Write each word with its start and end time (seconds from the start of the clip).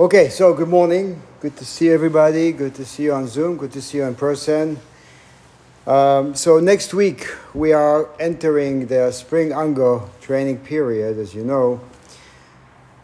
Okay, 0.00 0.30
so 0.30 0.54
good 0.54 0.70
morning. 0.70 1.20
Good 1.40 1.58
to 1.58 1.64
see 1.66 1.90
everybody. 1.90 2.52
Good 2.52 2.74
to 2.76 2.86
see 2.86 3.02
you 3.02 3.12
on 3.12 3.28
Zoom. 3.28 3.58
Good 3.58 3.72
to 3.72 3.82
see 3.82 3.98
you 3.98 4.04
in 4.04 4.14
person. 4.14 4.78
Um, 5.86 6.34
so 6.34 6.58
next 6.58 6.94
week 6.94 7.28
we 7.52 7.74
are 7.74 8.08
entering 8.18 8.86
the 8.86 9.12
spring 9.12 9.52
Ango 9.52 10.08
training 10.22 10.60
period, 10.60 11.18
as 11.18 11.34
you 11.34 11.44
know, 11.44 11.82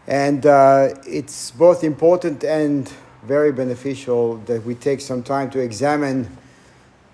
and 0.07 0.43
uh, 0.47 0.95
it's 1.05 1.51
both 1.51 1.83
important 1.83 2.43
and 2.43 2.91
very 3.21 3.51
beneficial 3.51 4.37
that 4.47 4.65
we 4.65 4.73
take 4.73 4.99
some 4.99 5.21
time 5.21 5.51
to 5.51 5.59
examine 5.59 6.35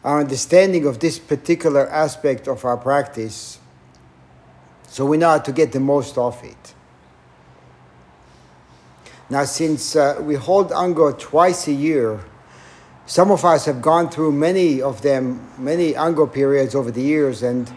our 0.06 0.22
understanding 0.22 0.86
of 0.86 1.02
this 1.02 1.20
particular 1.20 1.90
aspect 1.90 2.48
of 2.48 2.64
our 2.64 2.78
practice, 2.78 3.60
so 4.88 5.06
we 5.06 5.18
know 5.18 5.32
how 5.32 5.40
to 5.40 5.52
get 5.52 5.74
the 5.74 5.82
most 5.82 6.18
of 6.18 6.42
it. 6.42 6.74
Now, 9.30 9.46
since 9.46 9.96
uh, 9.96 10.20
we 10.22 10.36
hold 10.36 10.72
Ango 10.72 11.12
twice 11.14 11.68
a 11.68 11.74
year, 11.74 12.20
some 13.06 13.32
of 13.32 13.44
us 13.44 13.66
have 13.66 13.82
gone 13.82 14.10
through 14.10 14.32
many 14.32 14.82
of 14.82 15.02
them, 15.02 15.50
many 15.58 15.96
Ango 15.96 16.28
periods 16.28 16.76
over 16.76 16.92
the 16.92 17.02
years, 17.02 17.44
and 17.44 17.72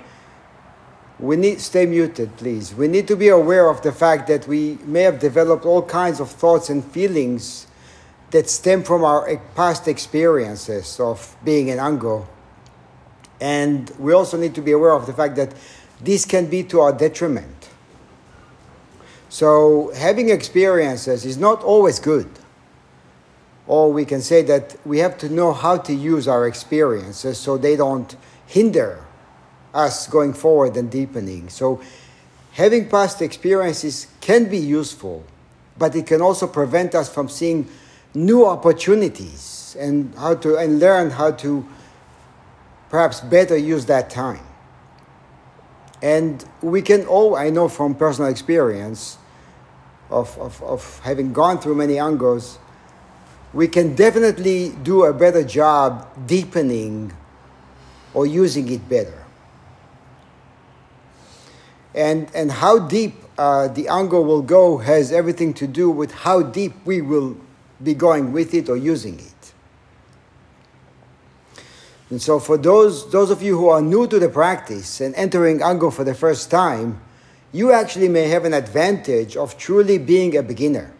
we 1.18 1.36
need 1.36 1.60
stay 1.60 1.86
muted, 1.86 2.36
please. 2.36 2.74
We 2.74 2.88
need 2.88 3.08
to 3.08 3.16
be 3.16 3.28
aware 3.28 3.68
of 3.70 3.82
the 3.82 3.92
fact 3.92 4.28
that 4.28 4.46
we 4.46 4.78
may 4.84 5.02
have 5.02 5.18
developed 5.18 5.64
all 5.64 5.82
kinds 5.82 6.20
of 6.20 6.30
thoughts 6.30 6.68
and 6.68 6.84
feelings 6.84 7.66
that 8.30 8.50
stem 8.50 8.82
from 8.82 9.02
our 9.02 9.40
past 9.54 9.88
experiences 9.88 11.00
of 11.00 11.36
being 11.44 11.68
in 11.68 11.78
Ango. 11.78 12.28
And 13.40 13.90
we 13.98 14.12
also 14.12 14.36
need 14.36 14.54
to 14.56 14.60
be 14.60 14.72
aware 14.72 14.92
of 14.92 15.06
the 15.06 15.12
fact 15.12 15.36
that 15.36 15.54
this 16.00 16.24
can 16.24 16.46
be 16.46 16.62
to 16.64 16.80
our 16.80 16.92
detriment. 16.92 17.55
So 19.36 19.92
having 19.94 20.30
experiences 20.30 21.26
is 21.26 21.36
not 21.36 21.62
always 21.62 21.98
good. 21.98 22.30
Or 23.66 23.92
we 23.92 24.06
can 24.06 24.22
say 24.22 24.40
that 24.44 24.76
we 24.86 25.00
have 25.00 25.18
to 25.18 25.28
know 25.28 25.52
how 25.52 25.76
to 25.76 25.92
use 25.92 26.26
our 26.26 26.48
experiences 26.48 27.36
so 27.36 27.58
they 27.58 27.76
don't 27.76 28.16
hinder 28.46 29.04
us 29.74 30.06
going 30.06 30.32
forward 30.32 30.74
and 30.78 30.90
deepening. 30.90 31.50
So 31.50 31.82
having 32.52 32.88
past 32.88 33.20
experiences 33.20 34.06
can 34.22 34.48
be 34.48 34.56
useful, 34.56 35.22
but 35.76 35.94
it 35.94 36.06
can 36.06 36.22
also 36.22 36.46
prevent 36.46 36.94
us 36.94 37.12
from 37.12 37.28
seeing 37.28 37.68
new 38.14 38.46
opportunities 38.46 39.76
and 39.78 40.14
how 40.14 40.36
to 40.36 40.56
and 40.56 40.80
learn 40.80 41.10
how 41.10 41.32
to 41.32 41.68
perhaps 42.88 43.20
better 43.20 43.58
use 43.58 43.84
that 43.84 44.08
time. 44.08 44.46
And 46.00 46.42
we 46.62 46.80
can 46.80 47.04
all, 47.04 47.36
I 47.36 47.50
know 47.50 47.68
from 47.68 47.94
personal 47.94 48.30
experience, 48.30 49.18
of, 50.10 50.38
of, 50.38 50.62
of 50.62 51.00
having 51.00 51.32
gone 51.32 51.58
through 51.58 51.74
many 51.74 51.94
angos, 51.94 52.58
we 53.52 53.68
can 53.68 53.94
definitely 53.94 54.70
do 54.82 55.04
a 55.04 55.12
better 55.12 55.42
job 55.42 56.06
deepening 56.26 57.12
or 58.14 58.26
using 58.26 58.70
it 58.70 58.88
better. 58.88 59.24
And, 61.94 62.30
and 62.34 62.50
how 62.52 62.78
deep 62.78 63.14
uh, 63.38 63.68
the 63.68 63.88
ango 63.88 64.20
will 64.20 64.42
go 64.42 64.78
has 64.78 65.12
everything 65.12 65.54
to 65.54 65.66
do 65.66 65.90
with 65.90 66.12
how 66.12 66.42
deep 66.42 66.74
we 66.84 67.00
will 67.00 67.36
be 67.82 67.94
going 67.94 68.32
with 68.32 68.54
it 68.54 68.68
or 68.68 68.76
using 68.76 69.18
it. 69.18 69.52
And 72.08 72.22
so, 72.22 72.38
for 72.38 72.56
those, 72.56 73.10
those 73.10 73.30
of 73.30 73.42
you 73.42 73.58
who 73.58 73.68
are 73.68 73.82
new 73.82 74.06
to 74.06 74.18
the 74.18 74.28
practice 74.28 75.00
and 75.00 75.14
entering 75.16 75.62
ango 75.62 75.90
for 75.90 76.04
the 76.04 76.14
first 76.14 76.50
time, 76.50 77.00
you 77.56 77.72
actually 77.72 78.08
may 78.08 78.28
have 78.28 78.44
an 78.44 78.52
advantage 78.52 79.34
of 79.34 79.56
truly 79.56 79.96
being 79.96 80.36
a 80.36 80.42
beginner, 80.42 80.92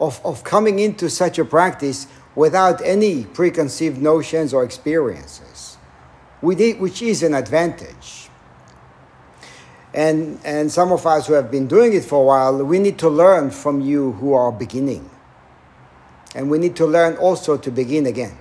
of, 0.00 0.20
of 0.24 0.44
coming 0.44 0.78
into 0.78 1.10
such 1.10 1.36
a 1.36 1.44
practice 1.44 2.06
without 2.36 2.80
any 2.84 3.24
preconceived 3.24 4.00
notions 4.00 4.54
or 4.54 4.62
experiences, 4.62 5.76
which 6.42 7.02
is 7.02 7.24
an 7.24 7.34
advantage. 7.34 8.28
And, 9.92 10.38
and 10.44 10.70
some 10.70 10.92
of 10.92 11.04
us 11.06 11.26
who 11.26 11.32
have 11.32 11.50
been 11.50 11.66
doing 11.66 11.92
it 11.92 12.04
for 12.04 12.22
a 12.22 12.24
while, 12.24 12.64
we 12.64 12.78
need 12.78 12.98
to 13.00 13.08
learn 13.08 13.50
from 13.50 13.80
you 13.80 14.12
who 14.12 14.34
are 14.34 14.52
beginning. 14.52 15.10
And 16.36 16.50
we 16.52 16.58
need 16.58 16.76
to 16.76 16.86
learn 16.86 17.16
also 17.16 17.58
to 17.58 17.70
begin 17.72 18.06
again, 18.06 18.38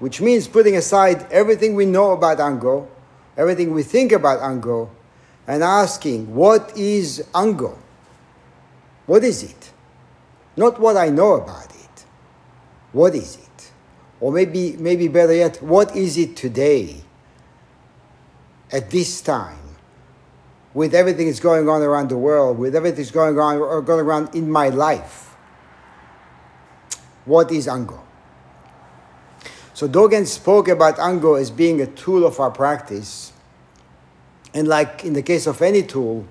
which 0.00 0.20
means 0.20 0.48
putting 0.48 0.76
aside 0.76 1.26
everything 1.32 1.74
we 1.74 1.86
know 1.86 2.12
about 2.12 2.40
Ango, 2.40 2.88
everything 3.38 3.72
we 3.72 3.82
think 3.82 4.12
about 4.12 4.40
Ango, 4.40 4.90
and 5.48 5.64
asking, 5.64 6.32
What 6.34 6.76
is 6.76 7.24
Ango? 7.34 7.76
What 9.06 9.24
is 9.24 9.42
it? 9.42 9.72
Not 10.56 10.78
what 10.78 10.96
I 10.96 11.08
know 11.08 11.32
about 11.32 11.74
it. 11.74 12.04
What 12.92 13.14
is 13.14 13.36
it? 13.36 13.70
Or 14.20 14.30
maybe, 14.30 14.76
maybe 14.76 15.08
better 15.08 15.34
yet, 15.34 15.62
what 15.62 15.96
is 15.96 16.18
it 16.18 16.36
today 16.36 17.00
at 18.70 18.90
this 18.90 19.22
time? 19.22 19.56
With 20.74 20.94
everything 20.94 21.26
that's 21.26 21.40
going 21.40 21.68
on 21.68 21.80
around 21.80 22.10
the 22.10 22.18
world, 22.18 22.58
with 22.58 22.76
everything 22.76 22.98
that's 22.98 23.10
going 23.10 23.38
on 23.38 23.56
or 23.56 23.80
going 23.80 24.04
around 24.04 24.34
in 24.34 24.50
my 24.50 24.68
life. 24.68 25.34
What 27.24 27.50
is 27.50 27.66
Ango? 27.66 28.02
So 29.72 29.88
Dogen 29.88 30.26
spoke 30.26 30.68
about 30.68 30.98
Ango 30.98 31.34
as 31.34 31.50
being 31.50 31.80
a 31.80 31.86
tool 31.86 32.26
of 32.26 32.38
our 32.38 32.50
practice 32.50 33.32
and 34.58 34.66
like 34.66 35.04
in 35.04 35.12
the 35.12 35.22
case 35.22 35.46
of 35.46 35.62
any 35.62 35.84
tool, 35.84 36.26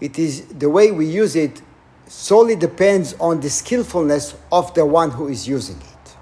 it 0.00 0.16
is 0.16 0.46
the 0.46 0.70
way 0.70 0.92
we 0.92 1.06
use 1.06 1.34
it 1.34 1.60
solely 2.06 2.54
depends 2.54 3.14
on 3.18 3.40
the 3.40 3.50
skillfulness 3.50 4.36
of 4.52 4.72
the 4.74 4.86
one 4.86 5.10
who 5.10 5.26
is 5.26 5.48
using 5.48 5.76
it. 5.76 6.16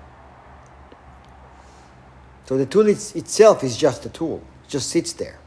So 2.46 2.56
the 2.56 2.64
tool 2.64 2.88
itself 2.88 3.62
is 3.62 3.76
just 3.76 4.06
a 4.06 4.08
tool, 4.08 4.42
it 4.64 4.70
just 4.70 4.88
sits 4.88 5.12
there. 5.12 5.38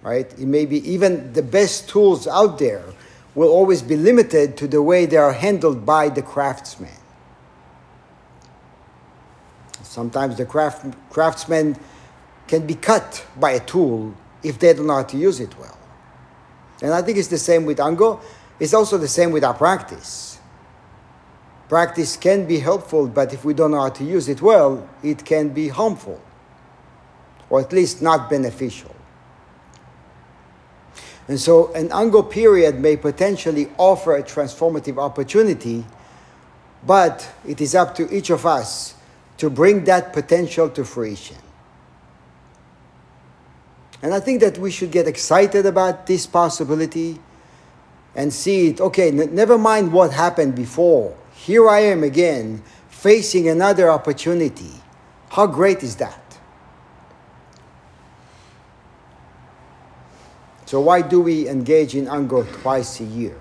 Right? 0.00 0.32
It 0.32 0.46
may 0.46 0.64
be 0.64 0.78
even 0.90 1.34
the 1.34 1.42
best 1.42 1.90
tools 1.90 2.26
out 2.26 2.58
there 2.58 2.82
will 3.34 3.50
always 3.50 3.82
be 3.82 3.96
limited 3.96 4.56
to 4.56 4.66
the 4.66 4.80
way 4.80 5.04
they 5.04 5.18
are 5.18 5.34
handled 5.34 5.84
by 5.84 6.08
the 6.08 6.22
craftsman. 6.22 6.96
Sometimes 9.82 10.38
the 10.38 10.46
craft, 10.46 10.86
craftsman 11.10 11.76
can 12.52 12.66
be 12.66 12.74
cut 12.74 13.24
by 13.40 13.52
a 13.52 13.60
tool 13.60 14.14
if 14.42 14.58
they 14.58 14.74
don't 14.74 14.86
know 14.86 14.96
how 14.96 15.02
to 15.02 15.16
use 15.16 15.40
it 15.40 15.58
well. 15.58 15.78
And 16.82 16.92
I 16.92 17.00
think 17.00 17.16
it's 17.16 17.28
the 17.28 17.38
same 17.38 17.64
with 17.64 17.80
Ango. 17.80 18.20
It's 18.60 18.74
also 18.74 18.98
the 18.98 19.08
same 19.08 19.30
with 19.32 19.42
our 19.42 19.54
practice. 19.54 20.38
Practice 21.70 22.14
can 22.18 22.44
be 22.44 22.58
helpful, 22.58 23.08
but 23.08 23.32
if 23.32 23.46
we 23.46 23.54
don't 23.54 23.70
know 23.70 23.80
how 23.80 23.88
to 23.88 24.04
use 24.04 24.28
it 24.28 24.42
well, 24.42 24.86
it 25.02 25.24
can 25.24 25.48
be 25.48 25.68
harmful, 25.68 26.20
or 27.48 27.58
at 27.58 27.72
least 27.72 28.02
not 28.02 28.28
beneficial. 28.28 28.94
And 31.28 31.40
so, 31.40 31.72
an 31.72 31.90
Ango 31.90 32.20
period 32.20 32.78
may 32.78 32.98
potentially 32.98 33.70
offer 33.78 34.16
a 34.16 34.22
transformative 34.22 34.98
opportunity, 34.98 35.86
but 36.86 37.26
it 37.48 37.62
is 37.62 37.74
up 37.74 37.94
to 37.94 38.14
each 38.14 38.28
of 38.28 38.44
us 38.44 38.94
to 39.38 39.48
bring 39.48 39.84
that 39.84 40.12
potential 40.12 40.68
to 40.68 40.84
fruition. 40.84 41.38
And 44.02 44.12
I 44.12 44.18
think 44.18 44.40
that 44.40 44.58
we 44.58 44.70
should 44.72 44.90
get 44.90 45.06
excited 45.06 45.64
about 45.64 46.06
this 46.06 46.26
possibility 46.26 47.20
and 48.16 48.32
see 48.32 48.68
it. 48.68 48.80
Okay, 48.80 49.08
n- 49.08 49.34
never 49.34 49.56
mind 49.56 49.92
what 49.92 50.12
happened 50.12 50.56
before. 50.56 51.16
Here 51.34 51.68
I 51.68 51.80
am 51.80 52.02
again, 52.02 52.62
facing 52.88 53.48
another 53.48 53.88
opportunity. 53.90 54.72
How 55.30 55.46
great 55.46 55.84
is 55.84 55.96
that? 55.96 56.18
So, 60.66 60.80
why 60.80 61.02
do 61.02 61.20
we 61.20 61.48
engage 61.48 61.94
in 61.94 62.08
Ango 62.08 62.44
twice 62.44 63.00
a 63.00 63.04
year? 63.04 63.38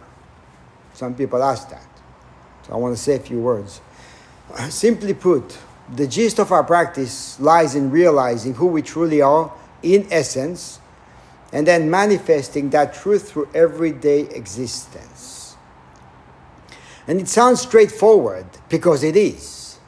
Some 0.94 1.16
people 1.16 1.42
ask 1.42 1.70
that. 1.70 1.88
So, 2.68 2.74
I 2.74 2.76
want 2.76 2.96
to 2.96 3.02
say 3.02 3.16
a 3.16 3.20
few 3.20 3.40
words. 3.40 3.82
Simply 4.70 5.14
put, 5.14 5.58
the 5.96 6.08
gist 6.08 6.40
of 6.40 6.52
our 6.52 6.64
practice 6.64 7.40
lies 7.40 7.74
in 7.74 7.90
realizing 7.90 8.54
who 8.54 8.68
we 8.68 8.82
truly 8.82 9.22
are 9.22 9.52
in 9.84 10.08
essence, 10.12 10.80
and 11.54 11.68
then 11.68 11.90
manifesting 11.90 12.70
that 12.70 12.94
truth 12.94 13.32
through 13.32 13.50
everyday 13.54 14.22
existence. 14.22 15.56
And 17.08 17.20
it 17.20 17.28
sounds 17.28 17.62
straightforward 17.62 18.46
because 18.70 19.04
it 19.04 19.16
is, 19.16 19.80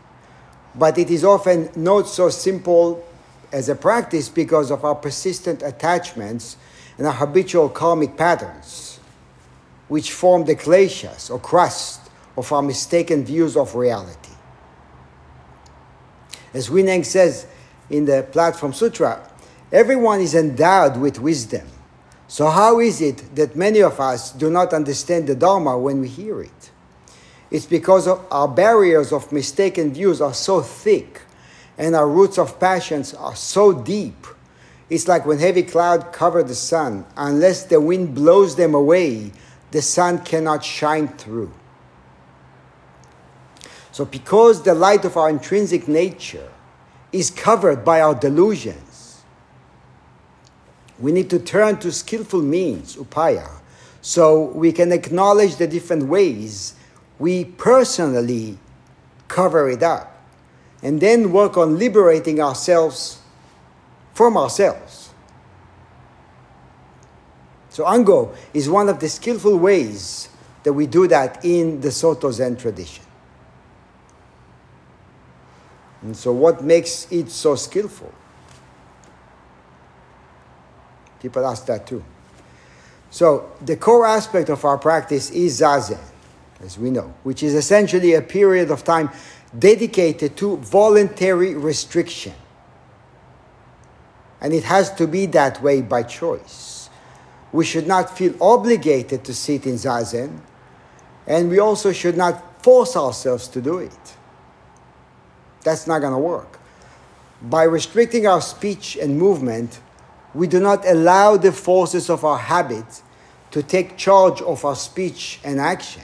but 0.75 0.97
it 0.97 1.09
is 1.09 1.23
often 1.23 1.69
not 1.75 2.07
so 2.07 2.29
simple 2.29 3.05
as 3.51 3.69
a 3.69 3.75
practice 3.75 4.29
because 4.29 4.71
of 4.71 4.83
our 4.83 4.95
persistent 4.95 5.61
attachments 5.61 6.57
and 6.97 7.07
our 7.07 7.13
habitual 7.13 7.69
karmic 7.69 8.17
patterns, 8.17 8.99
which 9.87 10.11
form 10.11 10.45
the 10.45 10.55
kleshas 10.55 11.29
or 11.29 11.39
crust 11.39 12.01
of 12.35 12.51
our 12.51 12.61
mistaken 12.61 13.23
views 13.23 13.55
of 13.55 13.75
reality. 13.75 14.31
As 16.53 16.69
Huineng 16.69 17.05
says 17.05 17.47
in 17.89 18.05
the 18.05 18.27
Platform 18.31 18.73
Sutra, 18.73 19.29
Everyone 19.73 20.21
is 20.21 20.35
endowed 20.35 20.97
with 20.97 21.19
wisdom, 21.19 21.67
So, 22.27 22.47
how 22.47 22.79
is 22.79 23.01
it 23.01 23.35
that 23.35 23.55
many 23.55 23.81
of 23.81 23.99
us 23.99 24.31
do 24.31 24.49
not 24.49 24.73
understand 24.73 25.27
the 25.27 25.35
Dharma 25.35 25.77
when 25.77 25.99
we 25.99 26.07
hear 26.07 26.41
it? 26.41 26.71
It's 27.49 27.65
because 27.65 28.07
our 28.07 28.47
barriers 28.47 29.11
of 29.11 29.31
mistaken 29.31 29.93
views 29.93 30.21
are 30.21 30.33
so 30.33 30.61
thick 30.61 31.21
and 31.77 31.95
our 31.95 32.07
roots 32.07 32.37
of 32.37 32.59
passions 32.59 33.13
are 33.13 33.35
so 33.35 33.73
deep. 33.73 34.27
It's 34.89 35.07
like 35.07 35.25
when 35.25 35.39
heavy 35.39 35.63
cloud 35.63 36.13
cover 36.13 36.43
the 36.43 36.55
sun. 36.55 37.05
Unless 37.17 37.65
the 37.65 37.81
wind 37.81 38.13
blows 38.15 38.55
them 38.55 38.73
away, 38.75 39.31
the 39.71 39.81
sun 39.81 40.23
cannot 40.23 40.63
shine 40.63 41.07
through. 41.07 41.51
So, 43.91 44.05
because 44.05 44.61
the 44.63 44.75
light 44.75 45.03
of 45.03 45.17
our 45.17 45.29
intrinsic 45.29 45.87
nature 45.87 46.51
is 47.11 47.29
covered 47.31 47.83
by 47.83 48.01
our 48.01 48.15
delusions, 48.15 48.82
we 50.99 51.11
need 51.11 51.29
to 51.29 51.39
turn 51.39 51.77
to 51.77 51.91
skillful 51.91 52.41
means, 52.41 52.95
upaya, 52.95 53.49
so 54.01 54.45
we 54.51 54.71
can 54.71 54.91
acknowledge 54.91 55.55
the 55.55 55.67
different 55.67 56.03
ways 56.03 56.75
we 57.19 57.45
personally 57.45 58.57
cover 59.27 59.69
it 59.69 59.81
up 59.81 60.21
and 60.81 60.99
then 60.99 61.31
work 61.31 61.57
on 61.57 61.79
liberating 61.79 62.41
ourselves 62.41 63.19
from 64.13 64.37
ourselves. 64.37 65.09
So, 67.69 67.87
Ango 67.87 68.35
is 68.53 68.69
one 68.69 68.89
of 68.89 68.99
the 68.99 69.09
skillful 69.09 69.57
ways 69.57 70.29
that 70.63 70.73
we 70.73 70.85
do 70.85 71.07
that 71.07 71.43
in 71.43 71.81
the 71.81 71.91
Soto 71.91 72.29
Zen 72.29 72.55
tradition. 72.55 73.03
And 76.03 76.15
so, 76.15 76.31
what 76.31 76.63
makes 76.63 77.11
it 77.11 77.31
so 77.31 77.55
skillful? 77.55 78.13
People 81.23 81.47
ask 81.47 81.65
that 81.67 81.87
too. 81.87 82.03
So, 83.09 83.49
the 83.61 83.77
core 83.77 84.05
aspect 84.05 84.49
of 84.49 84.65
our 84.65 84.77
practice 84.77 85.31
is 85.31 85.61
Zazen, 85.61 86.03
as 86.59 86.77
we 86.77 86.89
know, 86.89 87.13
which 87.23 87.41
is 87.41 87.55
essentially 87.55 88.13
a 88.13 88.21
period 88.21 88.69
of 88.71 88.83
time 88.83 89.09
dedicated 89.57 90.35
to 90.37 90.57
voluntary 90.57 91.55
restriction. 91.55 92.33
And 94.41 94.51
it 94.53 94.65
has 94.65 94.93
to 94.95 95.07
be 95.07 95.25
that 95.27 95.63
way 95.63 95.81
by 95.81 96.03
choice. 96.03 96.89
We 97.53 97.63
should 97.63 97.87
not 97.87 98.17
feel 98.17 98.35
obligated 98.41 99.23
to 99.23 99.33
sit 99.33 99.65
in 99.65 99.75
Zazen, 99.75 100.41
and 101.25 101.49
we 101.49 101.59
also 101.59 101.93
should 101.93 102.17
not 102.17 102.61
force 102.61 102.97
ourselves 102.97 103.47
to 103.49 103.61
do 103.61 103.77
it. 103.77 104.15
That's 105.63 105.87
not 105.87 105.99
going 105.99 106.11
to 106.13 106.19
work. 106.19 106.59
By 107.41 107.63
restricting 107.63 108.27
our 108.27 108.41
speech 108.41 108.97
and 108.97 109.17
movement, 109.17 109.79
we 110.33 110.47
do 110.47 110.59
not 110.59 110.87
allow 110.87 111.37
the 111.37 111.51
forces 111.51 112.09
of 112.09 112.25
our 112.25 112.37
habit 112.37 113.01
to 113.51 113.61
take 113.61 113.97
charge 113.97 114.41
of 114.41 114.65
our 114.65 114.75
speech 114.75 115.39
and 115.43 115.59
action 115.59 116.03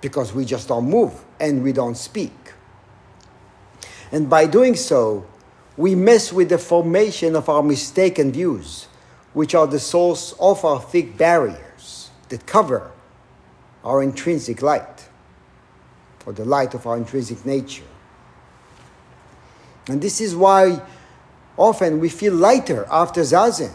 because 0.00 0.32
we 0.32 0.44
just 0.44 0.68
don't 0.68 0.88
move 0.88 1.12
and 1.40 1.62
we 1.62 1.72
don't 1.72 1.96
speak. 1.96 2.32
And 4.12 4.28
by 4.28 4.46
doing 4.46 4.76
so, 4.76 5.26
we 5.76 5.94
mess 5.94 6.32
with 6.32 6.50
the 6.50 6.58
formation 6.58 7.34
of 7.34 7.48
our 7.48 7.62
mistaken 7.62 8.30
views, 8.30 8.86
which 9.32 9.54
are 9.54 9.66
the 9.66 9.80
source 9.80 10.34
of 10.38 10.64
our 10.64 10.80
thick 10.80 11.16
barriers 11.16 12.10
that 12.28 12.46
cover 12.46 12.90
our 13.82 14.02
intrinsic 14.02 14.62
light, 14.62 15.08
or 16.26 16.32
the 16.32 16.44
light 16.44 16.74
of 16.74 16.86
our 16.86 16.96
intrinsic 16.96 17.44
nature. 17.44 17.84
And 19.88 20.00
this 20.00 20.20
is 20.20 20.36
why 20.36 20.80
often 21.56 22.00
we 22.00 22.08
feel 22.08 22.34
lighter 22.34 22.86
after 22.90 23.20
Zazen, 23.22 23.72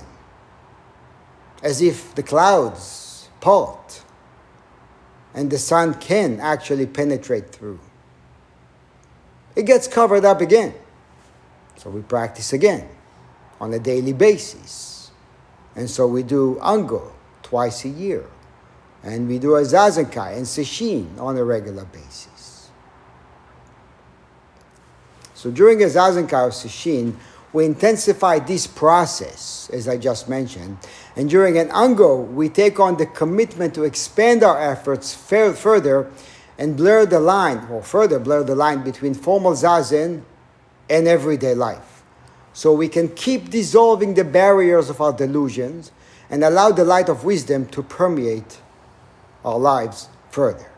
as 1.64 1.82
if 1.82 2.14
the 2.16 2.24
clouds 2.24 3.30
part 3.40 4.04
and 5.34 5.50
the 5.50 5.58
sun 5.58 5.94
can 5.96 6.40
actually 6.40 6.86
penetrate 6.86 7.52
through 7.52 7.80
it 9.58 9.66
gets 9.66 9.88
covered 9.88 10.24
up 10.24 10.40
again. 10.40 10.72
So 11.78 11.90
we 11.90 12.04
practice 12.04 12.54
again 12.54 12.88
on 13.60 13.74
a 13.74 13.80
daily 13.80 14.14
basis. 14.14 15.10
And 15.76 15.90
so 15.90 16.06
we 16.06 16.22
do 16.22 16.60
Ango 16.62 17.12
twice 17.42 17.84
a 17.84 17.90
year. 17.90 18.24
And 19.02 19.28
we 19.28 19.40
do 19.40 19.56
a 19.56 19.62
Zazenkai 19.62 20.38
and 20.38 20.46
Sesshin 20.46 21.20
on 21.20 21.38
a 21.38 21.44
regular 21.44 21.86
basis. 21.86 22.70
So 25.34 25.50
during 25.50 25.82
a 25.82 25.88
Zazenkai 25.88 26.48
or 26.48 26.52
Sesshin, 26.52 27.16
we 27.54 27.66
intensify 27.66 28.40
this 28.40 28.68
process, 28.68 29.70
as 29.72 29.88
I 29.88 29.98
just 29.98 30.28
mentioned. 30.28 30.78
And 31.16 31.30
during 31.30 31.58
an 31.58 31.72
Ango, 31.72 32.22
we 32.22 32.50
take 32.50 32.80
on 32.80 32.98
the 32.98 33.06
commitment 33.06 33.74
to 33.76 33.84
expand 33.84 34.44
our 34.44 34.60
efforts 34.62 35.14
further 35.14 36.12
and 36.58 36.76
blur 36.76 37.06
the 37.06 37.20
line, 37.20 37.68
or 37.72 37.82
further 37.84 38.20
blur 38.20 38.44
the 38.44 38.56
line 38.56 38.84
between 38.84 39.14
formal 39.14 39.54
zazen 39.54 40.24
and 40.90 41.08
everyday 41.08 41.54
life. 41.54 42.04
So 42.54 42.74
we 42.74 42.90
can 42.90 43.10
keep 43.10 43.52
dissolving 43.52 44.16
the 44.16 44.24
barriers 44.24 44.90
of 44.90 45.00
our 45.00 45.14
delusions 45.14 45.92
and 46.30 46.44
allow 46.44 46.72
the 46.72 46.84
light 46.84 47.10
of 47.10 47.24
wisdom 47.24 47.68
to 47.68 47.84
permeate 47.84 48.60
our 49.46 49.60
lives 49.60 50.10
further. 50.32 50.72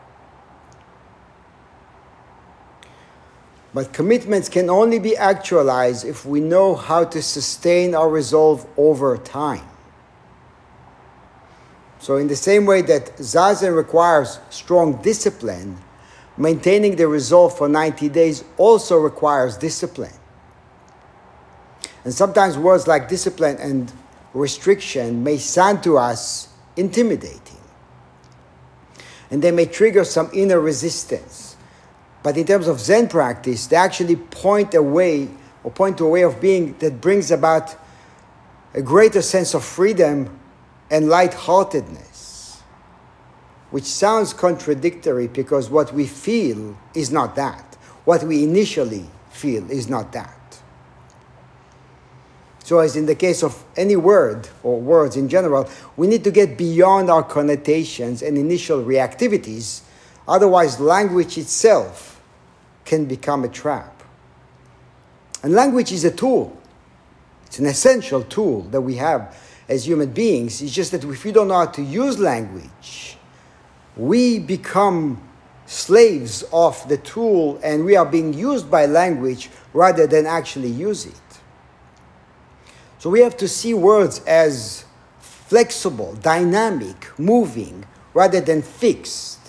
But 3.72 3.92
commitments 3.92 4.48
can 4.48 4.68
only 4.68 4.98
be 4.98 5.16
actualized 5.16 6.04
if 6.04 6.26
we 6.26 6.40
know 6.40 6.74
how 6.74 7.04
to 7.04 7.22
sustain 7.22 7.94
our 7.94 8.08
resolve 8.08 8.66
over 8.76 9.16
time. 9.16 9.66
So, 12.00 12.16
in 12.16 12.26
the 12.26 12.36
same 12.36 12.66
way 12.66 12.82
that 12.82 13.16
Zazen 13.18 13.76
requires 13.76 14.38
strong 14.48 15.00
discipline, 15.02 15.76
maintaining 16.36 16.96
the 16.96 17.06
resolve 17.06 17.56
for 17.56 17.68
90 17.68 18.08
days 18.08 18.42
also 18.56 18.96
requires 18.96 19.56
discipline. 19.56 20.14
And 22.04 22.14
sometimes 22.14 22.56
words 22.56 22.86
like 22.86 23.08
discipline 23.08 23.58
and 23.58 23.92
restriction 24.32 25.22
may 25.22 25.36
sound 25.36 25.82
to 25.82 25.98
us 25.98 26.48
intimidating. 26.76 27.58
And 29.30 29.42
they 29.42 29.50
may 29.50 29.66
trigger 29.66 30.04
some 30.04 30.30
inner 30.32 30.58
resistance. 30.58 31.49
But 32.22 32.36
in 32.36 32.46
terms 32.46 32.68
of 32.68 32.80
Zen 32.80 33.08
practice, 33.08 33.66
they 33.66 33.76
actually 33.76 34.16
point 34.16 34.74
a 34.74 34.82
way 34.82 35.28
or 35.64 35.70
point 35.70 35.98
to 35.98 36.06
a 36.06 36.08
way 36.08 36.22
of 36.22 36.40
being 36.40 36.76
that 36.78 37.00
brings 37.00 37.30
about 37.30 37.76
a 38.74 38.82
greater 38.82 39.22
sense 39.22 39.54
of 39.54 39.64
freedom 39.64 40.38
and 40.90 41.08
lightheartedness, 41.08 42.62
which 43.70 43.84
sounds 43.84 44.32
contradictory 44.32 45.28
because 45.28 45.70
what 45.70 45.92
we 45.92 46.06
feel 46.06 46.76
is 46.94 47.10
not 47.10 47.36
that. 47.36 47.76
What 48.04 48.22
we 48.24 48.44
initially 48.44 49.06
feel 49.30 49.70
is 49.70 49.88
not 49.88 50.12
that. 50.12 50.36
So, 52.64 52.78
as 52.78 52.94
in 52.94 53.06
the 53.06 53.16
case 53.16 53.42
of 53.42 53.64
any 53.76 53.96
word 53.96 54.48
or 54.62 54.80
words 54.80 55.16
in 55.16 55.28
general, 55.28 55.68
we 55.96 56.06
need 56.06 56.22
to 56.24 56.30
get 56.30 56.56
beyond 56.56 57.10
our 57.10 57.22
connotations 57.22 58.22
and 58.22 58.38
initial 58.38 58.84
reactivities, 58.84 59.80
otherwise, 60.28 60.78
language 60.78 61.36
itself 61.36 62.09
can 62.84 63.04
become 63.06 63.44
a 63.44 63.48
trap. 63.48 64.02
And 65.42 65.52
language 65.52 65.92
is 65.92 66.04
a 66.04 66.10
tool, 66.10 66.56
it's 67.46 67.58
an 67.58 67.66
essential 67.66 68.22
tool 68.22 68.62
that 68.70 68.80
we 68.80 68.96
have 68.96 69.36
as 69.68 69.86
human 69.86 70.10
beings. 70.10 70.60
It's 70.60 70.72
just 70.72 70.90
that 70.92 71.04
if 71.04 71.24
we 71.24 71.32
don't 71.32 71.48
know 71.48 71.54
how 71.54 71.66
to 71.66 71.82
use 71.82 72.18
language, 72.18 73.16
we 73.96 74.38
become 74.38 75.20
slaves 75.66 76.44
of 76.52 76.86
the 76.88 76.96
tool 76.98 77.58
and 77.62 77.84
we 77.84 77.94
are 77.96 78.04
being 78.04 78.34
used 78.34 78.70
by 78.70 78.86
language 78.86 79.48
rather 79.72 80.06
than 80.06 80.26
actually 80.26 80.68
use 80.68 81.06
it. 81.06 81.14
So 82.98 83.08
we 83.08 83.20
have 83.20 83.36
to 83.38 83.48
see 83.48 83.72
words 83.72 84.20
as 84.26 84.84
flexible, 85.20 86.14
dynamic, 86.16 87.18
moving, 87.18 87.84
rather 88.14 88.40
than 88.40 88.62
fixed, 88.62 89.39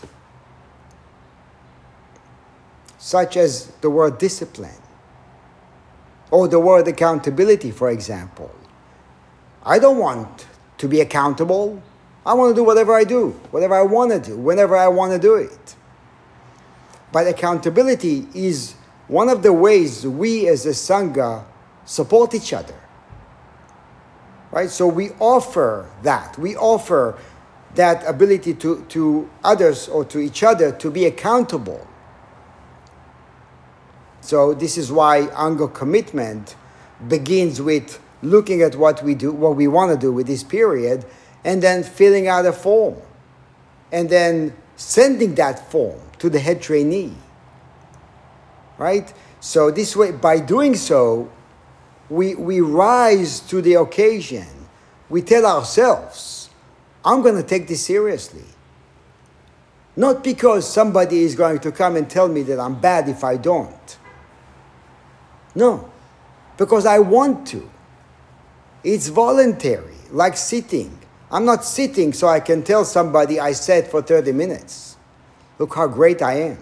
such 3.01 3.35
as 3.35 3.65
the 3.81 3.89
word 3.89 4.19
discipline 4.19 4.79
or 6.29 6.47
the 6.47 6.59
word 6.59 6.87
accountability, 6.87 7.71
for 7.71 7.89
example. 7.89 8.51
I 9.65 9.79
don't 9.79 9.97
want 9.97 10.45
to 10.77 10.87
be 10.87 11.01
accountable. 11.01 11.81
I 12.27 12.35
want 12.35 12.51
to 12.51 12.55
do 12.55 12.63
whatever 12.63 12.93
I 12.93 13.03
do, 13.03 13.31
whatever 13.49 13.73
I 13.73 13.81
want 13.81 14.11
to 14.11 14.19
do, 14.19 14.37
whenever 14.37 14.77
I 14.77 14.87
want 14.87 15.13
to 15.13 15.19
do 15.19 15.33
it. 15.33 15.75
But 17.11 17.25
accountability 17.25 18.27
is 18.35 18.75
one 19.07 19.29
of 19.29 19.41
the 19.41 19.51
ways 19.51 20.05
we 20.05 20.47
as 20.47 20.67
a 20.67 20.69
Sangha 20.69 21.43
support 21.85 22.35
each 22.35 22.53
other. 22.53 22.79
Right? 24.51 24.69
So 24.69 24.85
we 24.85 25.09
offer 25.19 25.89
that. 26.03 26.37
We 26.37 26.55
offer 26.55 27.17
that 27.73 28.07
ability 28.07 28.53
to, 28.55 28.85
to 28.89 29.27
others 29.43 29.87
or 29.87 30.05
to 30.05 30.19
each 30.19 30.43
other 30.43 30.71
to 30.73 30.91
be 30.91 31.05
accountable. 31.05 31.87
So 34.21 34.53
this 34.53 34.77
is 34.77 34.91
why 34.91 35.27
Ango 35.37 35.67
commitment 35.67 36.55
begins 37.07 37.61
with 37.61 37.99
looking 38.21 38.61
at 38.61 38.75
what 38.75 39.03
we 39.03 39.15
do, 39.15 39.31
what 39.31 39.55
we 39.55 39.67
want 39.67 39.91
to 39.91 39.97
do 39.97 40.11
with 40.11 40.27
this 40.27 40.43
period, 40.43 41.05
and 41.43 41.61
then 41.61 41.83
filling 41.83 42.27
out 42.27 42.45
a 42.45 42.53
form, 42.53 42.97
and 43.91 44.09
then 44.09 44.55
sending 44.75 45.35
that 45.35 45.71
form 45.71 45.99
to 46.19 46.29
the 46.29 46.39
head 46.39 46.61
trainee. 46.61 47.13
Right? 48.77 49.11
So, 49.39 49.71
this 49.71 49.95
way, 49.95 50.11
by 50.11 50.39
doing 50.39 50.75
so, 50.75 51.31
we, 52.09 52.35
we 52.35 52.61
rise 52.61 53.39
to 53.41 53.61
the 53.61 53.75
occasion. 53.75 54.47
We 55.09 55.21
tell 55.23 55.45
ourselves, 55.45 56.49
I'm 57.03 57.21
going 57.21 57.35
to 57.35 57.43
take 57.43 57.67
this 57.67 57.85
seriously. 57.85 58.43
Not 59.95 60.23
because 60.23 60.71
somebody 60.71 61.23
is 61.23 61.35
going 61.35 61.59
to 61.59 61.71
come 61.71 61.95
and 61.95 62.09
tell 62.09 62.27
me 62.27 62.43
that 62.43 62.59
I'm 62.59 62.79
bad 62.79 63.09
if 63.09 63.23
I 63.23 63.37
don't. 63.37 63.97
No, 65.55 65.89
because 66.57 66.85
I 66.85 66.99
want 66.99 67.47
to. 67.47 67.69
It's 68.83 69.07
voluntary, 69.07 69.95
like 70.11 70.37
sitting. 70.37 70.97
I'm 71.29 71.45
not 71.45 71.63
sitting 71.63 72.13
so 72.13 72.27
I 72.27 72.39
can 72.39 72.63
tell 72.63 72.83
somebody 72.83 73.39
I 73.39 73.51
sat 73.53 73.89
for 73.89 74.01
30 74.01 74.31
minutes. 74.31 74.97
Look 75.59 75.75
how 75.75 75.87
great 75.87 76.21
I 76.21 76.33
am. 76.33 76.57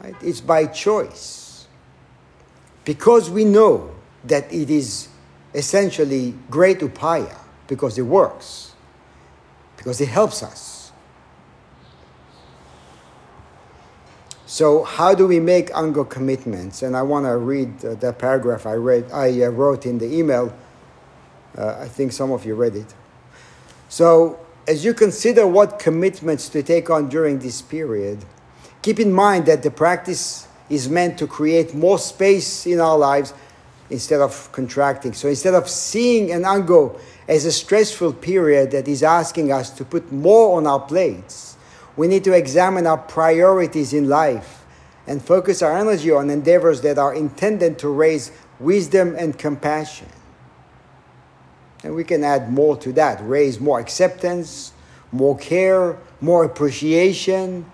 Right? 0.00 0.16
It's 0.22 0.40
by 0.40 0.66
choice. 0.66 1.66
Because 2.84 3.28
we 3.30 3.44
know 3.44 3.90
that 4.24 4.52
it 4.52 4.70
is 4.70 5.08
essentially 5.54 6.34
great 6.50 6.80
upaya, 6.80 7.36
because 7.66 7.98
it 7.98 8.02
works, 8.02 8.72
because 9.76 10.00
it 10.00 10.08
helps 10.08 10.42
us. 10.42 10.75
So, 14.56 14.84
how 14.84 15.14
do 15.14 15.26
we 15.26 15.38
make 15.38 15.70
ango 15.76 16.02
commitments? 16.02 16.82
And 16.82 16.96
I 16.96 17.02
want 17.02 17.26
to 17.26 17.36
read 17.36 17.84
uh, 17.84 17.92
that 17.96 18.18
paragraph 18.18 18.64
I 18.64 18.72
read, 18.72 19.04
I 19.12 19.42
uh, 19.42 19.50
wrote 19.50 19.84
in 19.84 19.98
the 19.98 20.10
email. 20.10 20.50
Uh, 21.58 21.76
I 21.80 21.88
think 21.88 22.12
some 22.12 22.32
of 22.32 22.46
you 22.46 22.54
read 22.54 22.74
it. 22.74 22.94
So, 23.90 24.40
as 24.66 24.82
you 24.82 24.94
consider 24.94 25.46
what 25.46 25.78
commitments 25.78 26.48
to 26.48 26.62
take 26.62 26.88
on 26.88 27.10
during 27.10 27.38
this 27.38 27.60
period, 27.60 28.24
keep 28.80 28.98
in 28.98 29.12
mind 29.12 29.44
that 29.44 29.62
the 29.62 29.70
practice 29.70 30.48
is 30.70 30.88
meant 30.88 31.18
to 31.18 31.26
create 31.26 31.74
more 31.74 31.98
space 31.98 32.64
in 32.64 32.80
our 32.80 32.96
lives 32.96 33.34
instead 33.90 34.22
of 34.22 34.50
contracting. 34.52 35.12
So, 35.12 35.28
instead 35.28 35.52
of 35.52 35.68
seeing 35.68 36.32
an 36.32 36.46
ango 36.46 36.98
as 37.28 37.44
a 37.44 37.52
stressful 37.52 38.14
period 38.14 38.70
that 38.70 38.88
is 38.88 39.02
asking 39.02 39.52
us 39.52 39.68
to 39.72 39.84
put 39.84 40.10
more 40.10 40.56
on 40.56 40.66
our 40.66 40.80
plates, 40.80 41.55
we 41.96 42.08
need 42.08 42.24
to 42.24 42.32
examine 42.32 42.86
our 42.86 42.98
priorities 42.98 43.92
in 43.92 44.08
life 44.08 44.64
and 45.06 45.22
focus 45.22 45.62
our 45.62 45.76
energy 45.76 46.10
on 46.10 46.30
endeavors 46.30 46.80
that 46.82 46.98
are 46.98 47.14
intended 47.14 47.78
to 47.78 47.88
raise 47.88 48.32
wisdom 48.58 49.14
and 49.16 49.38
compassion. 49.38 50.08
And 51.82 51.94
we 51.94 52.04
can 52.04 52.24
add 52.24 52.52
more 52.52 52.76
to 52.78 52.92
that 52.94 53.20
raise 53.22 53.60
more 53.60 53.78
acceptance, 53.78 54.72
more 55.12 55.36
care, 55.38 55.98
more 56.20 56.44
appreciation, 56.44 57.70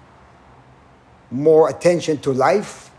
more 1.31 1.71
attention 1.71 2.19
to 2.19 2.33
life, 2.33 2.91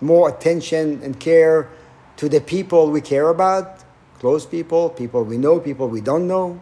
more 0.00 0.28
attention 0.28 1.02
and 1.02 1.18
care 1.20 1.68
to 2.16 2.28
the 2.28 2.40
people 2.40 2.90
we 2.90 3.00
care 3.00 3.28
about, 3.28 3.84
close 4.18 4.46
people, 4.46 4.88
people 4.88 5.22
we 5.24 5.36
know, 5.36 5.60
people 5.60 5.88
we 5.88 6.00
don't 6.00 6.26
know. 6.26 6.60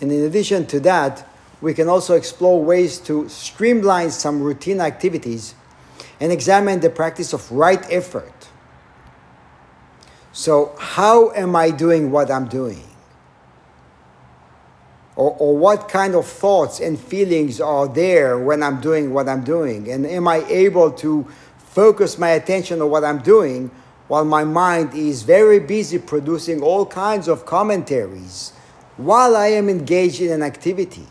And 0.00 0.12
in 0.12 0.24
addition 0.24 0.66
to 0.66 0.80
that, 0.80 1.26
we 1.60 1.74
can 1.74 1.88
also 1.88 2.14
explore 2.14 2.62
ways 2.62 2.98
to 3.00 3.28
streamline 3.28 4.10
some 4.10 4.40
routine 4.40 4.80
activities 4.80 5.54
and 6.20 6.30
examine 6.32 6.80
the 6.80 6.90
practice 6.90 7.32
of 7.32 7.50
right 7.50 7.84
effort. 7.90 8.48
So, 10.32 10.74
how 10.78 11.32
am 11.32 11.56
I 11.56 11.70
doing 11.70 12.12
what 12.12 12.30
I'm 12.30 12.46
doing? 12.46 12.84
Or, 15.16 15.34
or 15.38 15.56
what 15.56 15.88
kind 15.88 16.14
of 16.14 16.26
thoughts 16.26 16.78
and 16.78 16.98
feelings 16.98 17.60
are 17.60 17.88
there 17.88 18.38
when 18.38 18.62
I'm 18.62 18.80
doing 18.80 19.12
what 19.12 19.28
I'm 19.28 19.42
doing? 19.42 19.90
And 19.90 20.06
am 20.06 20.28
I 20.28 20.44
able 20.48 20.92
to 20.92 21.26
focus 21.58 22.18
my 22.18 22.30
attention 22.30 22.80
on 22.80 22.90
what 22.90 23.02
I'm 23.02 23.18
doing 23.18 23.72
while 24.06 24.24
my 24.24 24.44
mind 24.44 24.94
is 24.94 25.22
very 25.22 25.58
busy 25.58 25.98
producing 25.98 26.62
all 26.62 26.86
kinds 26.86 27.26
of 27.26 27.44
commentaries 27.44 28.52
while 28.98 29.34
I 29.34 29.46
am 29.48 29.68
engaged 29.68 30.20
in 30.20 30.30
an 30.30 30.42
activity. 30.42 31.06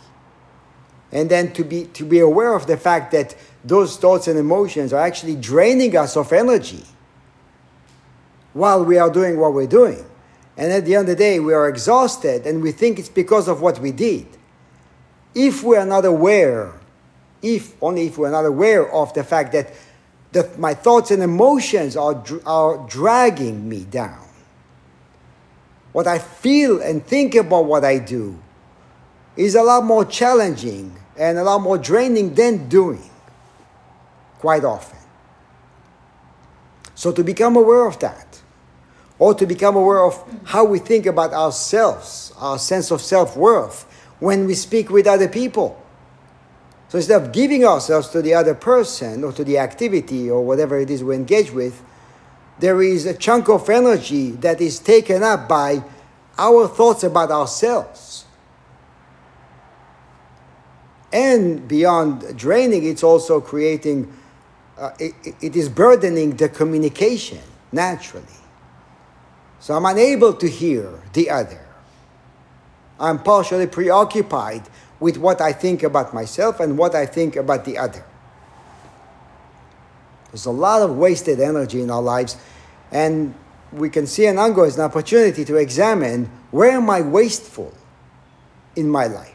And 1.12 1.32
then 1.32 1.54
to 1.54 1.64
be, 1.64 1.86
to 1.86 2.06
be 2.06 2.20
aware 2.20 2.54
of 2.54 2.68
the 2.68 2.78
fact 2.78 3.12
that 3.14 3.36
those 3.64 3.98
thoughts 3.98 4.28
and 4.28 4.38
emotions 4.38 4.94
are 4.94 5.02
actually 5.02 5.36
draining 5.36 5.96
us 5.96 6.16
of 6.16 6.32
energy 6.32 6.84
while 8.54 8.84
we 8.84 8.98
are 8.98 9.10
doing 9.10 9.40
what 9.40 9.54
we're 9.54 9.68
doing. 9.68 10.06
And 10.58 10.72
at 10.72 10.86
the 10.86 10.96
end 10.96 11.02
of 11.02 11.08
the 11.08 11.16
day, 11.16 11.40
we 11.40 11.54
are 11.54 11.70
exhausted 11.70 12.46
and 12.46 12.62
we 12.62 12.72
think 12.72 13.00
it's 13.00 13.10
because 13.10 13.48
of 13.48 13.62
what 13.62 13.80
we 13.80 13.92
did. 13.92 14.28
If 15.34 15.64
we 15.64 15.78
are 15.78 15.86
not 15.86 16.04
aware, 16.04 16.74
if 17.42 17.82
only 17.82 18.08
if 18.08 18.18
we're 18.18 18.32
not 18.32 18.46
aware 18.46 18.92
of 18.92 19.14
the 19.14 19.24
fact 19.24 19.54
that 19.54 19.72
the, 20.32 20.50
my 20.58 20.74
thoughts 20.74 21.12
and 21.12 21.22
emotions 21.24 21.96
are, 21.96 22.22
are 22.46 22.86
dragging 22.90 23.70
me 23.70 23.86
down, 23.86 24.27
what 25.94 26.08
I 26.08 26.20
feel 26.20 26.82
and 26.82 27.06
think 27.06 27.36
about 27.36 27.66
what 27.66 27.84
I 27.84 28.00
do 28.00 28.40
is 29.36 29.56
a 29.56 29.64
lot 29.64 29.84
more 29.84 30.06
challenging 30.06 30.96
and 31.18 31.38
a 31.38 31.44
lot 31.44 31.62
more 31.62 31.78
draining 31.78 32.34
than 32.34 32.68
doing, 32.70 33.10
quite 34.40 34.64
often. 34.64 35.00
So, 36.96 37.12
to 37.12 37.24
become 37.24 37.56
aware 37.56 37.86
of 37.86 38.00
that, 38.00 38.42
or 39.20 39.34
to 39.36 39.46
become 39.46 39.76
aware 39.76 40.04
of 40.04 40.24
how 40.46 40.64
we 40.64 40.80
think 40.80 41.06
about 41.06 41.34
ourselves, 41.34 42.34
our 42.38 42.58
sense 42.58 42.92
of 42.92 43.02
self 43.02 43.38
worth, 43.38 43.84
when 44.20 44.46
we 44.46 44.56
speak 44.56 44.90
with 44.90 45.08
other 45.08 45.28
people. 45.28 45.82
So, 46.90 46.98
instead 46.98 47.22
of 47.22 47.32
giving 47.32 47.66
ourselves 47.66 48.10
to 48.10 48.22
the 48.22 48.34
other 48.34 48.56
person 48.56 49.24
or 49.24 49.32
to 49.34 49.44
the 49.44 49.60
activity 49.60 50.30
or 50.30 50.44
whatever 50.44 50.80
it 50.80 50.90
is 50.90 51.04
we 51.04 51.16
engage 51.16 51.52
with, 51.52 51.84
there 52.60 52.82
is 52.82 53.06
a 53.06 53.14
chunk 53.14 53.50
of 53.50 53.70
energy 53.70 54.32
that 54.32 54.62
is 54.62 54.80
taken 54.80 55.24
up 55.24 55.48
by 55.48 55.84
our 56.38 56.68
thoughts 56.68 57.04
about 57.04 57.32
ourselves. 57.32 58.26
And 61.12 61.68
beyond 61.68 62.38
draining, 62.38 62.84
it's 62.86 63.04
also 63.04 63.40
creating, 63.40 64.12
uh, 64.78 64.92
it, 65.00 65.14
it 65.42 65.56
is 65.56 65.70
burdening 65.70 66.36
the 66.36 66.50
communication 66.50 67.42
naturally. 67.72 68.26
So 69.60 69.76
I'm 69.76 69.86
unable 69.86 70.34
to 70.34 70.50
hear 70.50 71.02
the 71.14 71.30
other. 71.30 71.66
I'm 73.00 73.22
partially 73.22 73.68
preoccupied 73.68 74.64
with 75.00 75.18
what 75.18 75.42
I 75.42 75.54
think 75.54 75.84
about 75.84 76.14
myself 76.14 76.60
and 76.60 76.78
what 76.78 76.96
I 76.96 77.06
think 77.06 77.36
about 77.36 77.66
the 77.66 77.78
other. 77.78 78.04
There's 80.32 80.46
a 80.46 80.52
lot 80.52 80.82
of 80.82 80.98
wasted 80.98 81.40
energy 81.40 81.82
in 81.82 81.90
our 81.90 82.02
lives, 82.02 82.38
and 82.92 83.34
we 83.72 83.90
can 83.90 84.08
see 84.08 84.26
an 84.26 84.38
ango 84.38 84.64
as 84.64 84.78
an 84.78 84.84
opportunity 84.84 85.46
to 85.46 85.56
examine 85.56 86.30
where 86.52 86.72
am 86.72 86.90
I 86.90 87.02
wasteful 87.02 87.74
in 88.76 88.90
my 88.90 89.08
life. 89.08 89.34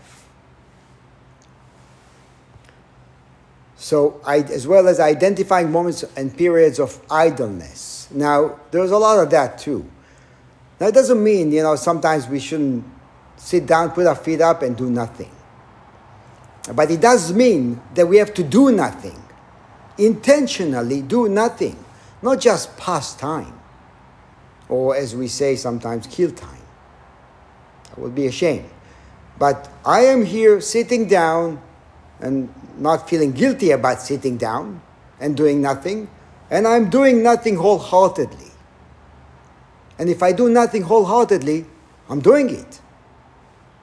So, 3.77 4.21
I, 4.25 4.39
as 4.39 4.67
well 4.67 4.87
as 4.87 5.01
identifying 5.01 5.73
moments 5.73 6.05
and 6.17 6.35
periods 6.37 6.79
of 6.79 7.01
idleness. 7.11 8.09
Now, 8.13 8.61
there's 8.71 8.93
a 8.93 8.99
lot 8.99 9.19
of 9.19 9.31
that 9.31 9.59
too. 9.59 9.85
That 10.79 10.95
doesn't 10.95 11.23
mean, 11.23 11.51
you 11.53 11.63
know, 11.63 11.75
sometimes 11.77 12.29
we 12.29 12.39
shouldn't 12.39 12.85
sit 13.37 13.67
down, 13.67 13.91
put 13.91 14.07
our 14.07 14.15
feet 14.15 14.41
up, 14.41 14.63
and 14.63 14.77
do 14.77 14.89
nothing. 14.89 15.31
But 16.73 16.91
it 16.93 17.01
does 17.01 17.33
mean 17.33 17.81
that 17.95 18.07
we 18.07 18.19
have 18.19 18.33
to 18.35 18.45
do 18.45 18.71
nothing 18.71 19.21
intentionally 19.99 21.03
do 21.03 21.29
nothing, 21.29 21.83
not 22.23 22.41
just 22.41 22.77
pass 22.77 23.15
time, 23.15 23.59
or 24.69 24.97
as 24.97 25.15
we 25.15 25.29
say 25.29 25.57
sometimes, 25.57 26.07
kill 26.07 26.31
time. 26.31 26.63
That 27.89 27.99
would 27.99 28.15
be 28.15 28.27
a 28.27 28.33
shame. 28.33 28.69
But 29.39 29.69
I 29.85 30.01
am 30.01 30.25
here 30.25 30.61
sitting 30.61 31.09
down 31.09 31.61
and 32.21 32.53
not 32.79 33.09
feeling 33.09 33.33
guilty 33.33 33.71
about 33.71 34.01
sitting 34.01 34.37
down 34.37 34.81
and 35.21 35.37
doing 35.37 35.61
nothing, 35.61 36.09
and 36.51 36.67
I'm 36.67 36.91
doing 36.91 37.23
nothing 37.23 37.57
wholeheartedly. 37.57 38.51
And 39.99 40.09
if 40.09 40.23
I 40.23 40.33
do 40.33 40.49
nothing 40.49 40.83
wholeheartedly, 40.83 41.67
I'm 42.09 42.21
doing 42.21 42.51
it. 42.51 42.81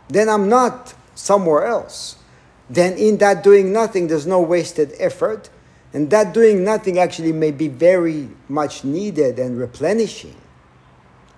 Then 0.08 0.28
I'm 0.28 0.50
not 0.50 0.94
somewhere 1.16 1.66
else. 1.66 2.18
Then 2.70 2.98
in 2.98 3.18
that 3.18 3.44
doing 3.44 3.72
nothing, 3.72 4.08
there's 4.08 4.28
no 4.28 4.42
wasted 4.42 4.94
effort 5.00 5.50
and 5.93 6.10
that 6.12 6.34
doing 6.34 6.63
nothing 6.63 7.00
actually 7.00 7.31
may 7.31 7.51
be 7.51 7.67
very 7.67 8.29
much 8.48 8.84
needed 8.84 9.39
and 9.39 9.58
replenishing 9.58 10.36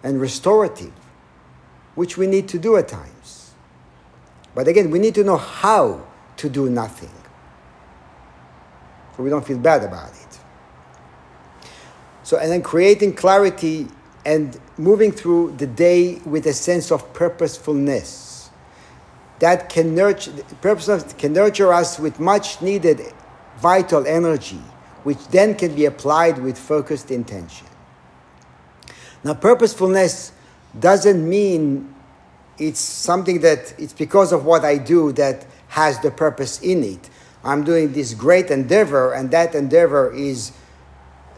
and 0.04 0.20
restorative, 0.20 0.92
which 1.96 2.18
we 2.18 2.28
need 2.28 2.50
to 2.50 2.60
do 2.60 2.76
at 2.76 2.88
times. 2.88 3.52
But 4.54 4.68
again, 4.68 4.92
we 4.92 5.00
need 5.00 5.16
to 5.16 5.24
know 5.24 5.38
how 5.38 6.06
to 6.38 6.50
do 6.50 6.70
nothing. 6.70 7.12
So 9.16 9.24
we 9.24 9.30
don't 9.30 9.46
feel 9.46 9.60
bad 9.60 9.84
about 9.84 10.10
it. 10.10 10.40
So, 12.24 12.38
and 12.38 12.52
then 12.52 12.62
creating 12.62 13.16
clarity 13.16 13.88
and 14.26 14.60
moving 14.78 15.12
through 15.12 15.56
the 15.58 15.68
day 15.68 16.16
with 16.26 16.46
a 16.46 16.54
sense 16.54 16.92
of 16.92 17.14
purposefulness 17.14 18.50
that 19.40 19.70
can 19.70 19.96
nurture, 19.96 20.32
purpose 20.62 21.14
can 21.18 21.34
nurture 21.34 21.74
us 21.74 21.98
with 21.98 22.20
much 22.20 22.62
needed 22.62 23.00
vital 23.62 24.06
energy, 24.08 24.62
which 25.04 25.28
then 25.28 25.56
can 25.56 25.76
be 25.76 25.86
applied 25.86 26.40
with 26.40 26.58
focused 26.58 27.12
intention. 27.12 27.68
Now, 29.24 29.36
purposefulness 29.36 30.32
doesn't 30.80 31.28
mean 31.28 31.94
it's 32.58 32.80
something 32.80 33.42
that 33.42 33.74
it's 33.78 33.94
because 33.94 34.32
of 34.32 34.46
what 34.46 34.66
I 34.66 34.78
do 34.78 35.12
that 35.14 35.46
has 35.70 36.00
the 36.00 36.12
purpose 36.12 36.62
in 36.62 36.84
it. 36.84 37.10
I'm 37.44 37.64
doing 37.64 37.94
this 37.94 38.14
great 38.14 38.52
endeavor, 38.52 39.14
and 39.14 39.32
that 39.32 39.56
endeavor 39.56 40.14
is 40.14 40.52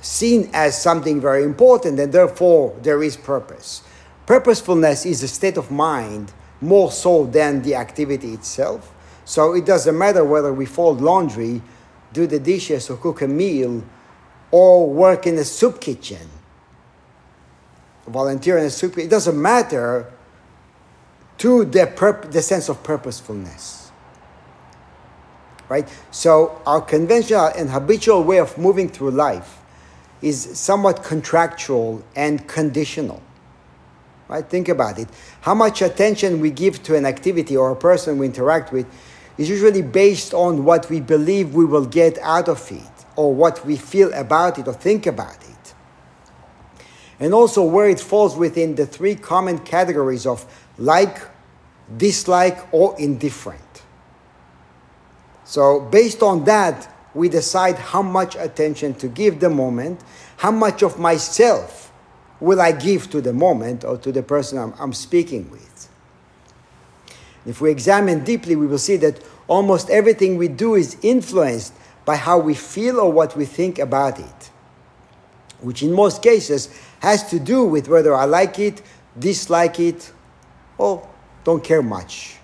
seen 0.02 0.50
as 0.54 0.82
something 0.82 1.22
very 1.22 1.44
important, 1.44 2.00
and 2.00 2.12
therefore 2.12 2.78
there 2.82 3.02
is 3.04 3.16
purpose. 3.16 3.84
Purposefulness 4.26 5.06
is 5.06 5.24
a 5.24 5.28
state 5.28 5.58
of 5.58 5.72
mind 5.72 6.34
more 6.62 6.92
so 6.92 7.26
than 7.26 7.62
the 7.62 7.76
activity 7.76 8.34
itself. 8.34 8.94
So 9.26 9.54
it 9.54 9.66
doesn't 9.66 9.98
matter 9.98 10.24
whether 10.24 10.54
we 10.54 10.66
fold 10.66 11.02
laundry, 11.02 11.62
do 12.14 12.28
the 12.28 12.40
dishes, 12.40 12.90
or 12.90 12.98
cook 12.98 13.22
a 13.22 13.28
meal, 13.28 13.84
or 14.52 14.90
work 14.90 15.26
in 15.28 15.38
a 15.38 15.44
soup 15.44 15.82
kitchen, 15.82 16.30
volunteer 18.08 18.58
in 18.58 18.66
a 18.66 18.70
soup 18.70 18.94
kitchen. 18.94 19.08
It 19.08 19.10
doesn't 19.10 19.40
matter 19.42 20.12
to 21.40 21.66
the, 21.66 21.88
purp- 21.88 22.32
the 22.32 22.42
sense 22.42 22.70
of 22.70 22.84
purposefulness. 22.84 23.92
Right? 25.68 25.90
So 26.12 26.62
our 26.66 26.82
conventional 26.82 27.48
and 27.48 27.70
habitual 27.70 28.24
way 28.24 28.38
of 28.38 28.58
moving 28.58 28.90
through 28.90 29.12
life 29.12 29.60
is 30.22 30.58
somewhat 30.58 31.04
contractual 31.04 32.04
and 32.16 32.48
conditional. 32.48 33.22
Right? 34.28 34.48
Think 34.48 34.70
about 34.70 35.00
it. 35.00 35.08
How 35.42 35.56
much 35.56 35.82
attention 35.82 36.40
we 36.40 36.52
give 36.52 36.84
to 36.84 36.96
an 36.96 37.06
activity 37.06 37.58
or 37.58 37.72
a 37.72 37.76
person 37.76 38.20
we 38.20 38.28
interact 38.28 38.72
with 38.72 38.86
is 39.38 39.50
usually 39.50 39.82
based 39.82 40.34
on 40.34 40.64
what 40.64 40.90
we 40.90 41.00
believe 41.00 41.56
we 41.56 41.66
will 41.66 41.86
get 41.86 42.18
out 42.20 42.48
of 42.48 42.72
it, 42.72 42.82
or 43.16 43.34
what 43.34 43.66
we 43.66 43.76
feel 43.76 44.14
about 44.14 44.60
it, 44.60 44.68
or 44.68 44.74
think 44.74 45.06
about 45.06 45.38
it. 45.44 45.74
And 47.20 47.34
also 47.34 47.64
where 47.64 47.90
it 47.90 48.00
falls 48.00 48.36
within 48.36 48.76
the 48.76 48.86
three 48.86 49.16
common 49.16 49.60
categories 49.60 50.26
of 50.26 50.46
like, 50.78 51.20
dislike, 51.98 52.68
or 52.74 52.96
indifferent. 53.00 53.62
So, 55.46 55.82
based 55.82 56.24
on 56.24 56.46
that, 56.46 56.90
we 57.14 57.30
decide 57.30 57.76
how 57.76 58.02
much 58.02 58.36
attention 58.36 58.96
to 58.96 59.08
give 59.08 59.40
the 59.40 59.50
moment, 59.50 60.02
how 60.38 60.52
much 60.52 60.82
of 60.82 60.98
myself 60.98 61.92
will 62.40 62.60
I 62.60 62.72
give 62.72 63.10
to 63.12 63.22
the 63.22 63.34
moment 63.34 63.84
or 63.84 63.98
to 63.98 64.12
the 64.12 64.24
person 64.24 64.58
I'm, 64.58 64.74
I'm 64.80 64.94
speaking 64.94 65.50
with. 65.52 65.73
If 67.46 67.62
we 67.62 67.72
examine 67.72 68.24
deeply, 68.24 68.56
we 68.56 68.68
will 68.68 68.78
see 68.78 68.98
that 68.98 69.22
almost 69.48 69.90
everything 69.90 70.38
we 70.38 70.48
do 70.48 70.76
is 70.76 70.98
influenced 71.02 71.74
by 72.06 72.16
how 72.16 72.38
we 72.40 72.54
feel 72.54 73.00
or 73.00 73.12
what 73.12 73.36
we 73.36 73.46
think 73.46 73.80
about 73.80 74.20
it, 74.20 74.50
which 75.62 75.84
in 75.84 75.92
most 75.92 76.22
cases 76.22 76.70
has 77.00 77.30
to 77.30 77.40
do 77.40 77.66
with 77.66 77.88
whether 77.88 78.16
I 78.16 78.26
like 78.26 78.60
it, 78.60 78.82
dislike 79.18 79.80
it, 79.80 80.12
or 80.78 81.08
don't 81.44 81.64
care 81.64 81.84
much. 81.84 82.38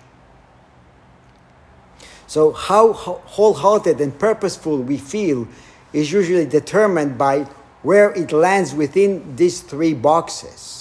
So, 2.26 2.52
how 2.52 2.92
wholehearted 2.92 4.00
and 4.00 4.16
purposeful 4.16 4.78
we 4.78 4.98
feel 4.98 5.48
is 5.92 6.12
usually 6.12 6.46
determined 6.46 7.18
by 7.18 7.46
where 7.82 8.12
it 8.12 8.30
lands 8.30 8.74
within 8.74 9.34
these 9.36 9.60
three 9.62 9.94
boxes 9.94 10.80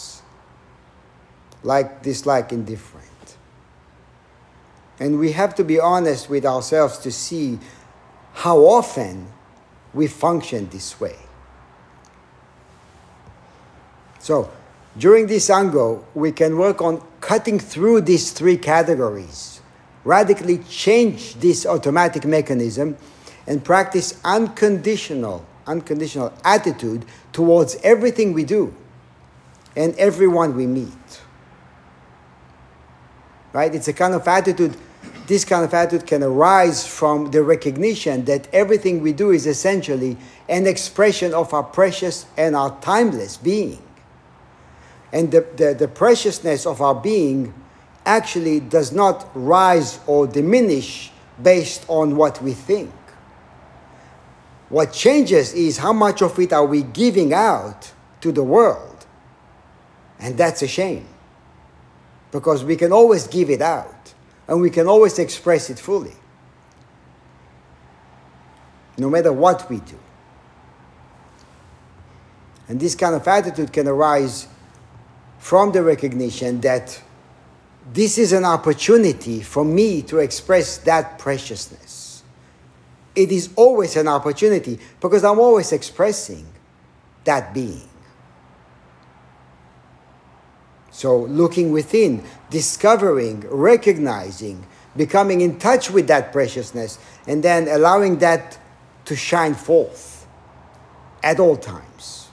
like, 1.64 2.02
dislike, 2.04 2.52
indifferent. 2.52 3.09
And 5.00 5.20
we 5.20 5.32
have 5.32 5.56
to 5.56 5.64
be 5.64 5.80
honest 5.80 6.30
with 6.30 6.46
ourselves 6.46 6.98
to 7.00 7.12
see 7.12 7.60
how 8.34 8.60
often 8.60 9.28
we 9.94 10.08
function 10.08 10.70
this 10.70 11.00
way. 11.00 11.16
So, 14.20 14.52
during 14.98 15.28
this 15.28 15.50
ango, 15.50 16.06
we 16.14 16.32
can 16.32 16.58
work 16.58 16.82
on 16.82 17.02
cutting 17.22 17.60
through 17.60 18.02
these 18.02 18.32
three 18.32 18.58
categories 18.58 19.60
radically 20.04 20.60
change 20.70 21.36
this 21.36 21.66
automatic 21.66 22.26
mechanism 22.26 22.98
and 23.48 23.64
practice 23.64 24.20
unconditional, 24.24 25.46
unconditional 25.68 26.34
attitude 26.44 27.06
towards 27.32 27.76
everything 27.84 28.34
we 28.34 28.44
do 28.44 28.74
and 29.76 29.96
everyone 29.96 30.56
we 30.56 30.66
meet. 30.66 31.22
Right? 33.54 33.74
It's 33.74 33.88
a 33.88 33.94
kind 33.94 34.14
of 34.14 34.28
attitude, 34.28 34.76
this 35.30 35.46
kind 35.46 35.64
of 35.64 35.72
attitude 35.76 36.08
can 36.08 36.24
arise 36.24 36.88
from 36.88 37.30
the 37.30 37.44
recognition 37.44 38.26
that 38.26 38.52
everything 38.52 39.00
we 39.00 39.14
do 39.14 39.30
is 39.30 39.46
essentially 39.46 40.18
an 40.50 40.66
expression 40.66 41.36
of 41.36 41.54
our 41.54 41.62
precious 41.62 42.26
and 42.36 42.56
our 42.56 42.76
timeless 42.82 43.38
being. 43.38 43.80
And 45.14 45.32
the, 45.32 45.42
the, 45.56 45.76
the 45.76 45.88
preciousness 45.88 46.66
of 46.66 46.82
our 46.82 46.96
being 46.96 47.54
actually 48.08 48.60
does 48.60 48.92
not 48.92 49.30
rise 49.36 50.00
or 50.08 50.26
diminish 50.26 51.12
based 51.44 51.86
on 51.88 52.16
what 52.16 52.42
we 52.42 52.54
think. 52.54 52.92
What 54.70 54.94
changes 54.94 55.54
is 55.54 55.78
how 55.78 55.94
much 55.94 56.24
of 56.24 56.40
it 56.40 56.54
are 56.54 56.66
we 56.66 56.82
giving 56.82 57.36
out 57.36 57.92
to 58.22 58.32
the 58.32 58.44
world. 58.44 59.06
And 60.20 60.36
that's 60.40 60.64
a 60.64 60.68
shame. 60.68 61.06
Because 62.32 62.64
we 62.64 62.76
can 62.76 62.92
always 62.92 63.28
give 63.28 63.52
it 63.52 63.62
out 63.62 63.99
and 64.50 64.60
we 64.60 64.72
can 64.72 64.88
always 64.88 65.20
express 65.20 65.70
it 65.70 65.78
fully. 65.80 66.16
No 68.98 69.10
matter 69.10 69.32
what 69.32 69.70
we 69.70 69.78
do. 69.78 69.98
And 72.68 72.80
this 72.80 72.96
kind 72.96 73.16
of 73.16 73.28
attitude 73.28 73.72
can 73.72 73.88
arise 73.88 74.48
from 75.38 75.72
the 75.72 75.84
recognition 75.84 76.62
that 76.62 77.00
this 77.94 78.18
is 78.18 78.34
an 78.34 78.44
opportunity 78.44 79.42
for 79.42 79.64
me 79.64 80.02
to 80.04 80.18
express 80.18 80.78
that 80.80 81.20
preciousness. 81.20 82.24
It 83.16 83.32
is 83.32 83.50
always 83.56 83.96
an 83.98 84.08
opportunity 84.08 84.80
because 85.00 85.24
I'm 85.24 85.40
always 85.40 85.72
expressing 85.72 86.46
that 87.24 87.54
being. 87.54 87.89
So, 91.00 91.20
looking 91.20 91.72
within, 91.72 92.26
discovering, 92.50 93.46
recognizing, 93.50 94.66
becoming 94.98 95.40
in 95.40 95.58
touch 95.58 95.90
with 95.90 96.08
that 96.08 96.34
preciousness, 96.34 97.00
and 97.26 97.42
then 97.42 97.70
allowing 97.70 98.18
that 98.18 98.60
to 99.06 99.16
shine 99.16 99.54
forth 99.54 100.28
at 101.24 101.40
all 101.40 101.56
times. 101.56 102.28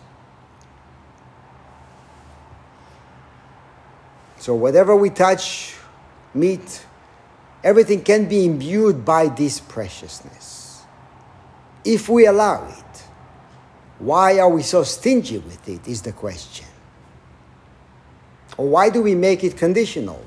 So 4.40 4.56
whatever 4.56 4.96
we 4.96 5.10
touch, 5.10 5.76
meet, 6.34 6.84
everything 7.62 8.02
can 8.02 8.28
be 8.28 8.46
imbued 8.46 9.04
by 9.04 9.28
this 9.28 9.60
preciousness. 9.60 10.82
If 11.84 12.08
we 12.08 12.26
allow 12.26 12.66
it, 12.66 13.04
why 14.00 14.40
are 14.40 14.50
we 14.50 14.62
so 14.62 14.82
stingy 14.82 15.38
with 15.38 15.68
it? 15.68 15.86
Is 15.86 16.02
the 16.02 16.10
question. 16.10 16.66
Or 18.56 18.66
why 18.68 18.88
do 18.88 19.02
we 19.02 19.14
make 19.14 19.44
it 19.44 19.56
conditional? 19.56 20.24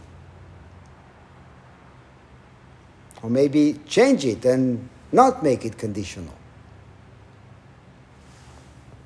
Or 3.22 3.30
maybe 3.30 3.80
change 3.88 4.26
it 4.26 4.46
and 4.46 4.88
not 5.12 5.44
make 5.44 5.66
it 5.66 5.78
conditional. 5.78 6.34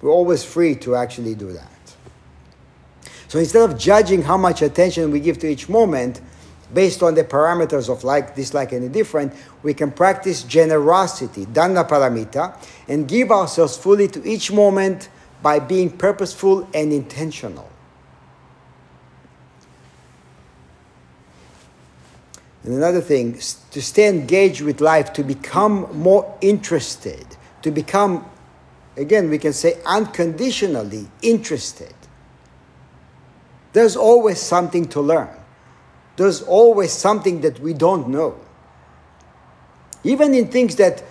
We're 0.01 0.11
always 0.11 0.43
free 0.43 0.75
to 0.75 0.95
actually 0.95 1.35
do 1.35 1.53
that. 1.53 1.69
So 3.29 3.39
instead 3.39 3.67
of 3.67 3.79
judging 3.79 4.21
how 4.21 4.37
much 4.37 4.61
attention 4.61 5.09
we 5.09 5.19
give 5.19 5.39
to 5.39 5.47
each 5.47 5.69
moment 5.69 6.21
based 6.73 7.01
on 7.01 7.15
the 7.15 7.23
parameters 7.23 7.89
of 7.89 8.03
like, 8.03 8.35
dislike, 8.35 8.73
and 8.73 8.83
indifferent, 8.83 9.33
we 9.63 9.73
can 9.73 9.91
practice 9.91 10.43
generosity, 10.43 11.45
dana 11.45 11.83
paramita, 11.83 12.57
and 12.87 13.07
give 13.07 13.31
ourselves 13.31 13.77
fully 13.77 14.07
to 14.09 14.27
each 14.27 14.51
moment 14.51 15.09
by 15.41 15.59
being 15.59 15.89
purposeful 15.89 16.67
and 16.73 16.91
intentional. 16.91 17.69
And 22.63 22.73
another 22.73 23.01
thing, 23.01 23.33
to 23.71 23.81
stay 23.81 24.07
engaged 24.07 24.61
with 24.61 24.79
life, 24.79 25.13
to 25.13 25.23
become 25.23 25.87
more 25.97 26.37
interested, 26.39 27.25
to 27.61 27.71
become, 27.71 28.25
again, 28.95 29.29
we 29.29 29.37
can 29.37 29.53
say 29.53 29.77
unconditionally 29.85 31.07
interested 31.21 31.93
there's 33.73 33.95
always 33.95 34.39
something 34.39 34.87
to 34.89 35.01
learn. 35.01 35.29
There's 36.15 36.43
always 36.43 36.93
something 36.93 37.41
that 37.41 37.59
we 37.59 37.73
don't 37.73 38.07
know. 38.07 38.39
Even 40.03 40.33
in 40.35 40.47
things 40.47 40.75
that 40.75 41.03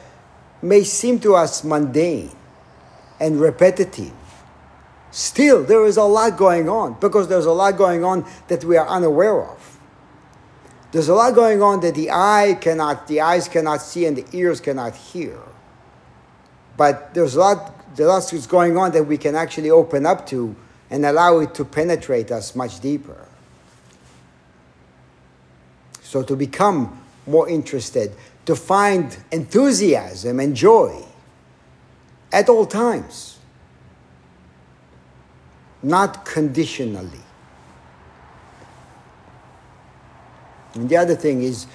may 0.62 0.84
seem 0.84 1.18
to 1.20 1.34
us 1.34 1.64
mundane 1.64 2.30
and 3.20 3.40
repetitive, 3.40 4.12
Still, 5.12 5.62
there 5.62 5.84
is 5.84 5.98
a 5.98 6.04
lot 6.04 6.38
going 6.38 6.70
on 6.70 6.96
because 6.98 7.28
there's 7.28 7.44
a 7.44 7.52
lot 7.52 7.76
going 7.76 8.02
on 8.02 8.24
that 8.48 8.64
we 8.64 8.78
are 8.78 8.88
unaware 8.88 9.44
of. 9.46 9.61
There's 10.92 11.08
a 11.08 11.14
lot 11.14 11.34
going 11.34 11.62
on 11.62 11.80
that 11.80 11.94
the 11.94 12.10
eye 12.10 12.56
cannot, 12.60 13.08
the 13.08 13.22
eyes 13.22 13.48
cannot 13.48 13.80
see 13.80 14.04
and 14.04 14.14
the 14.14 14.26
ears 14.36 14.60
cannot 14.60 14.94
hear. 14.94 15.38
But 16.76 17.14
there's 17.14 17.34
a 17.34 17.40
lot, 17.40 17.96
there's 17.96 18.08
lots 18.08 18.30
that's 18.30 18.46
going 18.46 18.76
on 18.76 18.92
that 18.92 19.04
we 19.04 19.16
can 19.16 19.34
actually 19.34 19.70
open 19.70 20.04
up 20.04 20.26
to 20.28 20.54
and 20.90 21.06
allow 21.06 21.38
it 21.38 21.54
to 21.54 21.64
penetrate 21.64 22.30
us 22.30 22.54
much 22.54 22.80
deeper. 22.80 23.26
So 26.02 26.22
to 26.22 26.36
become 26.36 27.02
more 27.26 27.48
interested, 27.48 28.14
to 28.44 28.54
find 28.54 29.16
enthusiasm 29.30 30.40
and 30.40 30.54
joy 30.54 31.02
at 32.30 32.50
all 32.50 32.66
times, 32.66 33.38
not 35.82 36.26
conditionally. 36.26 37.21
And 40.74 40.88
the 40.88 40.96
other 40.96 41.14
thing 41.14 41.42
is 41.42 41.66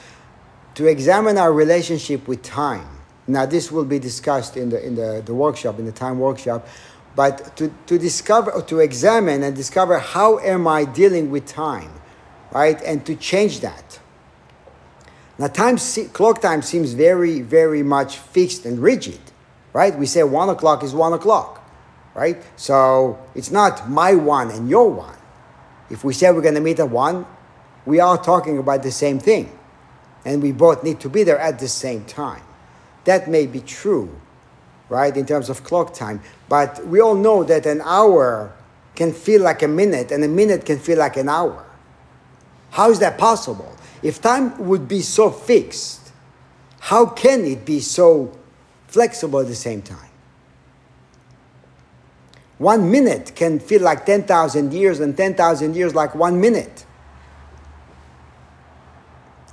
to 0.76 0.88
examine 0.88 1.38
our 1.38 1.52
relationship 1.52 2.28
with 2.28 2.44
time. 2.44 2.88
Now, 3.28 3.46
this 3.46 3.72
will 3.72 3.86
be 3.86 4.00
discussed 4.00 4.56
in 4.56 4.70
the, 4.70 4.86
in 4.86 4.96
the, 4.96 5.22
the 5.26 5.34
workshop, 5.34 5.80
in 5.80 5.86
the 5.86 5.92
time 5.92 6.20
workshop, 6.20 6.68
but 7.16 7.58
to, 7.58 7.74
to 7.88 7.98
discover, 7.98 8.62
to 8.62 8.80
examine 8.80 9.44
and 9.44 9.56
discover 9.56 10.00
how 10.00 10.40
am 10.40 10.68
I 10.68 10.86
dealing 10.86 11.32
with 11.32 11.46
time, 11.46 11.92
right? 12.52 12.82
And 12.84 13.06
to 13.08 13.16
change 13.16 13.60
that. 13.62 14.00
Now, 15.40 15.48
time, 15.48 15.78
clock 16.14 16.42
time 16.42 16.62
seems 16.62 16.94
very, 16.94 17.42
very 17.42 17.84
much 17.84 18.18
fixed 18.18 18.66
and 18.66 18.80
rigid, 18.80 19.20
right? 19.74 19.98
We 19.98 20.06
say 20.06 20.24
one 20.24 20.50
o'clock 20.50 20.84
is 20.84 20.94
one 20.94 21.14
o'clock, 21.14 21.68
right? 22.16 22.38
So 22.56 23.20
it's 23.36 23.52
not 23.52 23.90
my 23.90 24.14
one 24.14 24.52
and 24.52 24.70
your 24.70 24.90
one. 24.90 25.18
If 25.90 26.04
we 26.04 26.14
say 26.14 26.32
we're 26.32 26.42
going 26.42 26.56
to 26.56 26.62
meet 26.62 26.80
at 26.80 26.90
one, 26.90 27.26
we 27.88 28.02
are 28.02 28.22
talking 28.22 28.58
about 28.58 28.84
the 28.84 28.92
same 28.92 29.18
thing, 29.18 29.50
and 30.26 30.44
we 30.44 30.52
both 30.52 30.84
need 30.84 31.00
to 31.00 31.10
be 31.10 31.24
there 31.24 31.40
at 31.40 31.58
the 31.58 31.70
same 31.70 32.04
time. 32.04 32.44
That 33.06 33.30
may 33.30 33.48
be 33.48 33.62
true, 33.62 34.20
right, 34.90 35.16
in 35.16 35.26
terms 35.26 35.50
of 35.50 35.64
clock 35.64 35.94
time, 35.94 36.22
but 36.50 36.86
we 36.86 37.00
all 37.00 37.16
know 37.16 37.46
that 37.46 37.66
an 37.66 37.82
hour 37.82 38.54
can 38.94 39.14
feel 39.14 39.42
like 39.42 39.64
a 39.64 39.70
minute, 39.70 40.12
and 40.12 40.22
a 40.22 40.28
minute 40.28 40.66
can 40.66 40.80
feel 40.80 40.98
like 40.98 41.16
an 41.16 41.30
hour. 41.30 41.66
How 42.72 42.92
is 42.92 43.00
that 43.00 43.18
possible? 43.18 43.74
If 44.04 44.22
time 44.22 44.68
would 44.68 44.90
be 44.90 45.02
so 45.02 45.32
fixed, 45.32 46.12
how 46.80 47.06
can 47.06 47.46
it 47.46 47.66
be 47.66 47.80
so 47.80 48.38
flexible 48.88 49.40
at 49.40 49.48
the 49.48 49.56
same 49.56 49.82
time? 49.82 50.10
One 52.58 52.92
minute 52.92 53.32
can 53.34 53.60
feel 53.60 53.82
like 53.82 54.06
10,000 54.06 54.74
years, 54.74 55.00
and 55.00 55.16
10,000 55.16 55.74
years 55.74 55.96
like 55.96 56.14
one 56.14 56.42
minute. 56.42 56.84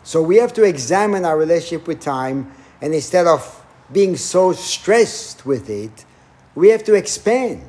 So 0.04 0.22
we 0.22 0.36
have 0.36 0.52
to 0.54 0.62
examine 0.62 1.24
our 1.24 1.36
relationship 1.36 1.88
with 1.88 2.00
time, 2.00 2.52
and 2.82 2.94
instead 2.94 3.26
of 3.26 3.64
being 3.90 4.16
so 4.16 4.52
stressed 4.52 5.46
with 5.46 5.70
it, 5.70 6.04
we 6.54 6.68
have 6.68 6.84
to 6.84 6.94
expand. 6.94 7.64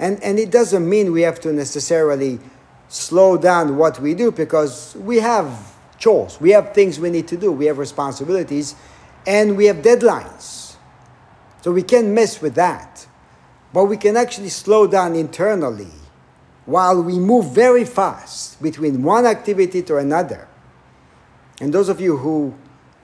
And, 0.00 0.22
and 0.22 0.38
it 0.38 0.50
doesn't 0.50 0.88
mean 0.88 1.12
we 1.12 1.22
have 1.22 1.40
to 1.40 1.52
necessarily 1.52 2.40
slow 2.88 3.36
down 3.38 3.76
what 3.76 4.00
we 4.00 4.14
do 4.14 4.32
because 4.32 4.96
we 4.96 5.18
have 5.18 5.76
chores, 5.98 6.40
we 6.40 6.50
have 6.50 6.74
things 6.74 6.98
we 6.98 7.10
need 7.10 7.28
to 7.28 7.36
do, 7.36 7.52
we 7.52 7.66
have 7.66 7.78
responsibilities, 7.78 8.74
and 9.26 9.56
we 9.56 9.66
have 9.66 9.76
deadlines. 9.76 10.74
So 11.62 11.70
we 11.70 11.82
can't 11.82 12.08
mess 12.08 12.42
with 12.42 12.54
that. 12.56 13.06
But 13.72 13.84
we 13.84 13.96
can 13.96 14.16
actually 14.16 14.48
slow 14.48 14.86
down 14.86 15.14
internally 15.14 15.92
while 16.64 17.02
we 17.02 17.18
move 17.18 17.54
very 17.54 17.84
fast 17.84 18.60
between 18.60 19.02
one 19.02 19.26
activity 19.26 19.82
to 19.82 19.96
another. 19.96 20.47
And 21.60 21.72
those 21.72 21.88
of 21.88 22.00
you 22.00 22.16
who 22.16 22.54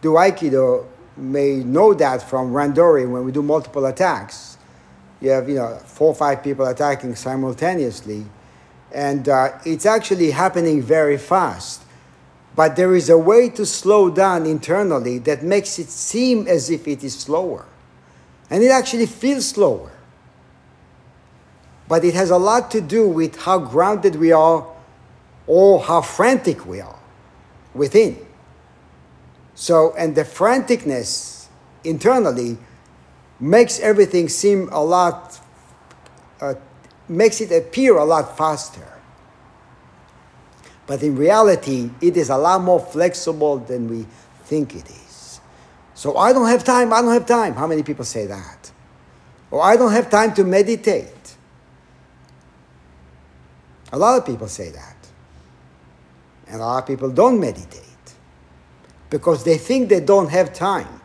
do 0.01 0.13
Aikido 0.13 0.87
may 1.17 1.57
know 1.57 1.95
that 1.95 2.29
from 2.29 2.53
Randori 2.53 3.11
when 3.11 3.25
we 3.25 3.33
do 3.33 3.43
multiple 3.43 3.87
attacks. 3.87 4.59
You 5.21 5.31
have, 5.31 5.49
you 5.49 5.57
know, 5.57 5.77
four 5.85 6.09
or 6.09 6.15
five 6.15 6.43
people 6.43 6.67
attacking 6.67 7.17
simultaneously. 7.17 8.27
And 8.93 9.29
uh, 9.29 9.59
it's 9.65 9.87
actually 9.87 10.31
happening 10.31 10.83
very 10.83 11.19
fast. 11.19 11.83
But 12.55 12.77
there 12.77 12.95
is 12.95 13.11
a 13.11 13.19
way 13.19 13.49
to 13.51 13.67
slow 13.67 14.11
down 14.11 14.47
internally 14.47 15.19
that 15.21 15.43
makes 15.43 15.79
it 15.79 15.89
seem 15.89 16.47
as 16.47 16.71
if 16.71 16.87
it 16.87 17.03
is 17.03 17.19
slower. 17.19 17.67
And 18.51 18.63
it 18.63 18.71
actually 18.71 19.07
feels 19.07 19.49
slower. 19.49 19.91
But 21.89 22.05
it 22.05 22.15
has 22.15 22.31
a 22.31 22.39
lot 22.39 22.71
to 22.71 22.81
do 22.81 23.09
with 23.09 23.37
how 23.43 23.59
grounded 23.59 24.17
we 24.17 24.31
are 24.31 24.67
or 25.47 25.81
how 25.81 26.01
frantic 26.03 26.65
we 26.65 26.81
are 26.81 26.99
within. 27.75 28.25
So, 29.55 29.95
and 29.97 30.15
the 30.15 30.25
franticness 30.25 31.47
internally 31.85 32.59
makes 33.39 33.79
everything 33.81 34.29
seem 34.29 34.69
a 34.73 34.83
lot, 34.83 35.41
uh, 36.41 36.55
makes 37.09 37.41
it 37.41 37.53
appear 37.53 37.97
a 37.97 38.05
lot 38.05 38.37
faster. 38.37 39.01
But 40.87 41.03
in 41.03 41.17
reality, 41.17 41.91
it 42.01 42.17
is 42.17 42.31
a 42.31 42.37
lot 42.37 42.63
more 42.63 42.81
flexible 42.81 43.59
than 43.59 43.89
we 43.89 44.07
think 44.45 44.75
it 44.75 44.89
is. 44.91 45.41
So 45.95 46.17
I 46.17 46.33
don't 46.33 46.49
have 46.49 46.65
time, 46.65 46.93
I 46.93 47.01
don't 47.01 47.13
have 47.13 47.27
time. 47.27 47.55
How 47.55 47.67
many 47.67 47.83
people 47.83 48.05
say 48.05 48.27
that? 48.27 48.71
Or 49.51 49.63
I 49.63 49.77
don't 49.77 49.93
have 49.93 50.11
time 50.11 50.35
to 50.35 50.45
meditate. 50.45 51.37
A 53.93 53.99
lot 53.99 54.19
of 54.19 54.27
people 54.27 54.49
say 54.49 54.71
that. 54.71 54.97
And 56.49 56.57
a 56.61 56.65
lot 56.65 56.83
of 56.83 56.87
people 56.87 57.11
don't 57.11 57.41
meditate 57.41 57.94
because 59.11 59.45
they 59.45 59.59
think 59.59 59.89
they 59.89 60.01
don't 60.01 60.31
have 60.31 60.53
time. 60.53 61.01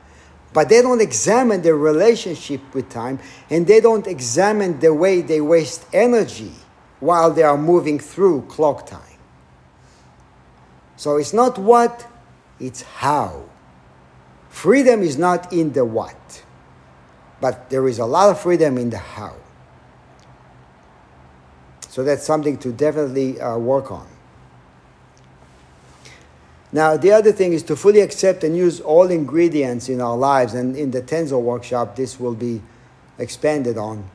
But 0.52 0.70
they 0.70 0.82
don't 0.82 1.02
examine 1.02 1.62
their 1.62 1.76
relationship 1.76 2.62
with 2.74 2.90
time 2.90 3.20
and 3.50 3.68
they 3.68 3.80
don't 3.80 4.08
examine 4.08 4.80
the 4.80 4.94
way 4.94 5.22
they 5.22 5.42
waste 5.42 5.86
energy 5.94 6.54
while 7.00 7.32
they 7.32 7.44
are 7.44 7.58
moving 7.58 8.00
through 8.00 8.42
clock 8.48 8.86
time. 8.86 9.02
So 10.98 11.16
it's 11.18 11.34
not 11.34 11.58
what, 11.58 12.06
it's 12.60 12.82
how. 12.82 13.46
Freedom 14.50 15.02
is 15.02 15.18
not 15.18 15.54
in 15.54 15.72
the 15.72 15.86
what, 15.86 16.44
but 17.40 17.70
there 17.70 17.88
is 17.88 18.00
a 18.00 18.06
lot 18.06 18.30
of 18.30 18.42
freedom 18.42 18.78
in 18.78 18.90
the 18.90 18.98
how. 18.98 19.36
So 21.88 22.04
that's 22.04 22.26
something 22.26 22.58
to 22.58 22.74
definitely 22.74 23.40
uh, 23.40 23.58
work 23.58 23.92
on. 23.92 24.09
Now, 26.72 26.98
the 26.98 27.12
other 27.12 27.32
thing 27.32 27.54
is 27.54 27.64
to 27.64 27.76
fully 27.76 28.02
accept 28.02 28.44
and 28.44 28.56
use 28.56 28.80
all 28.80 29.10
ingredients 29.10 29.90
in 29.90 30.02
our 30.02 30.16
lives, 30.16 30.54
and 30.54 30.76
in 30.76 30.92
the 30.92 31.02
Tenzo 31.02 31.42
workshop, 31.42 31.96
this 31.96 32.20
will 32.20 32.36
be 32.36 32.62
expanded 33.18 33.78
on. 33.78 34.08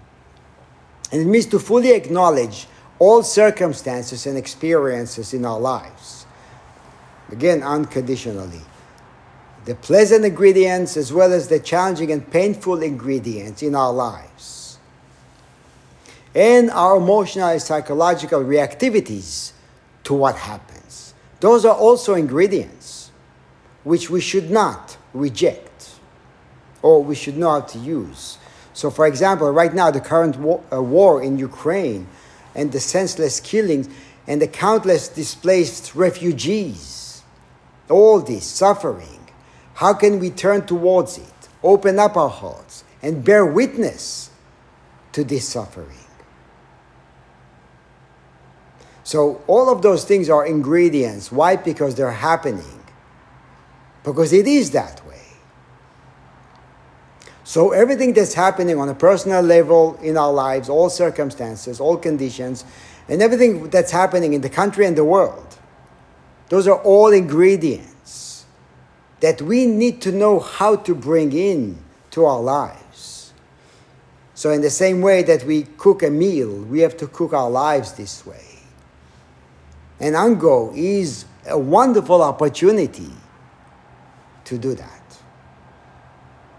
And 1.11 1.21
it 1.21 1.27
means 1.27 1.47
to 1.47 1.59
fully 1.59 1.93
acknowledge 1.93 2.67
all 2.99 3.23
circumstances 3.23 4.27
and 4.27 4.39
experiences 4.39 5.35
in 5.35 5.45
our 5.45 5.59
lives 5.59 6.25
again 7.31 7.63
unconditionally. 7.63 8.61
The 9.65 9.75
pleasant 9.75 10.25
ingredients 10.25 10.97
as 10.97 11.13
well 11.13 11.33
as 11.33 11.49
the 11.49 11.59
challenging 11.59 12.13
and 12.13 12.29
painful 12.31 12.83
ingredients 12.83 13.63
in 13.63 13.75
our 13.75 13.93
lives. 13.93 14.79
And 16.35 16.71
our 16.71 16.97
emotional 16.97 17.49
and 17.49 17.63
psychological 17.63 18.41
reactivities 18.43 19.53
to 20.05 20.15
what 20.15 20.37
happens. 20.37 20.74
Those 21.45 21.67
are 21.67 21.77
also 21.77 22.15
ingredients 22.15 23.11
which 23.83 24.09
we 24.09 24.23
should 24.23 24.51
not 24.51 24.97
reject 25.13 25.91
or 26.81 27.05
we 27.05 27.15
should 27.15 27.37
not 27.37 27.75
use. 27.75 28.39
So, 28.73 28.89
for 28.91 29.07
example, 29.07 29.51
right 29.51 29.75
now, 29.75 29.91
the 29.91 30.01
current 30.01 30.39
war, 30.39 30.65
uh, 30.73 30.83
war 30.83 31.23
in 31.23 31.37
Ukraine 31.37 32.07
and 32.55 32.73
the 32.73 32.81
senseless 32.81 33.41
killings 33.41 33.91
and 34.27 34.41
the 34.41 34.49
countless 34.49 35.07
displaced 35.09 35.95
refugees 35.95 37.23
all 37.91 38.21
this 38.21 38.47
suffering, 38.47 39.21
how 39.75 39.93
can 39.93 40.21
we 40.21 40.31
turn 40.31 40.65
towards 40.65 41.19
it, 41.19 41.49
open 41.63 41.99
up 41.99 42.17
our 42.17 42.31
hearts, 42.31 42.85
and 43.03 43.23
bear 43.23 43.45
witness 43.45 44.31
to 45.13 45.23
this 45.23 45.47
suffering? 45.47 46.04
So, 49.05 49.43
all 49.47 49.71
of 49.71 49.83
those 49.83 50.05
things 50.05 50.29
are 50.29 50.45
ingredients. 50.45 51.31
Why? 51.31 51.57
Because 51.57 51.95
they're 51.95 52.11
happening. 52.11 52.81
Because 54.03 54.33
it 54.33 54.47
is 54.47 54.71
that 54.73 55.07
way. 55.07 55.21
So, 57.45 57.73
everything 57.73 58.15
that's 58.15 58.35
happening 58.35 58.79
on 58.79 58.89
a 58.89 58.95
personal 58.95 59.43
level 59.43 59.99
in 60.03 60.17
our 60.17 60.33
lives, 60.33 60.69
all 60.69 60.91
circumstances, 60.91 61.81
all 61.81 61.97
conditions, 61.97 62.65
and 63.09 63.23
everything 63.23 63.69
that's 63.69 63.93
happening 63.93 64.33
in 64.33 64.41
the 64.41 64.49
country 64.49 64.87
and 64.87 64.97
the 64.97 65.05
world 65.05 65.55
those 66.49 66.69
are 66.69 66.81
all 66.83 67.13
ingredients 67.13 68.45
that 69.21 69.41
we 69.41 69.67
need 69.67 70.01
to 70.03 70.13
know 70.13 70.39
how 70.39 70.77
to 70.77 70.95
bring 70.95 71.33
in 71.33 71.79
to 72.11 72.25
our 72.25 72.41
lives. 72.41 73.33
So, 74.35 74.51
in 74.51 74.61
the 74.61 74.71
same 74.71 75.01
way 75.01 75.23
that 75.23 75.45
we 75.45 75.63
cook 75.79 76.03
a 76.03 76.11
meal, 76.11 76.55
we 76.55 76.81
have 76.81 76.97
to 76.99 77.07
cook 77.07 77.33
our 77.33 77.51
lives 77.51 77.93
this 77.93 78.27
way. 78.27 78.54
And 80.01 80.17
Ango 80.17 80.73
is 80.75 81.25
a 81.47 81.59
wonderful 81.59 82.23
opportunity 82.23 83.11
to 84.45 84.59
do 84.59 84.75
that, 84.75 85.19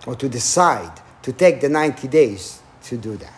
or 0.07 0.15
to 0.15 0.29
decide 0.29 1.01
to 1.21 1.33
take 1.33 1.61
the 1.61 1.69
90 1.69 2.07
days 2.07 2.61
to 2.83 2.97
do 2.97 3.17
that. 3.17 3.31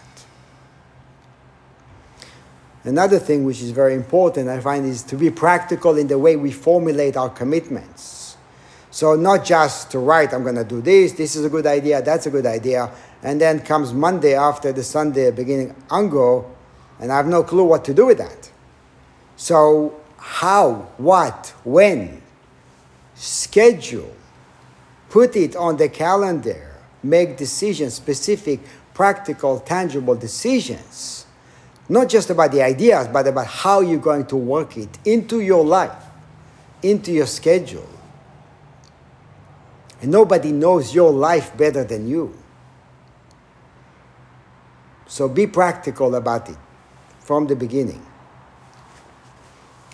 Another 2.83 3.19
thing 3.19 3.43
which 3.43 3.62
is 3.62 3.71
very 3.71 3.95
important, 3.95 4.47
I 4.47 4.62
find, 4.62 4.86
is 4.86 5.03
to 5.03 5.17
be 5.17 5.29
practical 5.29 5.97
in 5.97 6.07
the 6.07 6.17
way 6.17 6.38
we 6.38 6.51
formulate 6.51 7.17
our 7.17 7.29
commitments. 7.29 8.38
So, 8.91 9.15
not 9.15 9.43
just 9.43 9.91
to 9.91 9.99
write, 9.99 10.33
I'm 10.33 10.43
going 10.43 10.55
to 10.55 10.63
do 10.63 10.81
this, 10.81 11.12
this 11.12 11.36
is 11.36 11.43
a 11.43 11.49
good 11.49 11.67
idea, 11.67 12.01
that's 12.01 12.27
a 12.27 12.29
good 12.29 12.45
idea, 12.45 12.89
and 13.23 13.41
then 13.41 13.60
comes 13.60 13.91
Monday 13.91 14.36
after 14.36 14.71
the 14.71 14.83
Sunday 14.83 15.31
beginning 15.31 15.75
Ango, 15.91 16.49
and 16.99 17.12
I 17.12 17.17
have 17.17 17.27
no 17.27 17.43
clue 17.43 17.65
what 17.65 17.83
to 17.86 17.93
do 17.93 18.05
with 18.05 18.19
that. 18.19 18.51
So, 19.38 20.00
how, 20.17 20.89
what, 20.97 21.54
when, 21.63 22.21
schedule, 23.15 24.13
put 25.10 25.38
it 25.38 25.56
on 25.56 25.78
the 25.78 25.88
calendar, 25.88 26.76
make 27.02 27.38
decisions, 27.38 27.93
specific, 27.93 28.60
practical, 28.93 29.62
tangible 29.62 30.15
decisions 30.15 31.28
not 31.89 32.10
just 32.10 32.30
about 32.30 32.52
the 32.52 32.62
ideas, 32.62 33.08
but 33.08 33.28
about 33.28 33.47
how 33.47 33.80
you're 33.80 34.00
going 34.00 34.26
to 34.28 34.36
work 34.36 34.78
it 34.78 34.89
into 35.06 35.39
your 35.41 35.63
life, 35.63 36.04
into 36.84 37.12
your 37.12 37.28
schedule. 37.28 37.88
And 40.02 40.12
nobody 40.12 40.52
knows 40.52 40.93
your 40.93 41.12
life 41.12 41.56
better 41.58 41.84
than 41.84 42.08
you. 42.08 42.38
So 45.08 45.30
be 45.30 45.47
practical 45.47 46.15
about 46.15 46.50
it 46.50 46.58
from 47.19 47.47
the 47.47 47.56
beginning. 47.56 48.06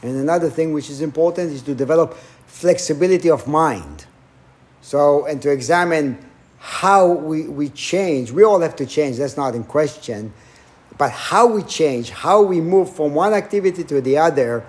And 0.04 0.18
another 0.18 0.50
thing 0.50 0.74
which 0.74 0.89
is 0.89 1.02
important 1.02 1.52
is 1.52 1.62
to 1.63 1.74
develop 1.74 2.13
flexibility 2.46 3.30
of 3.30 3.48
mind. 3.48 4.06
So, 4.82 5.26
and 5.26 5.42
to 5.42 5.50
examine 5.50 6.18
how 6.60 7.12
we, 7.12 7.48
we 7.48 7.70
change. 7.70 8.32
We 8.32 8.44
all 8.44 8.60
have 8.62 8.76
to 8.78 8.86
change, 8.86 9.18
that's 9.18 9.38
not 9.38 9.56
in 9.56 9.63
question 9.63 10.34
but 10.98 11.12
how 11.12 11.48
we 11.48 11.63
change, 11.63 12.12
how 12.12 12.42
we 12.42 12.62
move 12.62 12.94
from 12.96 13.13
one 13.13 13.34
activity 13.34 13.84
to 13.84 14.02
the 14.02 14.18
other, 14.18 14.66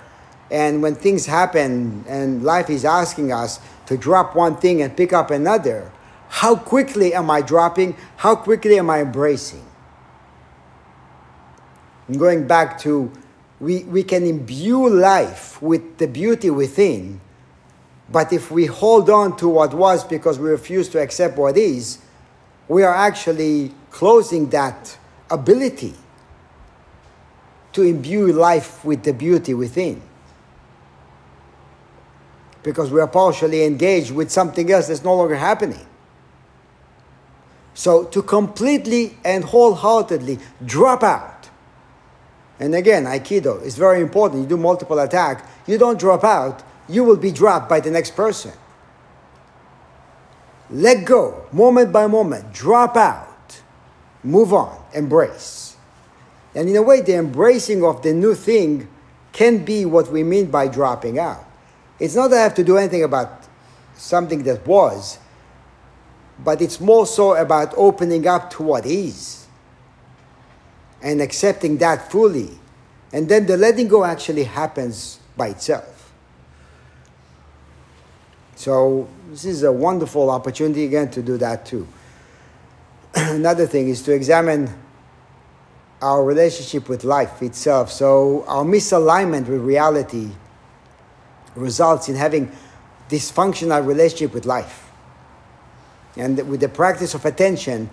and 0.50 0.82
when 0.82 0.94
things 0.94 1.26
happen 1.26 2.04
and 2.08 2.42
life 2.42 2.70
is 2.70 2.84
asking 2.84 3.32
us 3.32 3.60
to 3.86 3.96
drop 3.96 4.34
one 4.34 4.56
thing 4.56 4.82
and 4.82 4.96
pick 4.96 5.12
up 5.12 5.30
another, 5.30 5.90
how 6.28 6.56
quickly 6.56 7.14
am 7.14 7.30
I 7.30 7.42
dropping? 7.42 7.96
How 8.16 8.34
quickly 8.34 8.78
am 8.78 8.90
I 8.90 9.00
embracing? 9.00 9.64
And 12.08 12.18
going 12.18 12.46
back 12.46 12.78
to 12.80 13.10
we, 13.64 13.82
we 13.84 14.02
can 14.02 14.26
imbue 14.26 14.90
life 14.90 15.60
with 15.62 15.96
the 15.96 16.06
beauty 16.06 16.50
within, 16.50 17.18
but 18.12 18.30
if 18.30 18.50
we 18.50 18.66
hold 18.66 19.08
on 19.08 19.38
to 19.38 19.48
what 19.48 19.72
was 19.72 20.04
because 20.04 20.38
we 20.38 20.50
refuse 20.50 20.90
to 20.90 21.00
accept 21.00 21.38
what 21.38 21.56
is, 21.56 21.98
we 22.68 22.82
are 22.82 22.94
actually 22.94 23.72
closing 23.90 24.50
that 24.50 24.98
ability 25.30 25.94
to 27.72 27.82
imbue 27.82 28.32
life 28.32 28.84
with 28.84 29.02
the 29.02 29.14
beauty 29.14 29.54
within. 29.54 30.02
Because 32.62 32.90
we 32.90 33.00
are 33.00 33.08
partially 33.08 33.64
engaged 33.64 34.10
with 34.10 34.30
something 34.30 34.70
else 34.70 34.88
that's 34.88 35.02
no 35.02 35.14
longer 35.14 35.36
happening. 35.36 35.86
So 37.72 38.04
to 38.04 38.22
completely 38.22 39.16
and 39.24 39.42
wholeheartedly 39.42 40.38
drop 40.66 41.02
out. 41.02 41.33
And 42.64 42.74
again, 42.74 43.04
Aikido 43.04 43.62
is 43.62 43.76
very 43.76 44.00
important. 44.00 44.40
You 44.40 44.48
do 44.48 44.56
multiple 44.56 44.98
attack, 44.98 45.46
you 45.66 45.76
don't 45.76 46.00
drop 46.00 46.24
out, 46.24 46.62
you 46.88 47.04
will 47.04 47.18
be 47.18 47.30
dropped 47.30 47.68
by 47.68 47.78
the 47.78 47.90
next 47.90 48.16
person. 48.16 48.52
Let 50.70 51.04
go, 51.04 51.44
moment 51.52 51.92
by 51.92 52.06
moment, 52.06 52.54
drop 52.54 52.96
out, 52.96 53.60
move 54.22 54.54
on, 54.54 54.82
embrace. 54.94 55.76
And 56.54 56.70
in 56.70 56.76
a 56.76 56.80
way, 56.80 57.02
the 57.02 57.16
embracing 57.16 57.84
of 57.84 58.02
the 58.02 58.14
new 58.14 58.34
thing 58.34 58.88
can 59.34 59.62
be 59.62 59.84
what 59.84 60.10
we 60.10 60.22
mean 60.24 60.46
by 60.46 60.66
dropping 60.66 61.18
out. 61.18 61.44
It's 62.00 62.14
not 62.14 62.28
that 62.28 62.38
I 62.38 62.42
have 62.44 62.54
to 62.54 62.64
do 62.64 62.78
anything 62.78 63.04
about 63.04 63.44
something 63.94 64.42
that 64.44 64.66
was, 64.66 65.18
but 66.42 66.62
it's 66.62 66.80
more 66.80 67.06
so 67.06 67.34
about 67.34 67.74
opening 67.76 68.26
up 68.26 68.50
to 68.52 68.62
what 68.62 68.86
is 68.86 69.43
and 71.04 71.20
accepting 71.20 71.78
that 71.78 72.10
fully. 72.10 72.50
And 73.12 73.28
then 73.28 73.46
the 73.46 73.56
letting 73.56 73.86
go 73.86 74.02
actually 74.04 74.42
happens 74.42 75.20
by 75.36 75.48
itself. 75.48 76.12
So, 78.56 79.08
this 79.30 79.44
is 79.44 79.62
a 79.62 79.70
wonderful 79.70 80.30
opportunity 80.30 80.84
again 80.84 81.10
to 81.12 81.22
do 81.22 81.36
that 81.38 81.66
too. 81.66 81.86
Another 83.14 83.66
thing 83.66 83.88
is 83.88 84.02
to 84.02 84.12
examine 84.12 84.72
our 86.04 86.22
relationship 86.22 86.88
with 86.88 87.02
life 87.04 87.42
itself. 87.42 87.90
So 87.90 88.44
our 88.46 88.62
misalignment 88.62 89.48
with 89.48 89.62
reality 89.62 90.30
results 91.54 92.08
in 92.08 92.14
having 92.14 92.52
dysfunctional 93.08 93.86
relationship 93.86 94.34
with 94.34 94.44
life. 94.44 94.90
And 96.16 96.48
with 96.48 96.60
the 96.60 96.68
practice 96.68 97.14
of 97.14 97.24
attention, 97.24 97.88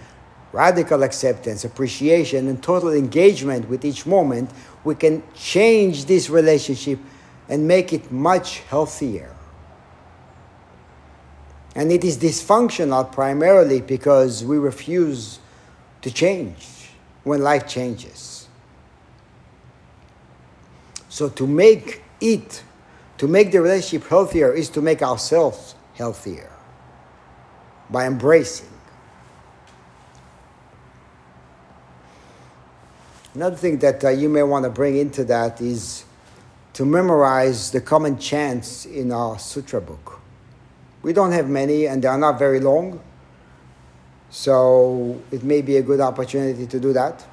radical 0.51 1.03
acceptance, 1.03 1.63
appreciation, 1.63 2.47
and 2.47 2.61
total 2.61 2.93
engagement 2.93 3.69
with 3.69 3.85
each 3.85 4.05
moment, 4.05 4.49
we 4.83 4.95
can 4.95 5.23
change 5.35 6.05
this 6.05 6.29
relationship 6.29 6.99
and 7.47 7.67
make 7.67 7.93
it 7.93 8.11
much 8.11 8.59
healthier. 8.61 9.35
And 11.75 11.91
it 11.91 12.03
is 12.03 12.17
dysfunctional 12.17 13.11
primarily 13.11 13.81
because 13.81 14.43
we 14.43 14.57
refuse 14.57 15.39
to 16.01 16.11
change 16.11 16.67
when 17.23 17.41
life 17.41 17.67
changes. 17.67 18.47
So 21.07 21.29
to 21.29 21.47
make 21.47 22.01
it, 22.19 22.63
to 23.19 23.27
make 23.27 23.51
the 23.51 23.61
relationship 23.61 24.07
healthier, 24.07 24.53
is 24.53 24.69
to 24.69 24.81
make 24.81 25.01
ourselves 25.01 25.75
healthier 25.93 26.51
by 27.89 28.07
embracing. 28.07 28.70
Another 33.33 33.55
thing 33.55 33.77
that 33.79 34.03
uh, 34.03 34.09
you 34.09 34.27
may 34.27 34.43
want 34.43 34.65
to 34.65 34.69
bring 34.69 34.97
into 34.97 35.23
that 35.23 35.61
is 35.61 36.03
to 36.73 36.83
memorize 36.83 37.71
the 37.71 37.79
common 37.79 38.17
chants 38.17 38.85
in 38.85 39.11
our 39.11 39.39
sutra 39.39 39.79
book. 39.79 40.19
We 41.01 41.13
don't 41.13 41.31
have 41.31 41.47
many, 41.49 41.87
and 41.87 42.03
they 42.03 42.09
are 42.09 42.17
not 42.17 42.37
very 42.37 42.59
long. 42.59 42.99
So 44.29 45.21
it 45.31 45.43
may 45.43 45.61
be 45.61 45.77
a 45.77 45.81
good 45.81 46.01
opportunity 46.01 46.67
to 46.67 46.79
do 46.79 46.91
that. 46.93 47.25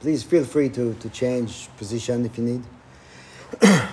Please 0.00 0.22
feel 0.22 0.44
free 0.44 0.68
to, 0.70 0.94
to 0.94 1.08
change 1.08 1.68
position 1.76 2.26
if 2.26 2.36
you 2.38 2.44
need. 2.44 2.62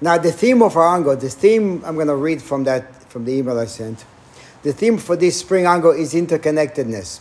now 0.00 0.18
the 0.18 0.32
theme 0.32 0.62
of 0.62 0.76
our 0.76 0.96
Ango, 0.96 1.14
the 1.14 1.28
theme 1.28 1.82
I'm 1.84 1.94
going 1.94 2.08
to 2.08 2.16
read 2.16 2.42
from 2.42 2.64
that 2.64 2.95
from 3.16 3.24
the 3.24 3.32
email 3.32 3.58
I 3.58 3.64
sent. 3.64 4.04
The 4.62 4.74
theme 4.74 4.98
for 4.98 5.16
this 5.16 5.40
spring 5.40 5.64
Ango 5.64 5.90
is 5.90 6.12
interconnectedness. 6.12 7.20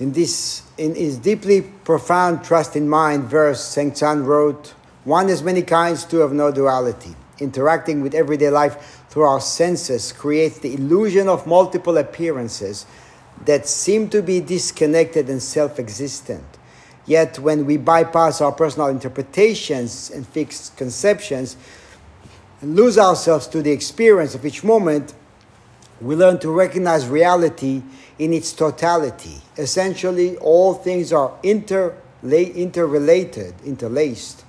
In 0.00 0.12
this 0.12 0.64
in 0.76 0.94
his 0.94 1.16
deeply 1.16 1.62
profound 1.62 2.44
trust 2.44 2.76
in 2.76 2.90
mind 2.90 3.24
verse, 3.24 3.74
Sengcan 3.74 4.26
wrote 4.26 4.74
one 5.04 5.28
has 5.28 5.42
many 5.42 5.62
kinds, 5.62 6.04
two 6.04 6.18
have 6.18 6.34
no 6.34 6.52
duality. 6.52 7.16
Interacting 7.38 8.02
with 8.02 8.14
everyday 8.14 8.50
life 8.50 9.02
through 9.08 9.22
our 9.22 9.40
senses 9.40 10.12
creates 10.12 10.58
the 10.58 10.74
illusion 10.74 11.26
of 11.26 11.46
multiple 11.46 11.96
appearances 11.96 12.84
that 13.46 13.66
seem 13.66 14.10
to 14.10 14.20
be 14.20 14.40
disconnected 14.40 15.30
and 15.30 15.42
self 15.42 15.78
existent. 15.78 16.44
Yet, 17.06 17.38
when 17.38 17.64
we 17.64 17.78
bypass 17.78 18.42
our 18.42 18.52
personal 18.52 18.88
interpretations 18.88 20.10
and 20.10 20.28
fixed 20.28 20.76
conceptions 20.76 21.56
and 22.62 22.76
lose 22.76 22.96
ourselves 22.96 23.46
to 23.48 23.60
the 23.60 23.72
experience 23.72 24.34
of 24.34 24.46
each 24.46 24.64
moment, 24.64 25.12
we 26.00 26.16
learn 26.16 26.38
to 26.38 26.50
recognize 26.50 27.06
reality 27.06 27.82
in 28.18 28.32
its 28.32 28.52
totality. 28.52 29.42
Essentially, 29.58 30.36
all 30.38 30.74
things 30.74 31.12
are 31.12 31.32
interla- 31.42 31.94
interrelated, 32.54 33.54
interlaced 33.64 34.44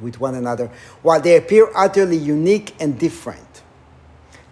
with 0.00 0.20
one 0.20 0.34
another, 0.34 0.68
while 1.02 1.20
they 1.20 1.36
appear 1.36 1.70
utterly 1.74 2.16
unique 2.16 2.74
and 2.80 2.98
different. 2.98 3.62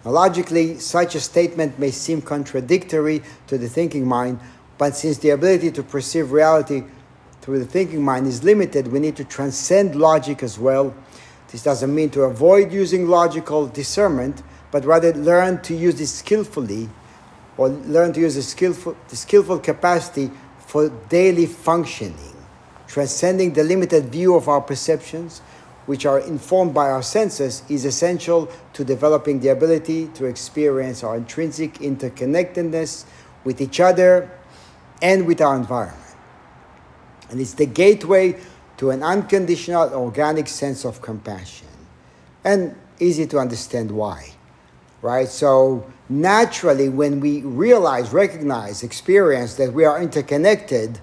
Now, 0.05 0.11
logically, 0.11 0.79
such 0.79 1.15
a 1.15 1.19
statement 1.19 1.77
may 1.77 1.91
seem 1.91 2.21
contradictory 2.21 3.21
to 3.47 3.57
the 3.57 3.67
thinking 3.67 4.07
mind, 4.07 4.39
but 4.77 4.95
since 4.95 5.17
the 5.17 5.31
ability 5.31 5.71
to 5.71 5.83
perceive 5.83 6.31
reality 6.31 6.85
through 7.41 7.59
the 7.59 7.65
thinking 7.65 8.01
mind 8.01 8.27
is 8.27 8.43
limited, 8.43 8.87
we 8.87 8.99
need 8.99 9.17
to 9.17 9.25
transcend 9.25 9.95
logic 9.95 10.41
as 10.41 10.57
well. 10.57 10.95
This 11.51 11.63
doesn't 11.63 11.93
mean 11.93 12.09
to 12.11 12.23
avoid 12.23 12.71
using 12.71 13.07
logical 13.07 13.67
discernment, 13.67 14.41
but 14.71 14.85
rather 14.85 15.13
learn 15.13 15.61
to 15.63 15.75
use 15.75 15.99
it 15.99 16.07
skillfully 16.07 16.89
or 17.57 17.69
learn 17.69 18.13
to 18.13 18.21
use 18.21 18.35
the 18.35 18.41
skillful, 18.41 18.95
the 19.09 19.15
skillful 19.15 19.59
capacity 19.59 20.31
for 20.59 20.89
daily 21.09 21.45
functioning, 21.45 22.35
transcending 22.87 23.51
the 23.51 23.63
limited 23.63 24.05
view 24.05 24.35
of 24.35 24.47
our 24.47 24.61
perceptions, 24.61 25.39
which 25.87 26.05
are 26.05 26.19
informed 26.19 26.73
by 26.73 26.89
our 26.89 27.03
senses, 27.03 27.63
is 27.67 27.83
essential 27.83 28.49
to 28.71 28.85
developing 28.85 29.41
the 29.41 29.49
ability 29.49 30.07
to 30.13 30.25
experience 30.25 31.03
our 31.03 31.17
intrinsic 31.17 31.73
interconnectedness 31.79 33.03
with 33.43 33.59
each 33.59 33.81
other 33.81 34.31
and 35.01 35.27
with 35.27 35.41
our 35.41 35.57
environment. 35.57 35.97
And 37.29 37.41
it's 37.41 37.53
the 37.55 37.65
gateway 37.65 38.39
to 38.81 38.89
an 38.89 39.03
unconditional 39.03 39.93
organic 39.93 40.47
sense 40.47 40.85
of 40.85 41.03
compassion. 41.03 41.67
And 42.43 42.75
easy 42.99 43.27
to 43.27 43.37
understand 43.37 43.91
why, 43.91 44.31
right? 45.03 45.27
So, 45.27 45.85
naturally, 46.09 46.89
when 46.89 47.19
we 47.19 47.41
realize, 47.41 48.11
recognize, 48.11 48.81
experience 48.81 49.53
that 49.57 49.71
we 49.71 49.85
are 49.85 50.01
interconnected, 50.01 50.99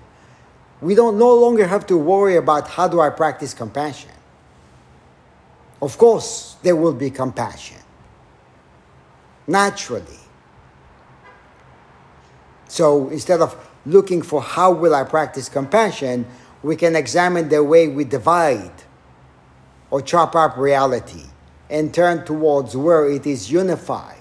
we 0.81 0.97
don't 0.97 1.19
no 1.19 1.33
longer 1.33 1.69
have 1.69 1.87
to 1.87 1.97
worry 1.97 2.35
about 2.35 2.67
how 2.67 2.89
do 2.89 3.01
I 3.01 3.11
practice 3.11 3.55
compassion. 3.55 4.11
Of 5.81 5.99
course, 5.99 6.57
there 6.65 6.75
will 6.75 6.95
be 6.95 7.11
compassion. 7.11 7.79
Naturally. 9.47 10.19
So 12.67 13.09
instead 13.11 13.41
of 13.41 13.55
looking 13.87 14.23
for 14.23 14.43
how 14.43 14.73
will 14.73 14.97
I 14.97 15.05
practice 15.05 15.49
compassion, 15.49 16.27
we 16.63 16.77
can 16.77 16.97
examine 16.97 17.49
the 17.49 17.63
way 17.63 17.89
we 17.89 18.05
divide 18.05 18.73
or 19.91 20.03
chop 20.03 20.35
up 20.35 20.57
reality 20.57 21.25
and 21.71 21.93
turn 21.93 22.25
towards 22.25 22.77
where 22.77 23.09
it 23.11 23.27
is 23.27 23.51
unified, 23.51 24.17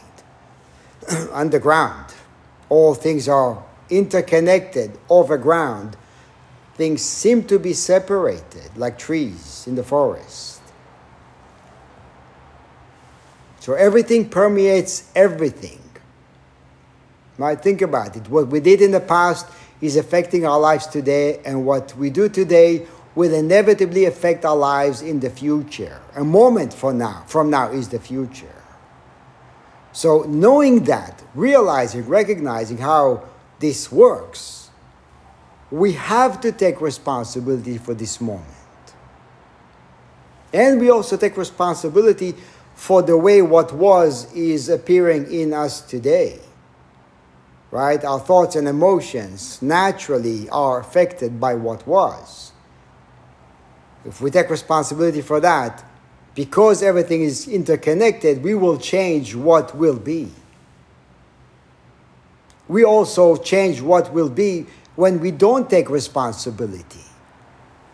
underground. 1.32 2.13
All 2.69 2.93
things 2.93 3.28
are 3.28 3.63
interconnected 3.89 4.97
overground. 5.10 5.95
Things 6.76 7.02
seem 7.02 7.43
to 7.45 7.58
be 7.58 7.73
separated 7.73 8.76
like 8.76 9.00
trees 9.00 9.65
in 9.65 9.76
the 9.76 9.84
forest. 9.84 10.62
So 13.60 13.73
everything 13.73 14.30
permeates 14.30 15.10
everything. 15.15 15.82
Right? 17.38 17.60
Think 17.62 17.82
about 17.82 18.15
it. 18.15 18.30
What 18.30 18.47
we 18.47 18.60
did 18.60 18.82
in 18.82 18.91
the 18.91 19.00
past 19.00 19.45
is 19.81 19.95
affecting 19.95 20.45
our 20.45 20.59
lives 20.59 20.87
today, 20.87 21.39
and 21.45 21.65
what 21.65 21.95
we 21.97 22.09
do 22.09 22.29
today 22.29 22.85
will 23.15 23.33
inevitably 23.33 24.05
affect 24.05 24.45
our 24.45 24.55
lives 24.55 25.01
in 25.01 25.19
the 25.19 25.29
future. 25.29 25.99
A 26.15 26.23
moment 26.23 26.73
from 26.73 26.97
now, 26.97 27.23
from 27.27 27.49
now 27.49 27.71
is 27.71 27.89
the 27.89 27.99
future. 27.99 28.63
So 29.91 30.23
knowing 30.23 30.83
that, 30.85 31.23
realizing, 31.33 32.07
recognizing 32.07 32.77
how 32.77 33.23
this 33.59 33.91
works, 33.91 34.69
we 35.71 35.93
have 35.93 36.39
to 36.41 36.51
take 36.51 36.79
responsibility 36.79 37.77
for 37.77 37.93
this 37.93 38.21
moment. 38.21 38.45
And 40.53 40.79
we 40.79 40.89
also 40.89 41.17
take 41.17 41.35
responsibility 41.37 42.35
for 42.75 43.01
the 43.01 43.17
way 43.17 43.41
what 43.41 43.73
was 43.73 44.31
is 44.33 44.69
appearing 44.69 45.31
in 45.31 45.53
us 45.53 45.81
today 45.81 46.39
right? 47.71 48.03
Our 48.03 48.19
thoughts 48.19 48.56
and 48.56 48.67
emotions 48.67 49.62
naturally 49.62 50.49
are 50.49 50.80
affected 50.80 51.39
by 51.39 51.56
what 51.56 51.86
was. 51.86 52.51
If 54.06 54.21
we 54.21 54.32
take 54.32 54.49
responsibility 54.49 55.21
for 55.21 55.39
that, 55.41 55.84
because 56.34 56.82
everything 56.84 57.23
is 57.23 57.47
interconnected, 57.47 58.43
we 58.43 58.56
will 58.56 58.77
change 58.77 59.36
what 59.36 59.75
will 59.75 59.97
be. 59.97 60.32
We 62.67 62.84
also 62.84 63.36
change 63.38 63.82
what 63.82 64.13
will 64.13 64.30
be 64.30 64.67
when 64.95 65.19
we 65.19 65.32
don't 65.32 65.69
take 65.69 65.89
responsibility. 65.89 67.06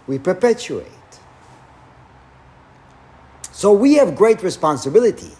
We 0.08 0.20
perpetuate. 0.20 0.88
So 3.52 3.72
we 3.72 3.96
have 3.96 4.16
great 4.16 4.44
responsibility 4.44 5.32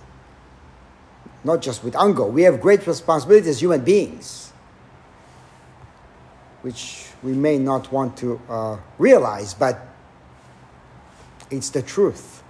not 1.44 1.62
just 1.62 1.84
with 1.84 1.96
Ango. 1.96 2.28
We 2.28 2.44
have 2.44 2.62
great 2.62 2.86
responsibility 2.88 3.50
as 3.50 3.62
human 3.62 3.84
beings, 3.84 4.52
which 6.62 7.08
we 7.22 7.34
may 7.34 7.58
not 7.58 7.92
want 7.92 8.18
to 8.18 8.40
uh, 8.50 8.78
realize, 8.98 9.54
but 9.54 9.80
it's 11.50 11.70
the 11.70 11.82
truth. 11.82 12.44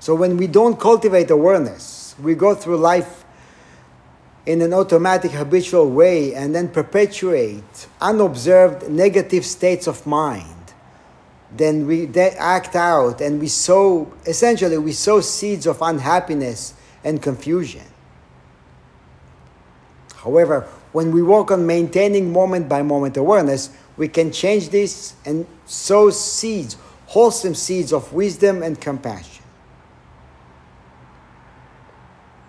So 0.00 0.14
when 0.14 0.36
we 0.36 0.46
don't 0.46 0.78
cultivate 0.78 1.30
awareness, 1.30 2.14
we 2.22 2.34
go 2.34 2.54
through 2.54 2.78
life 2.78 3.24
in 4.46 4.62
an 4.62 4.72
automatic, 4.72 5.32
habitual 5.32 5.90
way 5.90 6.32
and 6.34 6.54
then 6.54 6.68
perpetuate 6.68 7.88
unobserved 8.00 8.88
negative 8.88 9.44
states 9.44 9.88
of 9.88 10.06
mind 10.06 10.55
then 11.54 11.86
we 11.86 12.08
act 12.16 12.74
out 12.74 13.20
and 13.20 13.40
we 13.40 13.48
sow, 13.48 14.12
essentially, 14.26 14.78
we 14.78 14.92
sow 14.92 15.20
seeds 15.20 15.66
of 15.66 15.80
unhappiness 15.80 16.74
and 17.04 17.22
confusion. 17.22 17.84
However, 20.16 20.68
when 20.92 21.12
we 21.12 21.22
work 21.22 21.50
on 21.50 21.66
maintaining 21.66 22.32
moment 22.32 22.68
by 22.68 22.82
moment 22.82 23.16
awareness, 23.16 23.70
we 23.96 24.08
can 24.08 24.32
change 24.32 24.70
this 24.70 25.14
and 25.24 25.46
sow 25.66 26.10
seeds, 26.10 26.76
wholesome 27.06 27.54
seeds 27.54 27.92
of 27.92 28.12
wisdom 28.12 28.62
and 28.62 28.80
compassion. 28.80 29.44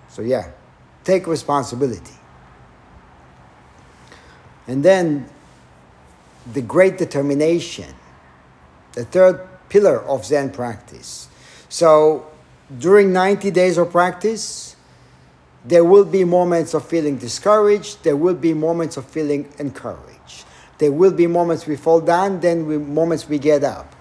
So, 0.10 0.24
yeah, 0.24 0.50
take 1.04 1.28
responsibility. 1.28 2.16
And 4.68 4.84
then 4.84 5.30
the 6.54 6.62
great 6.62 6.98
determination 6.98 7.94
the 8.98 9.06
third 9.06 9.48
pillar 9.70 10.00
of 10.06 10.26
Zen 10.26 10.50
practice. 10.50 11.28
So 11.70 12.26
during 12.80 13.14
90 13.14 13.52
days 13.52 13.78
of 13.78 13.92
practice, 13.92 14.76
there 15.64 15.84
will 15.84 16.04
be 16.06 16.24
moments 16.24 16.74
of 16.74 16.84
feeling 16.84 17.18
discouraged, 17.18 18.04
there 18.04 18.16
will 18.16 18.34
be 18.34 18.56
moments 18.56 18.98
of 18.98 19.06
feeling 19.06 19.54
encouraged. 19.60 20.46
There 20.80 20.92
will 20.92 21.12
be 21.12 21.28
moments 21.28 21.68
we 21.68 21.76
fall 21.76 22.02
down, 22.02 22.40
then 22.40 22.66
we, 22.66 22.80
moments 22.80 23.30
we 23.30 23.38
get 23.38 23.64
up. 23.64 23.96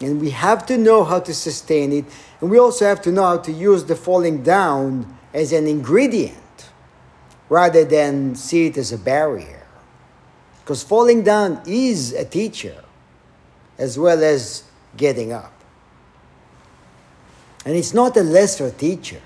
And 0.00 0.20
we 0.20 0.30
have 0.30 0.66
to 0.66 0.76
know 0.76 1.04
how 1.04 1.20
to 1.20 1.32
sustain 1.32 1.92
it, 1.92 2.04
and 2.40 2.50
we 2.50 2.58
also 2.58 2.84
have 2.86 3.02
to 3.02 3.12
know 3.12 3.22
how 3.22 3.38
to 3.38 3.52
use 3.52 3.84
the 3.84 3.94
falling 3.94 4.42
down 4.42 5.16
as 5.32 5.52
an 5.52 5.68
ingredient 5.68 6.70
rather 7.48 7.84
than 7.84 8.34
see 8.34 8.66
it 8.66 8.76
as 8.76 8.90
a 8.90 8.98
barrier. 8.98 9.64
Because 10.60 10.82
falling 10.82 11.22
down 11.22 11.62
is 11.66 12.12
a 12.12 12.24
teacher 12.24 12.82
as 13.82 13.98
well 13.98 14.22
as 14.22 14.62
getting 14.96 15.32
up. 15.32 15.52
And 17.66 17.74
it's 17.74 17.92
not 17.92 18.16
a 18.16 18.22
lesser 18.22 18.70
teacher. 18.70 19.20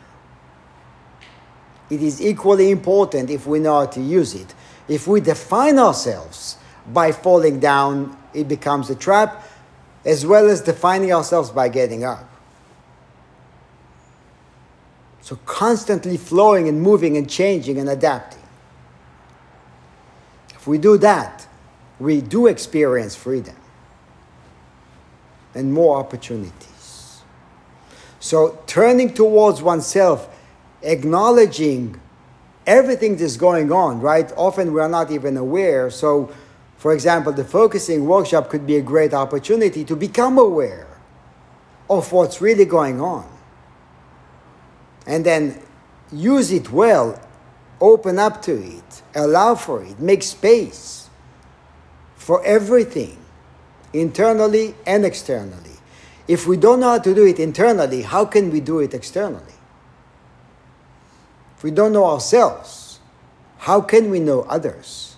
It 1.90 2.00
is 2.00 2.22
equally 2.22 2.70
important 2.70 3.28
if 3.28 3.46
we 3.46 3.58
know 3.58 3.80
how 3.80 3.86
to 3.86 4.00
use 4.00 4.34
it. 4.34 4.54
If 4.88 5.06
we 5.06 5.20
define 5.20 5.78
ourselves 5.78 6.56
by 6.90 7.12
falling 7.12 7.60
down, 7.60 8.16
it 8.32 8.48
becomes 8.48 8.88
a 8.88 8.94
trap, 8.94 9.46
as 10.06 10.24
well 10.24 10.48
as 10.48 10.62
defining 10.62 11.12
ourselves 11.12 11.50
by 11.50 11.68
getting 11.68 12.04
up. 12.04 12.26
So 15.20 15.36
constantly 15.44 16.16
flowing 16.16 16.66
and 16.66 16.80
moving 16.80 17.18
and 17.18 17.28
changing 17.28 17.76
and 17.76 17.90
adapting. 17.90 18.42
If 20.54 20.66
we 20.66 20.78
do 20.78 20.96
that, 20.98 21.46
we 22.00 22.22
do 22.22 22.46
experience 22.46 23.14
freedom 23.14 23.56
and 25.56 25.72
more 25.72 25.96
opportunities. 25.96 27.22
So, 28.20 28.58
turning 28.66 29.14
towards 29.14 29.62
oneself, 29.62 30.28
acknowledging 30.82 32.00
everything 32.66 33.16
that's 33.16 33.36
going 33.36 33.72
on, 33.72 34.00
right? 34.00 34.30
Often 34.36 34.72
we 34.72 34.80
are 34.80 34.88
not 34.88 35.10
even 35.10 35.36
aware. 35.36 35.90
So, 35.90 36.32
for 36.76 36.92
example, 36.92 37.32
the 37.32 37.44
focusing 37.44 38.06
workshop 38.06 38.50
could 38.50 38.66
be 38.66 38.76
a 38.76 38.82
great 38.82 39.14
opportunity 39.14 39.84
to 39.84 39.96
become 39.96 40.38
aware 40.38 40.86
of 41.88 42.12
what's 42.12 42.40
really 42.40 42.64
going 42.64 43.00
on. 43.00 43.26
And 45.06 45.24
then 45.24 45.62
use 46.12 46.50
it 46.50 46.70
well, 46.72 47.20
open 47.80 48.18
up 48.18 48.42
to 48.42 48.52
it, 48.52 49.02
allow 49.14 49.54
for 49.54 49.84
it, 49.84 50.00
make 50.00 50.22
space 50.22 51.08
for 52.16 52.44
everything 52.44 53.18
internally 53.92 54.74
and 54.86 55.04
externally. 55.04 55.70
If 56.28 56.46
we 56.46 56.56
don't 56.56 56.80
know 56.80 56.90
how 56.90 56.98
to 56.98 57.14
do 57.14 57.26
it 57.26 57.38
internally, 57.38 58.02
how 58.02 58.24
can 58.24 58.50
we 58.50 58.60
do 58.60 58.80
it 58.80 58.94
externally? 58.94 59.54
If 61.56 61.62
we 61.62 61.70
don't 61.70 61.92
know 61.92 62.04
ourselves, 62.04 62.98
how 63.58 63.80
can 63.80 64.10
we 64.10 64.20
know 64.20 64.42
others? 64.42 65.16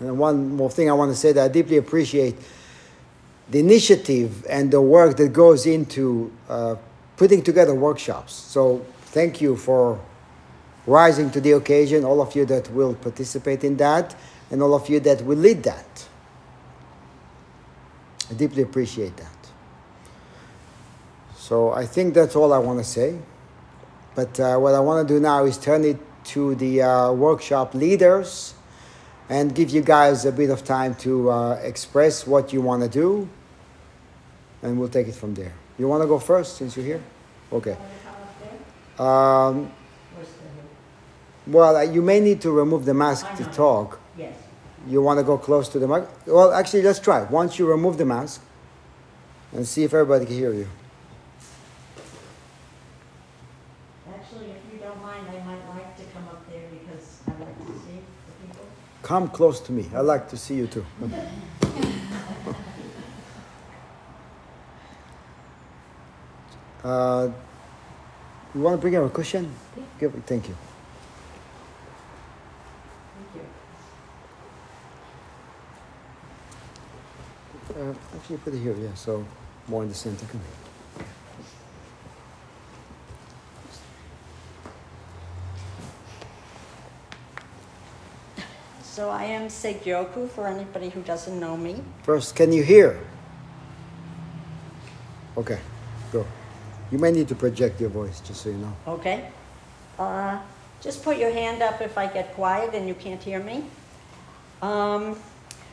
And 0.00 0.18
one 0.18 0.56
more 0.56 0.70
thing 0.70 0.90
I 0.90 0.92
want 0.94 1.12
to 1.12 1.16
say 1.16 1.32
that 1.32 1.44
I 1.44 1.48
deeply 1.48 1.76
appreciate 1.76 2.36
the 3.48 3.60
initiative 3.60 4.44
and 4.48 4.70
the 4.70 4.80
work 4.80 5.16
that 5.16 5.32
goes 5.32 5.66
into 5.66 6.32
uh, 6.48 6.76
putting 7.16 7.42
together 7.42 7.74
workshops. 7.74 8.34
So 8.34 8.84
thank 9.06 9.40
you 9.40 9.56
for 9.56 10.00
rising 10.86 11.30
to 11.30 11.40
the 11.40 11.52
occasion, 11.52 12.04
all 12.04 12.20
of 12.20 12.34
you 12.34 12.44
that 12.46 12.70
will 12.72 12.94
participate 12.94 13.62
in 13.62 13.76
that, 13.76 14.16
and 14.52 14.62
all 14.62 14.74
of 14.74 14.88
you 14.88 15.00
that 15.00 15.24
will 15.24 15.38
lead 15.38 15.64
that. 15.64 16.06
I 18.30 18.34
deeply 18.34 18.62
appreciate 18.62 19.16
that. 19.16 19.26
So 21.36 21.72
I 21.72 21.86
think 21.86 22.14
that's 22.14 22.36
all 22.36 22.52
I 22.52 22.58
want 22.58 22.78
to 22.78 22.84
say. 22.84 23.18
But 24.14 24.38
uh, 24.38 24.58
what 24.58 24.74
I 24.74 24.80
want 24.80 25.08
to 25.08 25.14
do 25.14 25.18
now 25.18 25.44
is 25.44 25.56
turn 25.56 25.84
it 25.84 25.96
to 26.26 26.54
the 26.54 26.82
uh, 26.82 27.12
workshop 27.12 27.74
leaders 27.74 28.54
and 29.28 29.54
give 29.54 29.70
you 29.70 29.80
guys 29.80 30.26
a 30.26 30.32
bit 30.32 30.50
of 30.50 30.64
time 30.64 30.94
to 30.96 31.30
uh, 31.30 31.54
express 31.62 32.26
what 32.26 32.52
you 32.52 32.60
want 32.60 32.82
to 32.82 32.88
do, 32.88 33.28
and 34.62 34.78
we'll 34.78 34.90
take 34.90 35.08
it 35.08 35.14
from 35.14 35.32
there. 35.34 35.54
You 35.78 35.88
want 35.88 36.02
to 36.02 36.06
go 36.06 36.18
first 36.18 36.56
since 36.56 36.76
you're 36.76 36.84
here? 36.84 37.02
Okay. 37.50 37.76
Um, 38.98 39.72
well, 41.46 41.76
uh, 41.76 41.82
you 41.82 42.02
may 42.02 42.20
need 42.20 42.42
to 42.42 42.50
remove 42.50 42.84
the 42.84 42.94
mask 42.94 43.26
to 43.36 43.44
talk. 43.44 44.01
Yes. 44.16 44.34
You 44.88 45.00
want 45.00 45.18
to 45.18 45.24
go 45.24 45.38
close 45.38 45.68
to 45.70 45.78
the 45.78 45.86
mic? 45.86 46.04
Well, 46.26 46.52
actually, 46.52 46.82
let's 46.82 46.98
try. 46.98 47.22
Once 47.24 47.58
you 47.58 47.66
remove 47.66 47.98
the 47.98 48.04
mask, 48.04 48.42
and 49.52 49.66
see 49.66 49.84
if 49.84 49.92
everybody 49.92 50.26
can 50.26 50.34
hear 50.34 50.52
you. 50.52 50.68
Actually, 54.08 54.46
if 54.50 54.72
you 54.72 54.78
don't 54.78 55.00
mind, 55.02 55.26
I 55.28 55.44
might 55.44 55.68
like 55.68 55.96
to 55.98 56.04
come 56.14 56.24
up 56.28 56.48
there 56.50 56.62
because 56.70 57.20
I 57.28 57.30
like 57.44 57.58
to 57.58 57.72
see 57.72 58.00
the 58.00 58.46
people. 58.46 58.66
Come 59.02 59.28
close 59.28 59.60
to 59.60 59.72
me. 59.72 59.88
I 59.94 60.00
like 60.00 60.28
to 60.30 60.36
see 60.36 60.54
you 60.54 60.66
too. 60.66 60.84
Uh, 66.84 67.30
you 68.52 68.60
want 68.60 68.74
to 68.74 68.80
bring 68.80 68.96
out 68.96 69.04
a 69.04 69.08
cushion? 69.08 69.54
Give, 70.00 70.12
thank 70.26 70.48
you. 70.48 70.56
Thank 73.32 73.44
you. 77.76 77.81
Uh, 77.92 78.16
actually, 78.16 78.38
put 78.38 78.54
it 78.54 78.60
here, 78.60 78.76
yeah, 78.76 78.94
so 78.94 79.24
more 79.68 79.82
in 79.82 79.88
the 79.88 79.94
center. 79.94 80.24
Come 80.26 80.40
here. 80.40 81.06
So 88.82 89.08
I 89.08 89.24
am 89.24 89.48
Segyoku 89.48 90.28
for 90.28 90.46
anybody 90.46 90.90
who 90.90 91.00
doesn't 91.02 91.38
know 91.40 91.56
me. 91.56 91.82
First, 92.02 92.36
can 92.36 92.52
you 92.52 92.62
hear? 92.62 93.00
Okay, 95.36 95.58
go. 96.12 96.26
You 96.90 96.98
may 96.98 97.10
need 97.10 97.26
to 97.28 97.34
project 97.34 97.80
your 97.80 97.88
voice, 97.88 98.20
just 98.20 98.42
so 98.42 98.50
you 98.50 98.56
know. 98.56 98.76
Okay. 98.86 99.30
Uh, 99.98 100.38
just 100.82 101.02
put 101.02 101.16
your 101.16 101.32
hand 101.32 101.62
up 101.62 101.80
if 101.80 101.96
I 101.96 102.06
get 102.06 102.34
quiet 102.34 102.74
and 102.74 102.86
you 102.86 102.94
can't 102.94 103.22
hear 103.22 103.40
me. 103.40 103.64
Um, 104.60 105.16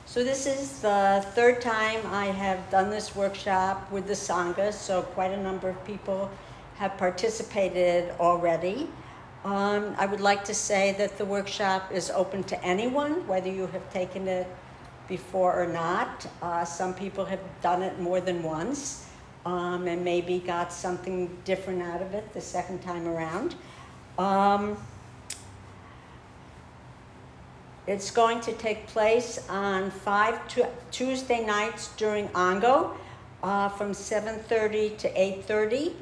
so 0.09 0.23
this 0.23 0.47
is 0.47 0.79
the 0.79 1.23
third 1.35 1.61
time 1.61 1.99
I 2.07 2.25
have 2.25 2.67
done 2.71 2.89
this 2.89 3.15
workshop 3.15 3.91
with 3.91 4.07
the 4.07 4.13
Sangha, 4.13 4.73
so 4.73 5.03
quite 5.03 5.29
a 5.29 5.37
number 5.37 5.69
of 5.69 5.85
people 5.85 6.31
have 6.77 6.97
participated 6.97 8.11
already. 8.19 8.89
Um, 9.45 9.93
I 9.99 10.07
would 10.07 10.19
like 10.19 10.43
to 10.45 10.55
say 10.55 10.95
that 10.97 11.19
the 11.19 11.25
workshop 11.25 11.91
is 11.91 12.09
open 12.09 12.43
to 12.45 12.65
anyone, 12.65 13.27
whether 13.27 13.51
you 13.51 13.67
have 13.67 13.87
taken 13.93 14.27
it 14.27 14.47
before 15.07 15.53
or 15.53 15.67
not. 15.67 16.25
Uh, 16.41 16.65
some 16.65 16.95
people 16.95 17.23
have 17.25 17.41
done 17.61 17.83
it 17.83 17.99
more 17.99 18.19
than 18.19 18.41
once 18.41 19.07
um, 19.45 19.87
and 19.87 20.03
maybe 20.03 20.39
got 20.39 20.73
something 20.73 21.37
different 21.45 21.83
out 21.83 22.01
of 22.01 22.15
it 22.15 22.33
the 22.33 22.41
second 22.41 22.81
time 22.81 23.07
around. 23.07 23.53
Um, 24.17 24.75
it's 27.89 28.11
going 28.11 28.39
to 28.41 28.53
take 28.53 28.85
place 28.85 29.39
on 29.49 29.89
five 29.89 30.47
tu- 30.47 30.67
Tuesday 30.91 31.43
nights 31.43 31.89
during 31.97 32.29
Ango 32.35 32.95
uh, 33.41 33.67
from 33.69 33.93
7.30 33.93 34.95
to 34.99 35.11
8.30. 35.11 35.93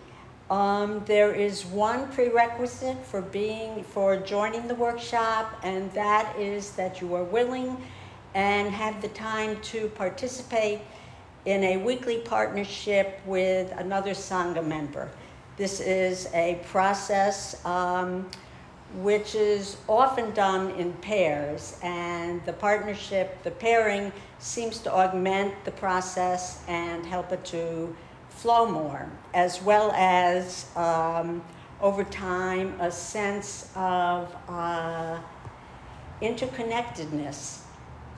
Um, 0.53 1.01
there 1.05 1.33
is 1.33 1.65
one 1.65 2.11
prerequisite 2.11 3.05
for 3.05 3.21
being 3.21 3.85
for 3.85 4.17
joining 4.17 4.67
the 4.67 4.75
workshop, 4.75 5.57
and 5.63 5.89
that 5.93 6.37
is 6.37 6.71
that 6.71 6.99
you 6.99 7.15
are 7.15 7.23
willing 7.23 7.77
and 8.35 8.69
have 8.69 9.01
the 9.01 9.07
time 9.09 9.55
to 9.61 9.87
participate 9.89 10.81
in 11.45 11.63
a 11.63 11.77
weekly 11.77 12.17
partnership 12.17 13.21
with 13.25 13.71
another 13.77 14.11
Sangha 14.11 14.65
member. 14.65 15.09
This 15.55 15.79
is 15.79 16.27
a 16.33 16.59
process 16.69 17.65
um, 17.65 18.29
which 18.95 19.35
is 19.35 19.77
often 19.87 20.33
done 20.33 20.71
in 20.71 20.93
pairs, 20.93 21.77
and 21.83 22.43
the 22.45 22.53
partnership, 22.53 23.43
the 23.43 23.51
pairing, 23.51 24.11
seems 24.39 24.79
to 24.79 24.93
augment 24.93 25.53
the 25.65 25.71
process 25.71 26.63
and 26.67 27.05
help 27.05 27.31
it 27.31 27.43
to 27.45 27.95
flow 28.29 28.69
more, 28.69 29.09
as 29.33 29.61
well 29.61 29.91
as 29.93 30.67
um, 30.75 31.43
over 31.81 32.03
time 32.03 32.79
a 32.79 32.91
sense 32.91 33.69
of 33.75 34.35
uh, 34.47 35.19
interconnectedness 36.21 37.61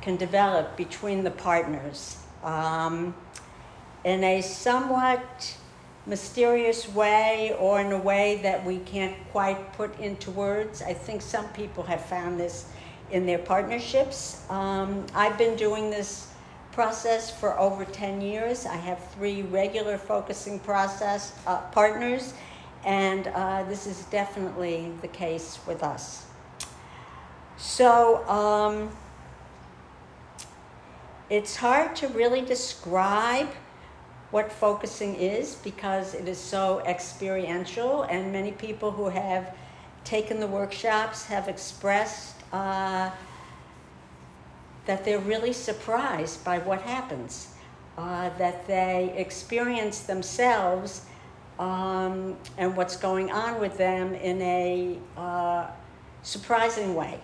can 0.01 0.15
develop 0.15 0.77
between 0.77 1.23
the 1.23 1.31
partners. 1.31 2.17
Um, 2.43 3.13
in 4.03 4.23
a 4.23 4.41
somewhat 4.41 5.57
mysterious 6.09 6.89
way 6.89 7.55
or 7.59 7.79
in 7.79 7.91
a 7.91 7.97
way 7.97 8.39
that 8.41 8.65
we 8.65 8.79
can't 8.79 9.15
quite 9.31 9.71
put 9.73 9.97
into 9.99 10.31
words. 10.31 10.81
I 10.81 10.93
think 10.93 11.21
some 11.21 11.47
people 11.49 11.83
have 11.83 12.03
found 12.03 12.39
this 12.39 12.65
in 13.11 13.27
their 13.27 13.37
partnerships. 13.37 14.43
Um, 14.49 15.05
I've 15.13 15.37
been 15.37 15.55
doing 15.55 15.91
this 15.91 16.31
process 16.71 17.29
for 17.29 17.57
over 17.59 17.85
10 17.85 18.21
years. 18.21 18.65
I 18.65 18.75
have 18.75 18.99
three 19.11 19.43
regular 19.43 19.99
focusing 19.99 20.59
process 20.59 21.33
uh, 21.45 21.61
partners, 21.71 22.33
and 22.83 23.27
uh, 23.27 23.63
this 23.63 23.85
is 23.85 24.05
definitely 24.05 24.91
the 25.01 25.07
case 25.07 25.59
with 25.67 25.83
us. 25.83 26.25
So, 27.57 28.27
um, 28.27 28.89
it's 31.29 31.55
hard 31.55 31.95
to 31.97 32.07
really 32.07 32.41
describe 32.41 33.49
what 34.31 34.51
focusing 34.51 35.15
is 35.15 35.55
because 35.55 36.13
it 36.13 36.27
is 36.27 36.37
so 36.37 36.81
experiential, 36.85 38.03
and 38.03 38.31
many 38.31 38.51
people 38.51 38.91
who 38.91 39.09
have 39.09 39.55
taken 40.03 40.39
the 40.39 40.47
workshops 40.47 41.25
have 41.25 41.47
expressed 41.47 42.35
uh, 42.53 43.09
that 44.85 45.03
they're 45.03 45.19
really 45.19 45.53
surprised 45.53 46.43
by 46.43 46.59
what 46.59 46.81
happens, 46.81 47.53
uh, 47.97 48.29
that 48.37 48.65
they 48.67 49.13
experience 49.17 50.01
themselves 50.01 51.05
um, 51.57 52.37
and 52.57 52.75
what's 52.75 52.95
going 52.95 53.31
on 53.31 53.59
with 53.59 53.77
them 53.77 54.13
in 54.15 54.41
a 54.41 54.97
uh, 55.17 55.67
surprising 56.23 56.95
way. 56.95 57.19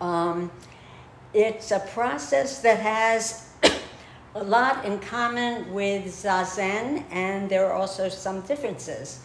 Um, 0.00 0.50
it's 1.34 1.70
a 1.70 1.80
process 1.80 2.60
that 2.60 2.80
has 2.80 3.51
a 4.34 4.42
lot 4.44 4.84
in 4.84 4.98
common 4.98 5.72
with 5.72 6.06
Zazen, 6.06 7.04
and 7.10 7.50
there 7.50 7.66
are 7.66 7.72
also 7.72 8.08
some 8.08 8.40
differences. 8.42 9.20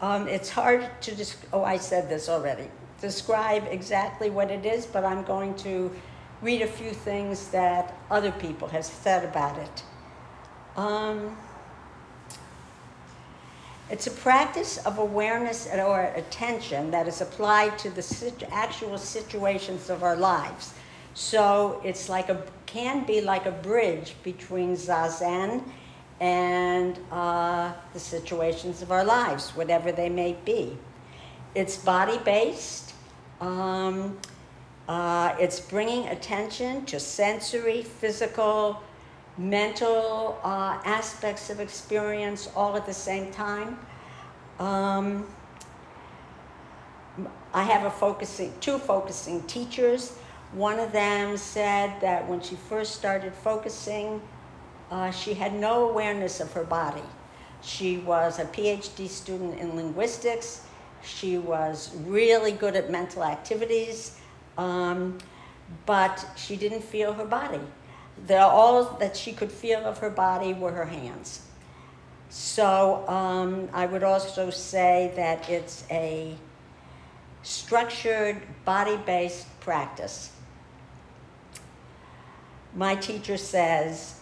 Um, 0.00 0.28
it's 0.28 0.48
hard 0.48 0.88
to 1.02 1.16
just, 1.16 1.36
oh, 1.52 1.64
I 1.64 1.76
said 1.76 2.08
this 2.08 2.28
already, 2.28 2.68
describe 3.00 3.64
exactly 3.70 4.30
what 4.30 4.50
it 4.50 4.64
is, 4.64 4.86
but 4.86 5.04
I'm 5.04 5.24
going 5.24 5.54
to 5.56 5.90
read 6.40 6.62
a 6.62 6.66
few 6.66 6.90
things 6.90 7.48
that 7.48 7.94
other 8.10 8.30
people 8.32 8.68
have 8.68 8.84
said 8.84 9.24
about 9.24 9.58
it. 9.58 9.82
Um, 10.76 11.36
it's 13.90 14.06
a 14.06 14.10
practice 14.10 14.78
of 14.86 14.98
awareness 14.98 15.68
or 15.72 16.02
attention 16.16 16.90
that 16.90 17.06
is 17.06 17.20
applied 17.20 17.78
to 17.80 17.90
the 17.90 18.02
situ- 18.02 18.46
actual 18.50 18.98
situations 18.98 19.90
of 19.90 20.02
our 20.02 20.16
lives. 20.16 20.74
So 21.14 21.80
it's 21.84 22.08
like 22.08 22.28
a 22.28 22.42
can 22.74 23.06
be 23.06 23.20
like 23.20 23.46
a 23.46 23.52
bridge 23.52 24.16
between 24.24 24.74
zazen 24.74 25.62
and 26.20 26.98
uh, 27.12 27.72
the 27.92 28.00
situations 28.00 28.82
of 28.82 28.90
our 28.90 29.04
lives, 29.04 29.50
whatever 29.50 29.92
they 29.92 30.08
may 30.08 30.36
be. 30.44 30.76
It's 31.54 31.76
body 31.76 32.18
based. 32.24 32.94
Um, 33.40 34.18
uh, 34.88 35.36
it's 35.38 35.60
bringing 35.60 36.08
attention 36.08 36.84
to 36.86 36.98
sensory, 36.98 37.82
physical, 37.82 38.82
mental 39.38 40.40
uh, 40.42 40.80
aspects 40.84 41.50
of 41.50 41.60
experience 41.60 42.50
all 42.56 42.76
at 42.76 42.86
the 42.86 42.92
same 42.92 43.30
time. 43.32 43.78
Um, 44.58 45.28
I 47.52 47.62
have 47.62 47.84
a 47.84 47.90
focusing, 47.90 48.52
two 48.58 48.78
focusing 48.78 49.44
teachers 49.44 50.18
One 50.54 50.78
of 50.78 50.92
them 50.92 51.36
said 51.36 52.00
that 52.00 52.28
when 52.28 52.40
she 52.40 52.54
first 52.54 52.94
started 52.94 53.34
focusing, 53.34 54.22
uh, 54.88 55.10
she 55.10 55.34
had 55.34 55.52
no 55.52 55.88
awareness 55.88 56.38
of 56.38 56.52
her 56.52 56.62
body. 56.62 57.02
She 57.60 57.98
was 57.98 58.38
a 58.38 58.44
PhD 58.44 59.08
student 59.08 59.58
in 59.58 59.74
linguistics. 59.74 60.64
She 61.02 61.38
was 61.38 61.92
really 62.06 62.52
good 62.52 62.76
at 62.76 62.88
mental 62.88 63.24
activities, 63.24 64.16
um, 64.56 65.18
but 65.86 66.24
she 66.36 66.54
didn't 66.54 66.84
feel 66.84 67.12
her 67.14 67.24
body. 67.24 67.60
The, 68.28 68.38
all 68.38 68.84
that 69.00 69.16
she 69.16 69.32
could 69.32 69.50
feel 69.50 69.80
of 69.80 69.98
her 69.98 70.10
body 70.10 70.52
were 70.52 70.70
her 70.70 70.84
hands. 70.86 71.40
So 72.30 73.04
um, 73.08 73.68
I 73.72 73.86
would 73.86 74.04
also 74.04 74.50
say 74.50 75.12
that 75.16 75.48
it's 75.50 75.84
a 75.90 76.36
structured, 77.42 78.40
body 78.64 78.96
based 79.04 79.48
practice. 79.60 80.30
My 82.74 82.96
teacher 82.96 83.36
says 83.36 84.20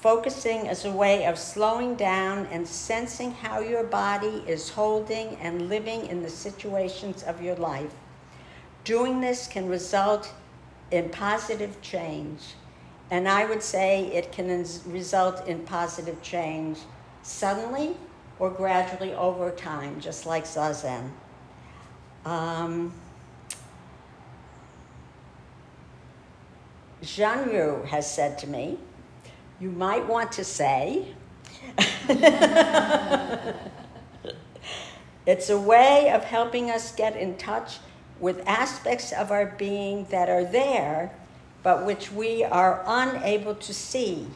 focusing 0.00 0.66
is 0.66 0.84
a 0.84 0.90
way 0.90 1.26
of 1.26 1.38
slowing 1.38 1.94
down 1.94 2.46
and 2.46 2.66
sensing 2.66 3.32
how 3.32 3.60
your 3.60 3.84
body 3.84 4.42
is 4.46 4.70
holding 4.70 5.36
and 5.36 5.68
living 5.68 6.06
in 6.06 6.22
the 6.22 6.30
situations 6.30 7.22
of 7.22 7.42
your 7.42 7.54
life. 7.56 7.92
Doing 8.84 9.20
this 9.20 9.46
can 9.46 9.68
result 9.68 10.32
in 10.90 11.10
positive 11.10 11.80
change. 11.82 12.40
And 13.10 13.28
I 13.28 13.44
would 13.44 13.62
say 13.62 14.06
it 14.06 14.32
can 14.32 14.66
result 14.86 15.46
in 15.46 15.60
positive 15.60 16.20
change 16.22 16.78
suddenly 17.22 17.94
or 18.38 18.50
gradually 18.50 19.12
over 19.14 19.50
time, 19.50 20.00
just 20.00 20.24
like 20.24 20.44
Zazen. 20.44 21.10
Um, 22.24 22.92
Jean 27.02 27.48
Ryu 27.48 27.82
has 27.84 28.08
said 28.08 28.38
to 28.38 28.46
me, 28.46 28.78
you 29.60 29.70
might 29.70 30.06
want 30.06 30.30
to 30.32 30.44
say, 30.44 31.08
it's 35.26 35.50
a 35.50 35.58
way 35.58 36.10
of 36.10 36.24
helping 36.24 36.70
us 36.70 36.94
get 36.94 37.16
in 37.16 37.36
touch 37.36 37.78
with 38.20 38.40
aspects 38.46 39.12
of 39.12 39.32
our 39.32 39.46
being 39.46 40.06
that 40.10 40.28
are 40.28 40.44
there, 40.44 41.12
but 41.64 41.84
which 41.84 42.12
we 42.12 42.44
are 42.44 42.84
unable 42.86 43.56
to 43.56 43.74
see. 43.74 44.28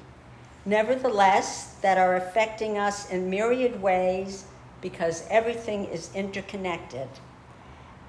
Nevertheless, 0.65 1.75
that 1.83 1.99
are 1.99 2.17
affecting 2.17 2.79
us 2.79 3.09
in 3.11 3.31
myriad 3.31 3.81
ways 3.81 4.45
because 4.81 5.25
everything 5.31 5.85
is 5.85 6.11
interconnected. 6.15 7.09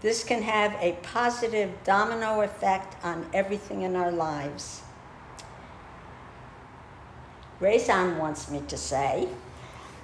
This 0.02 0.24
can 0.24 0.44
have 0.44 0.76
a 0.80 0.94
positive 1.02 1.72
domino 1.84 2.42
effect 2.42 3.04
on 3.04 3.26
everything 3.34 3.82
in 3.82 3.96
our 3.96 4.12
lives. 4.12 4.84
Rezan 7.60 8.18
wants 8.18 8.52
me 8.52 8.62
to 8.68 8.78
say, 8.78 9.28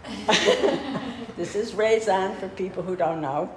this 1.37 1.55
is 1.55 1.73
Rezan 1.73 2.35
for 2.39 2.49
people 2.49 2.81
who 2.81 2.95
don't 2.95 3.21
know. 3.21 3.53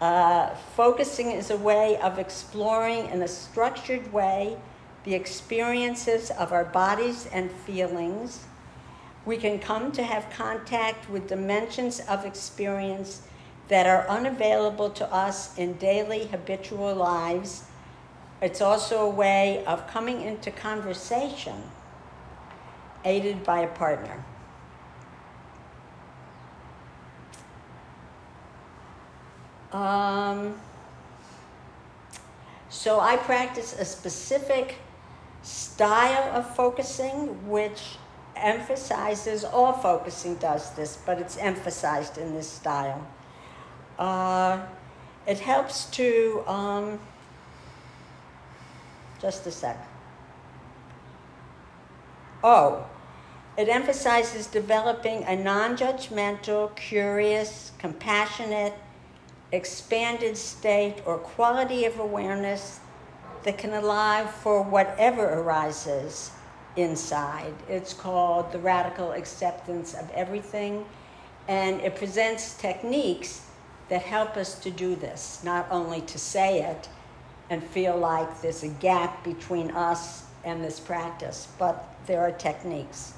Uh, 0.00 0.54
focusing 0.76 1.32
is 1.32 1.50
a 1.50 1.56
way 1.56 1.98
of 1.98 2.18
exploring 2.18 3.06
in 3.10 3.20
a 3.20 3.28
structured 3.28 4.12
way 4.12 4.56
the 5.04 5.14
experiences 5.14 6.30
of 6.30 6.52
our 6.52 6.64
bodies 6.64 7.28
and 7.32 7.50
feelings. 7.50 8.44
We 9.26 9.36
can 9.36 9.58
come 9.58 9.92
to 9.92 10.02
have 10.02 10.30
contact 10.30 11.10
with 11.10 11.28
dimensions 11.28 12.00
of 12.00 12.24
experience 12.24 13.22
that 13.70 13.86
are 13.86 14.06
unavailable 14.08 14.90
to 14.90 15.10
us 15.12 15.56
in 15.56 15.74
daily 15.74 16.26
habitual 16.26 16.92
lives. 16.92 17.64
It's 18.42 18.60
also 18.60 19.06
a 19.06 19.08
way 19.08 19.64
of 19.64 19.86
coming 19.86 20.22
into 20.22 20.50
conversation 20.50 21.62
aided 23.04 23.44
by 23.44 23.60
a 23.60 23.68
partner. 23.68 24.24
Um, 29.72 30.60
so 32.68 32.98
I 32.98 33.18
practice 33.18 33.78
a 33.78 33.84
specific 33.84 34.78
style 35.42 36.36
of 36.36 36.56
focusing 36.56 37.48
which 37.48 37.98
emphasizes, 38.34 39.44
all 39.44 39.72
focusing 39.72 40.34
does 40.36 40.74
this, 40.74 40.98
but 41.06 41.20
it's 41.20 41.36
emphasized 41.38 42.18
in 42.18 42.34
this 42.34 42.50
style. 42.50 43.06
It 45.30 45.38
helps 45.38 45.84
to, 45.92 46.42
um, 46.48 46.98
just 49.20 49.46
a 49.46 49.52
sec. 49.52 49.76
Oh, 52.42 52.86
it 53.56 53.68
emphasizes 53.68 54.48
developing 54.48 55.22
a 55.24 55.36
non 55.36 55.76
judgmental, 55.76 56.74
curious, 56.74 57.72
compassionate, 57.78 58.74
expanded 59.52 60.36
state 60.36 61.02
or 61.04 61.18
quality 61.18 61.84
of 61.84 62.00
awareness 62.00 62.80
that 63.44 63.58
can 63.58 63.74
allow 63.74 64.26
for 64.26 64.62
whatever 64.62 65.28
arises 65.28 66.32
inside. 66.74 67.54
It's 67.68 67.92
called 67.92 68.50
the 68.50 68.58
radical 68.58 69.12
acceptance 69.12 69.94
of 69.94 70.10
everything, 70.10 70.86
and 71.46 71.80
it 71.82 71.94
presents 71.94 72.54
techniques 72.54 73.49
that 73.90 74.02
help 74.02 74.36
us 74.36 74.58
to 74.60 74.70
do 74.70 74.94
this, 74.94 75.42
not 75.44 75.66
only 75.70 76.00
to 76.02 76.18
say 76.18 76.62
it 76.62 76.88
and 77.50 77.62
feel 77.62 77.96
like 77.96 78.40
there's 78.40 78.62
a 78.62 78.68
gap 78.68 79.22
between 79.24 79.72
us 79.72 80.24
and 80.44 80.64
this 80.64 80.80
practice, 80.80 81.48
but 81.58 81.94
there 82.06 82.20
are 82.20 82.30
techniques. 82.30 83.14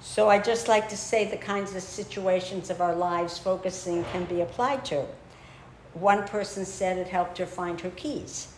So 0.00 0.28
I 0.28 0.38
just 0.38 0.66
like 0.66 0.88
to 0.88 0.96
say 0.96 1.26
the 1.26 1.36
kinds 1.36 1.74
of 1.76 1.82
situations 1.82 2.70
of 2.70 2.80
our 2.80 2.94
lives 2.94 3.38
focusing 3.38 4.04
can 4.12 4.24
be 4.24 4.40
applied 4.40 4.84
to. 4.86 5.06
One 5.92 6.26
person 6.26 6.64
said 6.64 6.96
it 6.96 7.06
helped 7.06 7.38
her 7.38 7.46
find 7.46 7.80
her 7.82 7.90
keys. 7.90 8.52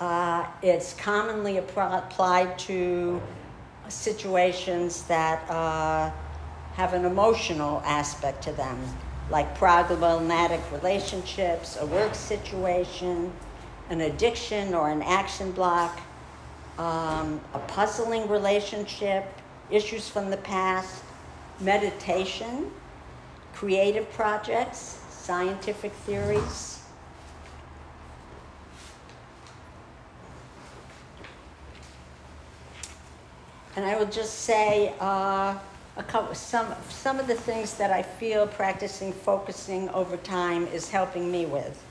Uh, 0.00 0.46
it's 0.62 0.94
commonly 0.94 1.58
applied 1.58 2.58
to 2.60 3.20
situations 3.88 5.02
that 5.04 5.48
uh, 5.50 6.10
have 6.76 6.92
an 6.92 7.06
emotional 7.06 7.82
aspect 7.86 8.42
to 8.42 8.52
them, 8.52 8.78
like 9.30 9.54
problematic 9.54 10.60
relationships, 10.70 11.78
a 11.80 11.86
work 11.86 12.14
situation, 12.14 13.32
an 13.88 14.02
addiction 14.02 14.74
or 14.74 14.90
an 14.90 15.00
action 15.00 15.50
block, 15.52 15.98
um, 16.78 17.40
a 17.54 17.58
puzzling 17.60 18.28
relationship, 18.28 19.24
issues 19.70 20.06
from 20.06 20.28
the 20.28 20.36
past, 20.36 21.02
meditation, 21.60 22.70
creative 23.54 24.12
projects, 24.12 25.00
scientific 25.08 25.92
theories. 25.92 26.82
And 33.76 33.84
I 33.86 33.96
will 33.96 34.06
just 34.06 34.40
say, 34.40 34.92
uh, 35.00 35.56
a 35.96 36.02
couple, 36.02 36.34
some, 36.34 36.74
some 36.88 37.18
of 37.18 37.26
the 37.26 37.34
things 37.34 37.74
that 37.74 37.90
I 37.90 38.02
feel 38.02 38.46
practicing 38.46 39.12
focusing 39.12 39.88
over 39.90 40.16
time 40.18 40.66
is 40.68 40.90
helping 40.90 41.30
me 41.30 41.46
with. 41.46 41.82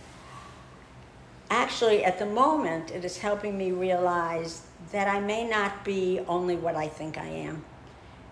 Actually, 1.50 2.04
at 2.04 2.20
the 2.20 2.26
moment, 2.26 2.92
it 2.92 3.06
is 3.06 3.18
helping 3.18 3.58
me 3.58 3.72
realize 3.72 4.64
that 4.92 5.08
I 5.08 5.20
may 5.20 5.48
not 5.48 5.84
be 5.84 6.20
only 6.28 6.56
what 6.56 6.76
I 6.76 6.88
think 6.88 7.18
I 7.18 7.28
am 7.28 7.64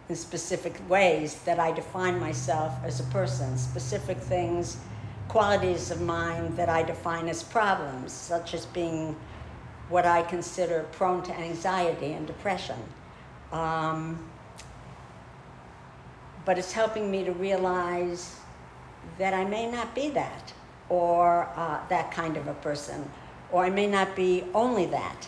in 0.09 0.15
specific 0.15 0.73
ways 0.89 1.35
that 1.43 1.59
I 1.59 1.71
define 1.71 2.19
myself 2.19 2.73
as 2.83 2.99
a 2.99 3.03
person, 3.05 3.57
specific 3.57 4.17
things, 4.17 4.77
qualities 5.27 5.89
of 5.91 6.01
mine 6.01 6.55
that 6.55 6.69
I 6.69 6.83
define 6.83 7.27
as 7.29 7.41
problems, 7.41 8.11
such 8.11 8.53
as 8.53 8.65
being 8.67 9.15
what 9.89 10.05
I 10.05 10.21
consider 10.23 10.85
prone 10.91 11.23
to 11.23 11.33
anxiety 11.37 12.13
and 12.13 12.27
depression. 12.27 12.77
Um, 13.51 14.19
but 16.45 16.57
it's 16.57 16.73
helping 16.73 17.09
me 17.09 17.23
to 17.23 17.31
realize 17.31 18.37
that 19.17 19.33
I 19.33 19.45
may 19.45 19.69
not 19.69 19.93
be 19.95 20.09
that 20.09 20.53
or 20.89 21.49
uh, 21.55 21.79
that 21.87 22.11
kind 22.11 22.37
of 22.37 22.47
a 22.47 22.53
person, 22.55 23.09
or 23.51 23.63
I 23.63 23.69
may 23.69 23.87
not 23.87 24.15
be 24.15 24.43
only 24.53 24.85
that. 24.87 25.27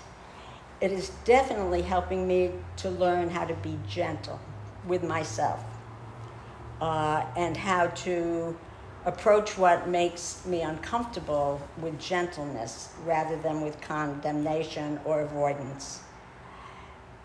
It 0.82 0.92
is 0.92 1.10
definitely 1.24 1.82
helping 1.82 2.28
me 2.28 2.52
to 2.78 2.90
learn 2.90 3.30
how 3.30 3.46
to 3.46 3.54
be 3.56 3.80
gentle 3.88 4.40
with 4.86 5.04
myself 5.04 5.64
uh, 6.82 7.26
and 7.36 7.56
how 7.56 7.88
to 7.88 8.58
approach 9.06 9.58
what 9.58 9.88
makes 9.88 10.46
me 10.46 10.62
uncomfortable 10.62 11.62
with 11.78 11.98
gentleness 12.00 12.90
rather 13.06 13.38
than 13.38 13.62
with 13.62 13.80
condemnation 13.80 15.00
or 15.06 15.22
avoidance. 15.22 16.02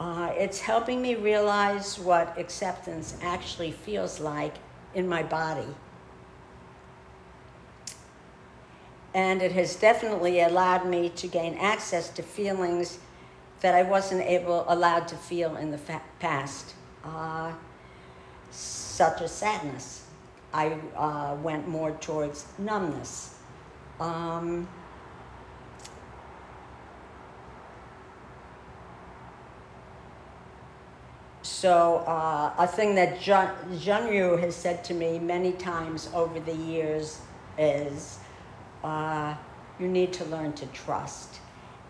Uh, 0.01 0.33
it's 0.35 0.59
helping 0.59 1.01
me 1.01 1.15
realize 1.15 1.99
what 1.99 2.37
acceptance 2.37 3.17
actually 3.23 3.71
feels 3.71 4.19
like 4.19 4.55
in 4.95 5.07
my 5.07 5.23
body. 5.23 5.69
and 9.15 9.43
it 9.43 9.53
has 9.53 9.77
definitely 9.77 10.41
allowed 10.41 10.87
me 10.87 11.09
to 11.11 11.27
gain 11.27 11.55
access 11.55 12.09
to 12.11 12.23
feelings 12.23 12.99
that 13.61 13.75
I 13.75 13.83
wasn't 13.83 14.23
able 14.23 14.65
allowed 14.69 15.09
to 15.09 15.17
feel 15.17 15.57
in 15.57 15.71
the 15.71 15.79
fa- 15.79 16.03
past, 16.21 16.75
uh, 17.05 17.53
such 18.51 19.21
as 19.21 19.33
sadness. 19.33 20.07
I 20.53 20.79
uh, 20.97 21.37
went 21.37 21.69
more 21.69 21.93
towards 21.93 22.47
numbness. 22.59 23.35
Um, 23.99 24.69
so 31.61 31.97
uh, 32.07 32.55
a 32.57 32.67
thing 32.67 32.95
that 32.95 33.21
Jean, 33.21 33.51
Yu 34.11 34.39
has 34.39 34.57
said 34.57 34.83
to 34.85 34.95
me 34.95 35.19
many 35.19 35.53
times 35.53 36.09
over 36.15 36.41
the 36.41 36.55
years 36.55 37.21
is 37.59 38.19
uh, 38.83 39.35
you 39.79 39.87
need 39.87 40.11
to 40.15 40.25
learn 40.25 40.55
to 40.55 40.65
trust. 40.69 41.41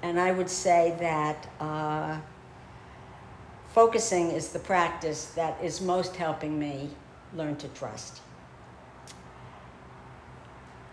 And 0.03 0.19
I 0.19 0.33
would 0.33 0.51
say 0.51 0.97
that 0.99 1.49
uh, 1.61 2.19
focusing 3.69 4.33
is 4.33 4.49
the 4.49 4.59
practice 4.59 5.27
that 5.37 5.57
is 5.63 5.81
most 5.81 6.17
helping 6.17 6.59
me 6.59 6.91
learn 7.37 7.55
to 7.59 7.69
trust. 7.69 8.23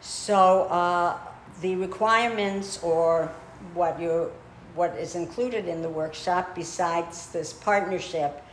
So 0.01 0.65
uh, 0.65 1.17
the 1.61 1.73
requirements 1.78 2.84
or 2.84 3.32
what 3.73 3.99
you 3.99 4.32
what 4.75 4.95
is 4.97 5.15
included 5.15 5.67
in 5.67 5.82
the 5.82 5.89
workshop 5.89 6.53
besides 6.53 7.30
this 7.30 7.51
partnership, 7.51 8.43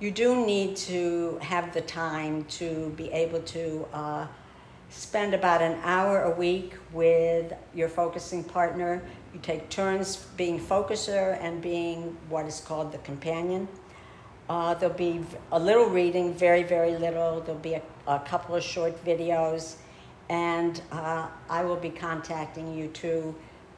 you 0.00 0.10
do 0.10 0.46
need 0.46 0.76
to 0.76 1.38
have 1.42 1.74
the 1.74 1.82
time 1.82 2.44
to 2.44 2.90
be 2.96 3.12
able 3.12 3.40
to 3.42 3.86
uh, 3.92 4.26
spend 4.88 5.34
about 5.34 5.60
an 5.60 5.78
hour 5.82 6.22
a 6.22 6.30
week 6.30 6.74
with 6.92 7.52
your 7.74 7.88
focusing 7.88 8.42
partner. 8.42 9.02
You 9.34 9.40
take 9.40 9.68
turns 9.68 10.16
being 10.38 10.58
focuser 10.58 11.38
and 11.42 11.60
being 11.60 12.16
what 12.30 12.46
is 12.46 12.60
called 12.60 12.92
the 12.92 12.98
companion. 12.98 13.68
Uh, 14.48 14.72
there'll 14.72 14.96
be 14.96 15.20
a 15.52 15.58
little 15.58 15.86
reading, 15.86 16.32
very, 16.32 16.62
very 16.62 16.96
little. 16.96 17.42
There'll 17.42 17.60
be 17.60 17.74
a, 17.74 17.82
a 18.08 18.18
couple 18.20 18.56
of 18.56 18.62
short 18.64 19.04
videos, 19.04 19.76
and 20.30 20.80
uh, 20.90 21.28
I 21.50 21.62
will 21.62 21.76
be 21.76 21.90
contacting 21.90 22.74
you 22.76 22.88
too 22.88 23.34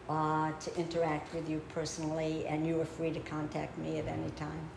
uh, 0.09 0.53
to 0.53 0.77
interact 0.77 1.35
with 1.35 1.51
you 1.51 1.61
personally, 1.75 2.47
and 2.47 2.64
you 2.64 2.81
are 2.81 2.87
free 2.87 3.11
to 3.11 3.20
contact 3.20 3.77
me 3.77 3.99
at 3.99 4.07
any 4.07 4.31
time. 4.31 4.70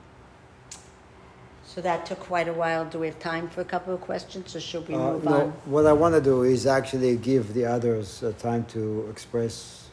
So 1.75 1.81
that 1.81 2.05
took 2.05 2.21
quite 2.21 2.47
a 2.47 2.53
while. 2.53 2.85
Do 2.85 2.99
we 2.99 3.07
have 3.07 3.19
time 3.19 3.49
for 3.49 3.59
a 3.59 3.65
couple 3.65 3.93
of 3.93 3.99
questions, 3.99 4.55
or 4.55 4.61
should 4.61 4.87
we 4.87 4.95
Uh, 4.95 4.97
move 5.11 5.25
no, 5.25 5.41
on? 5.41 5.53
what 5.65 5.85
I 5.85 5.91
want 5.91 6.15
to 6.15 6.21
do 6.21 6.43
is 6.43 6.65
actually 6.65 7.17
give 7.17 7.53
the 7.53 7.65
others 7.65 8.23
uh, 8.23 8.31
time 8.39 8.63
to 8.75 9.05
express 9.11 9.89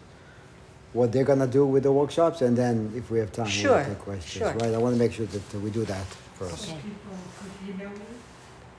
what 0.93 1.11
they're 1.11 1.25
going 1.25 1.41
to 1.41 1.49
do 1.49 1.67
with 1.67 1.83
the 1.83 1.91
workshops, 1.91 2.41
and 2.41 2.57
then 2.57 2.93
if 2.95 3.11
we 3.11 3.19
have 3.19 3.33
time, 3.33 3.47
Sure, 3.49 3.79
we'll 3.79 3.85
take 3.87 3.99
questions. 3.99 4.45
sure. 4.45 4.53
Right? 4.63 4.73
I 4.73 4.79
want 4.79 4.95
to 4.95 4.99
make 5.05 5.13
sure 5.13 5.27
that 5.27 5.55
uh, 5.57 5.59
we 5.59 5.71
do 5.71 5.85
that 5.87 6.07
first. 6.39 6.69
Okay. 6.69 6.79
People 6.85 7.17
could 7.41 7.75
email 7.75 7.91
me? 7.91 8.07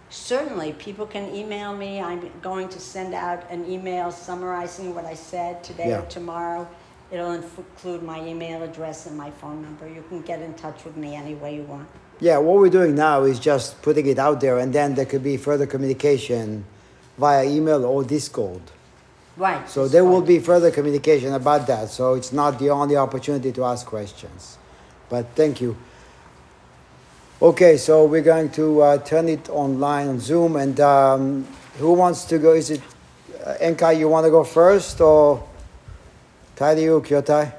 Certainly, 0.09 0.73
people 0.87 1.05
can 1.05 1.25
email 1.35 1.75
me. 1.75 1.99
I'm 1.99 2.21
going 2.41 2.69
to 2.69 2.79
send 2.79 3.13
out 3.13 3.43
an 3.49 3.69
email 3.69 4.11
summarizing 4.13 4.95
what 4.95 5.03
I 5.03 5.15
said 5.15 5.61
today 5.61 5.87
or 5.91 6.03
Yeah. 6.03 6.17
tomorrow. 6.17 6.65
It'll 7.11 7.33
inf- 7.33 7.57
include 7.57 8.01
my 8.01 8.25
email 8.25 8.63
address 8.63 9.07
and 9.07 9.17
my 9.17 9.29
phone 9.41 9.61
number. 9.61 9.89
You 9.89 10.03
can 10.07 10.21
get 10.21 10.39
in 10.41 10.53
touch 10.53 10.85
with 10.85 10.95
me 10.95 11.15
any 11.15 11.35
way 11.35 11.55
you 11.55 11.63
want. 11.63 11.89
Yeah, 12.23 12.37
what 12.37 12.57
we're 12.59 12.69
doing 12.69 12.95
now 12.95 13.23
is 13.23 13.37
just 13.37 13.81
putting 13.81 14.05
it 14.05 14.17
out 14.17 14.39
there, 14.39 14.57
and 14.57 14.71
then 14.71 14.95
there 14.95 15.03
could 15.03 15.23
be 15.23 15.35
further 15.35 15.67
communication 15.67 16.63
via 17.17 17.43
email 17.43 17.83
or 17.83 18.05
Discord. 18.05 18.61
Right. 19.35 19.69
So 19.69 19.89
there 19.89 20.05
will 20.05 20.21
be 20.21 20.39
further 20.39 20.71
communication 20.71 21.33
about 21.33 21.67
that. 21.67 21.89
So 21.89 22.13
it's 22.13 22.31
not 22.31 22.59
the 22.59 22.69
only 22.69 22.95
opportunity 22.95 23.51
to 23.51 23.65
ask 23.65 23.85
questions. 23.85 24.57
But 25.09 25.35
thank 25.35 25.59
you. 25.59 25.75
Okay, 27.41 27.75
so 27.75 28.05
we're 28.05 28.21
going 28.21 28.51
to 28.51 28.81
uh, 28.81 28.97
turn 28.99 29.27
it 29.27 29.49
online 29.49 30.07
on 30.07 30.21
Zoom. 30.21 30.55
And 30.55 30.79
um, 30.79 31.45
who 31.77 31.91
wants 31.91 32.23
to 32.31 32.37
go? 32.37 32.53
Is 32.53 32.69
it 32.69 32.81
uh, 33.43 33.55
Enkai, 33.59 33.99
you 33.99 34.07
want 34.07 34.25
to 34.25 34.31
go 34.31 34.45
first 34.45 35.01
or 35.01 35.45
Taiyu, 36.55 37.05
Kyotai? 37.05 37.53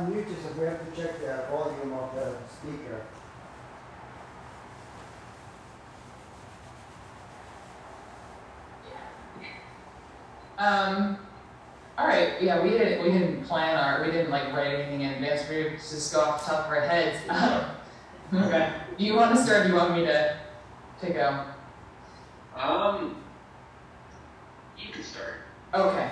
Unmute 0.00 0.30
yourself. 0.30 0.56
We 0.56 0.64
have 0.66 0.94
to 0.94 1.02
check 1.02 1.20
the 1.20 1.44
volume 1.50 1.92
of 1.92 2.14
the 2.14 2.32
speaker. 2.48 3.02
Um, 10.56 11.18
all 11.98 12.06
right, 12.06 12.40
yeah, 12.40 12.62
we 12.62 12.70
didn't 12.70 13.02
we 13.02 13.10
didn't 13.10 13.44
plan 13.44 13.76
our 13.76 14.04
we 14.04 14.12
didn't 14.12 14.30
like 14.30 14.52
write 14.52 14.74
anything 14.74 15.00
in 15.00 15.14
advance. 15.14 15.48
We 15.50 15.64
were 15.64 15.69
just 15.80 16.12
go 16.12 16.20
off 16.20 16.44
the 16.44 16.50
top 16.50 16.66
of 16.66 16.72
our 16.72 16.80
heads. 16.80 17.18
Okay, 18.32 18.72
do 18.96 19.04
you 19.04 19.16
want 19.16 19.34
to 19.34 19.42
start? 19.42 19.64
Do 19.64 19.70
you 19.70 19.74
want 19.74 19.96
me 19.96 20.04
to 20.04 20.36
to 21.00 21.12
go? 21.12 21.44
Um, 22.56 23.16
you 24.78 24.92
can 24.92 25.02
start. 25.02 25.34
Okay. 25.74 26.10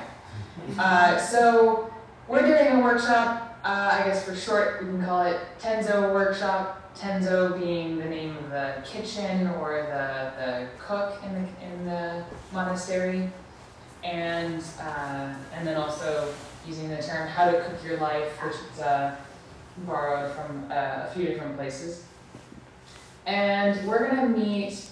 Uh, 0.77 1.17
so 1.17 1.93
we're 2.27 2.43
doing 2.43 2.81
a 2.81 2.83
workshop. 2.83 3.61
Uh, 3.63 4.01
I 4.01 4.05
guess 4.05 4.25
for 4.25 4.35
short, 4.35 4.83
we 4.83 4.89
can 4.89 5.05
call 5.05 5.23
it 5.27 5.39
Tenzo 5.61 6.13
workshop. 6.13 6.93
Tenzo 6.99 7.57
being 7.57 7.99
the 7.99 8.05
name 8.07 8.37
of 8.37 8.51
the 8.51 8.83
kitchen 8.85 9.47
or 9.61 9.83
the, 9.83 10.33
the 10.45 10.69
cook 10.85 11.23
in 11.25 11.33
the 11.35 11.65
in 11.65 11.87
the 11.87 12.25
monastery, 12.53 13.31
and 14.03 14.61
uh, 14.81 15.35
and 15.55 15.65
then 15.65 15.77
also 15.77 16.35
using 16.67 16.89
the 16.89 17.01
term 17.01 17.29
how 17.29 17.49
to 17.49 17.61
cook 17.63 17.85
your 17.85 17.99
life, 17.99 18.43
which 18.43 18.57
is 18.75 18.81
uh, 18.81 19.15
borrowed 19.87 20.33
from 20.33 20.67
uh, 20.71 21.07
a 21.07 21.11
few 21.15 21.27
different 21.27 21.57
places. 21.57 22.05
And 23.27 23.87
we're 23.87 24.09
gonna 24.09 24.29
meet 24.29 24.89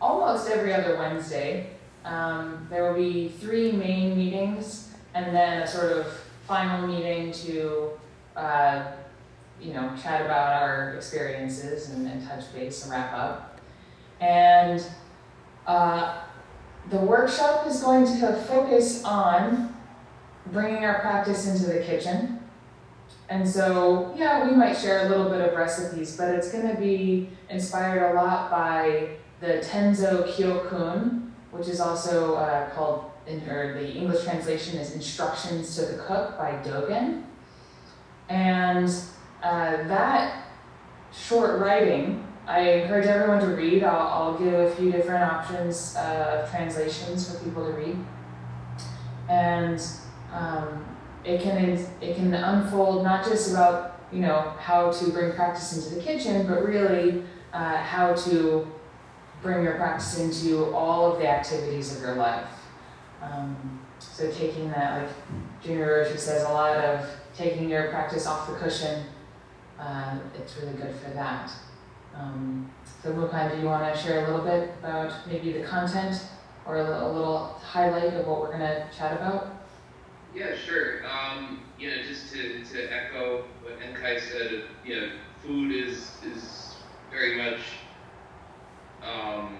almost 0.00 0.50
every 0.50 0.72
other 0.72 0.96
Wednesday. 0.96 1.70
Um, 2.04 2.66
there 2.70 2.84
will 2.84 2.98
be 2.98 3.28
three 3.28 3.72
main 3.72 4.16
meetings 4.16 4.94
and 5.14 5.34
then 5.34 5.62
a 5.62 5.66
sort 5.66 5.92
of 5.92 6.06
final 6.46 6.86
meeting 6.86 7.32
to, 7.32 7.90
uh, 8.36 8.92
you 9.60 9.72
know, 9.72 9.92
chat 10.02 10.24
about 10.24 10.62
our 10.62 10.94
experiences 10.94 11.90
and, 11.90 12.06
and 12.08 12.26
touch 12.26 12.52
base 12.54 12.82
and 12.82 12.92
wrap 12.92 13.12
up. 13.12 13.60
And 14.20 14.84
uh, 15.66 16.18
the 16.90 16.98
workshop 16.98 17.66
is 17.66 17.82
going 17.82 18.06
to 18.20 18.34
focus 18.48 19.04
on 19.04 19.74
bringing 20.46 20.84
our 20.84 21.00
practice 21.00 21.46
into 21.46 21.66
the 21.66 21.84
kitchen. 21.84 22.39
And 23.30 23.48
so, 23.48 24.12
yeah, 24.16 24.44
we 24.44 24.56
might 24.56 24.76
share 24.76 25.06
a 25.06 25.08
little 25.08 25.30
bit 25.30 25.40
of 25.40 25.56
recipes, 25.56 26.16
but 26.16 26.34
it's 26.34 26.50
going 26.50 26.66
to 26.68 26.80
be 26.80 27.30
inspired 27.48 28.10
a 28.10 28.14
lot 28.14 28.50
by 28.50 29.10
the 29.40 29.64
Tenzo 29.64 30.28
Kyokun, 30.28 31.30
which 31.52 31.68
is 31.68 31.80
also 31.80 32.34
uh, 32.34 32.68
called, 32.70 33.04
in, 33.28 33.48
or 33.48 33.74
the 33.74 33.88
English 33.88 34.24
translation 34.24 34.80
is 34.80 34.96
Instructions 34.96 35.76
to 35.76 35.82
the 35.82 36.02
Cook 36.02 36.36
by 36.36 36.60
Dogen. 36.64 37.22
And 38.28 38.88
uh, 39.44 39.76
that 39.86 40.46
short 41.12 41.60
writing, 41.60 42.26
I 42.48 42.60
encourage 42.60 43.06
everyone 43.06 43.38
to 43.40 43.54
read. 43.54 43.84
I'll, 43.84 44.08
I'll 44.08 44.38
give 44.38 44.54
a 44.54 44.74
few 44.74 44.90
different 44.90 45.22
options 45.22 45.94
uh, 45.94 46.42
of 46.42 46.50
translations 46.50 47.30
for 47.30 47.44
people 47.44 47.64
to 47.64 47.72
read. 47.72 47.96
And 49.28 49.80
um, 50.32 50.84
it 51.24 51.40
can 51.42 51.56
it 52.00 52.16
can 52.16 52.32
unfold 52.34 53.04
not 53.04 53.24
just 53.24 53.50
about 53.50 54.00
you 54.12 54.20
know 54.20 54.54
how 54.58 54.90
to 54.90 55.10
bring 55.10 55.32
practice 55.32 55.76
into 55.76 55.94
the 55.94 56.02
kitchen, 56.02 56.46
but 56.46 56.64
really 56.64 57.22
uh, 57.52 57.76
how 57.76 58.14
to 58.14 58.66
bring 59.42 59.64
your 59.64 59.74
practice 59.74 60.18
into 60.18 60.74
all 60.74 61.12
of 61.12 61.18
the 61.18 61.28
activities 61.28 61.96
of 61.96 62.02
your 62.02 62.14
life. 62.14 62.48
Um, 63.22 63.80
so 63.98 64.30
taking 64.30 64.70
that, 64.70 65.02
like 65.02 65.12
Junior 65.62 66.04
Roshi 66.04 66.18
says, 66.18 66.42
a 66.44 66.48
lot 66.48 66.76
of 66.76 67.06
taking 67.36 67.68
your 67.68 67.88
practice 67.90 68.26
off 68.26 68.48
the 68.48 68.54
cushion, 68.56 69.04
uh, 69.78 70.18
it's 70.38 70.56
really 70.56 70.74
good 70.74 70.94
for 70.94 71.10
that. 71.10 71.50
Um, 72.14 72.70
so 73.02 73.12
Mukan, 73.12 73.54
do 73.54 73.60
you 73.60 73.66
want 73.66 73.94
to 73.94 74.00
share 74.00 74.24
a 74.24 74.30
little 74.30 74.44
bit 74.44 74.74
about 74.80 75.12
maybe 75.26 75.52
the 75.52 75.62
content 75.62 76.22
or 76.66 76.78
a 76.78 76.82
little, 76.82 77.10
a 77.10 77.12
little 77.12 77.38
highlight 77.62 78.14
of 78.14 78.26
what 78.26 78.40
we're 78.40 78.58
going 78.58 78.60
to 78.60 78.86
chat 78.96 79.12
about? 79.12 79.59
Yeah, 80.34 80.54
sure. 80.56 81.00
Um, 81.06 81.72
you 81.76 81.90
know, 81.90 82.02
just 82.02 82.32
to, 82.32 82.64
to 82.64 82.92
echo 82.92 83.44
what 83.62 83.80
Enkai 83.80 84.20
said, 84.20 84.62
you 84.84 85.00
know, 85.00 85.08
food 85.42 85.72
is 85.72 86.22
is 86.22 86.76
very 87.10 87.36
much 87.36 87.60
um, 89.02 89.58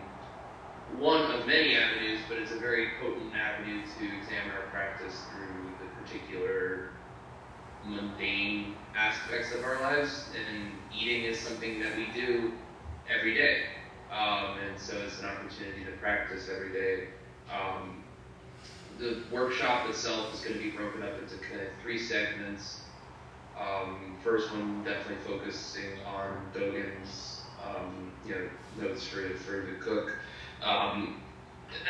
one 0.97 1.31
of 1.33 1.47
many 1.47 1.77
avenues, 1.77 2.21
but 2.29 2.39
it's 2.39 2.53
a 2.53 2.59
very 2.59 2.91
potent 3.01 3.35
avenue 3.35 3.85
to 3.85 4.16
examine 4.18 4.51
our 4.53 4.68
practice 4.71 5.27
through 5.33 5.73
the 5.81 5.87
particular 6.01 6.93
mundane 7.85 8.77
aspects 8.95 9.53
of 9.55 9.64
our 9.64 9.81
lives, 9.81 10.29
and 10.37 10.79
eating 10.93 11.25
is 11.25 11.41
something 11.41 11.81
that 11.81 11.97
we 11.97 12.07
do 12.12 12.53
every 13.09 13.35
day. 13.35 13.62
Um, 14.12 14.59
and 14.68 14.79
so 14.79 14.97
it's 14.99 15.21
an 15.21 15.27
opportunity 15.27 15.85
to 15.85 15.93
practice 15.93 16.49
every 16.55 16.73
day. 16.73 17.09
Um, 17.51 17.99
the 19.01 19.22
workshop 19.32 19.88
itself 19.88 20.32
is 20.34 20.40
going 20.40 20.57
to 20.59 20.62
be 20.62 20.70
broken 20.70 21.03
up 21.03 21.18
into 21.18 21.36
kind 21.38 21.61
of 21.62 21.68
three 21.82 21.98
segments. 21.98 22.80
Um, 23.59 24.16
first 24.22 24.51
one 24.53 24.84
definitely 24.84 25.24
focusing 25.26 25.98
on 26.07 26.46
Dogen's 26.55 27.40
um, 27.64 28.12
you 28.26 28.34
know 28.34 28.48
notes 28.82 29.07
for 29.07 29.28
for 29.38 29.66
the 29.66 29.78
cook. 29.80 30.12
Um, 30.62 31.20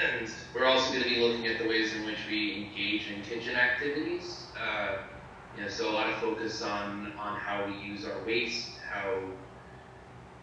and 0.00 0.30
we're 0.54 0.66
also 0.66 0.90
going 0.92 1.02
to 1.02 1.08
be 1.08 1.20
looking 1.20 1.46
at 1.48 1.60
the 1.60 1.68
ways 1.68 1.92
in 1.94 2.06
which 2.06 2.18
we 2.28 2.64
engage 2.64 3.10
in 3.10 3.22
kitchen 3.22 3.56
activities. 3.56 4.46
Uh, 4.58 4.98
you 5.56 5.64
know, 5.64 5.68
so 5.68 5.90
a 5.90 5.92
lot 5.92 6.08
of 6.08 6.18
focus 6.20 6.62
on 6.62 7.12
on 7.18 7.38
how 7.38 7.66
we 7.66 7.76
use 7.84 8.04
our 8.04 8.24
waste, 8.24 8.70
how 8.88 9.18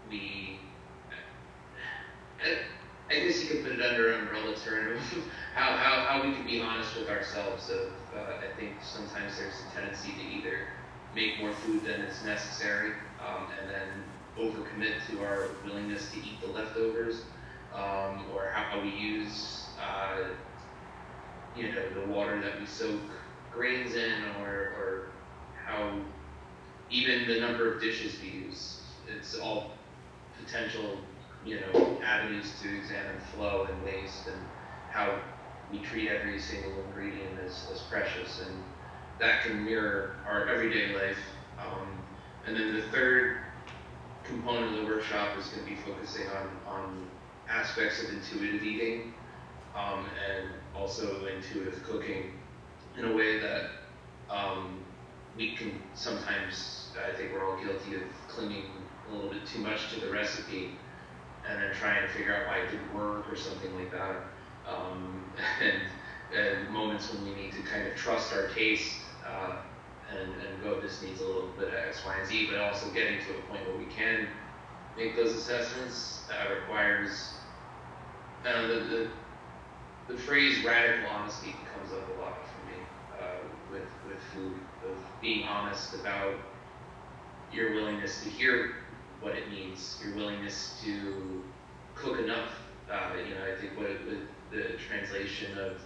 we. 0.10 0.60
I 3.10 3.20
guess 3.20 3.42
you 3.42 3.50
could 3.50 3.64
put 3.64 3.72
it 3.74 3.82
under 3.82 4.14
umbrella 4.14 4.54
term 4.56 4.98
how, 5.56 5.72
how, 5.78 6.06
how 6.06 6.28
we 6.28 6.34
can 6.34 6.46
be 6.46 6.62
honest 6.62 6.96
with 6.98 7.10
ourselves. 7.10 7.70
Of 7.70 7.92
uh, 8.16 8.38
I 8.44 8.60
think 8.60 8.74
sometimes 8.82 9.38
there's 9.38 9.54
a 9.54 9.76
tendency 9.76 10.12
to 10.12 10.22
either 10.22 10.68
make 11.16 11.40
more 11.40 11.54
food 11.54 11.84
than 11.86 12.02
is 12.02 12.24
necessary, 12.24 12.92
um, 13.26 13.48
and 13.62 13.70
then 13.70 13.88
overcommit 14.38 14.96
to 15.10 15.24
our 15.24 15.50
willingness 15.66 16.12
to 16.12 16.18
eat 16.18 16.40
the 16.42 16.48
leftovers 16.48 17.22
um, 17.74 18.26
or 18.34 18.52
how 18.54 18.80
we 18.82 18.90
use, 18.90 19.70
uh, 19.82 20.18
you 21.56 21.72
know, 21.72 21.90
the 21.94 22.12
water 22.12 22.42
that 22.42 22.60
we 22.60 22.66
soak 22.66 23.00
grains 23.54 23.96
in, 23.96 24.14
or, 24.42 24.50
or 24.50 25.08
how 25.66 25.94
even 26.90 27.28
the 27.28 27.40
number 27.40 27.74
of 27.74 27.82
dishes 27.82 28.16
we 28.22 28.30
use. 28.30 28.82
It's 29.08 29.38
all 29.38 29.72
potential, 30.44 30.98
you 31.48 31.62
know, 31.62 31.98
avenues 32.04 32.52
to 32.62 32.78
examine 32.78 33.20
flow 33.34 33.68
and 33.72 33.84
waste 33.84 34.28
and 34.28 34.38
how 34.92 35.18
we 35.72 35.80
treat 35.80 36.10
every 36.10 36.40
single 36.40 36.74
ingredient 36.86 37.40
as, 37.46 37.68
as 37.72 37.80
precious. 37.90 38.42
And 38.46 38.64
that 39.20 39.44
can 39.44 39.64
mirror 39.64 40.18
our 40.28 40.48
everyday 40.48 40.94
life. 40.94 41.18
Um, 41.58 41.88
and 42.46 42.56
then 42.56 42.76
the 42.76 42.84
third 42.90 43.38
component 44.26 44.78
of 44.78 44.82
the 44.82 44.86
workshop 44.86 45.38
is 45.38 45.48
going 45.48 45.64
to 45.64 45.70
be 45.70 45.78
focusing 45.82 46.28
on, 46.28 46.50
on 46.68 47.08
aspects 47.50 48.04
of 48.04 48.10
intuitive 48.10 48.64
eating 48.64 49.14
um, 49.76 50.06
and 50.30 50.50
also 50.76 51.26
intuitive 51.28 51.82
cooking 51.84 52.32
in 52.98 53.06
a 53.06 53.16
way 53.16 53.40
that 53.40 53.70
um, 54.30 54.80
we 55.38 55.56
can 55.56 55.72
sometimes, 55.94 56.90
I 56.98 57.16
think 57.16 57.32
we're 57.32 57.50
all 57.50 57.64
guilty 57.64 57.96
of 57.96 58.02
clinging 58.28 58.66
a 59.10 59.16
little 59.16 59.32
bit 59.32 59.46
too 59.46 59.60
much 59.60 59.94
to 59.94 60.02
the 60.02 60.12
recipe 60.12 60.72
and 61.50 61.62
then 61.62 61.74
trying 61.74 62.02
to 62.02 62.14
figure 62.14 62.36
out 62.36 62.48
why 62.48 62.60
it 62.60 62.72
didn't 62.72 62.94
work 62.94 63.32
or 63.32 63.36
something 63.36 63.74
like 63.76 63.92
that. 63.92 64.16
Um, 64.68 65.24
and, 65.62 65.82
and, 66.38 66.70
moments 66.70 67.14
when 67.14 67.24
we 67.24 67.42
need 67.42 67.54
to 67.54 67.62
kind 67.62 67.88
of 67.88 67.96
trust 67.96 68.34
our 68.34 68.48
taste 68.50 68.92
uh, 69.26 69.56
and, 70.12 70.32
and 70.32 70.64
go, 70.64 70.80
this 70.82 71.02
needs 71.02 71.22
a 71.22 71.26
little 71.26 71.50
bit 71.58 71.70
of 71.70 71.74
X, 71.74 72.04
Y, 72.06 72.16
and 72.20 72.28
Z, 72.28 72.48
but 72.52 72.60
also 72.60 72.90
getting 72.92 73.20
to 73.20 73.38
a 73.38 73.42
point 73.50 73.66
where 73.66 73.78
we 73.78 73.86
can 73.86 74.28
make 74.98 75.16
those 75.16 75.34
assessments 75.34 76.24
uh, 76.30 76.54
requires 76.54 77.34
uh, 78.46 78.62
the, 78.68 78.74
the, 78.74 79.08
the 80.08 80.18
phrase 80.18 80.64
radical 80.64 81.10
honesty 81.10 81.56
comes 81.74 81.94
up 81.94 82.08
a 82.18 82.22
lot 82.22 82.38
for 82.48 82.72
me 82.72 82.78
uh, 83.20 83.26
with, 83.72 83.88
with 84.08 84.22
food, 84.34 84.60
of 84.90 84.98
being 85.22 85.48
honest 85.48 85.94
about 85.96 86.36
your 87.54 87.74
willingness 87.74 88.24
to 88.24 88.30
hear 88.30 88.76
what 89.28 89.36
it 89.36 89.52
needs, 89.52 90.00
your 90.02 90.16
willingness 90.16 90.80
to 90.82 91.44
cook 91.96 92.18
enough. 92.18 92.50
Uh, 92.90 93.12
you 93.18 93.36
know, 93.36 93.42
I 93.44 93.60
think 93.60 93.78
what 93.78 93.88
it, 93.88 94.00
the 94.52 94.78
translation 94.88 95.58
of 95.58 95.82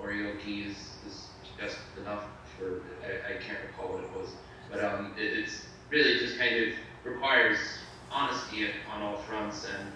oryoki 0.00 0.70
is, 0.70 0.76
is 1.08 1.26
just 1.58 1.76
enough 1.98 2.22
for, 2.56 2.82
I, 3.02 3.34
I 3.34 3.42
can't 3.42 3.58
recall 3.66 3.94
what 3.94 4.04
it 4.04 4.10
was, 4.16 4.28
but 4.70 4.84
um, 4.84 5.12
it, 5.18 5.38
it's 5.38 5.66
really 5.90 6.20
just 6.20 6.38
kind 6.38 6.54
of 6.54 6.68
requires 7.02 7.58
honesty 8.12 8.68
on 8.92 9.02
all 9.02 9.16
fronts 9.22 9.66
and 9.66 9.88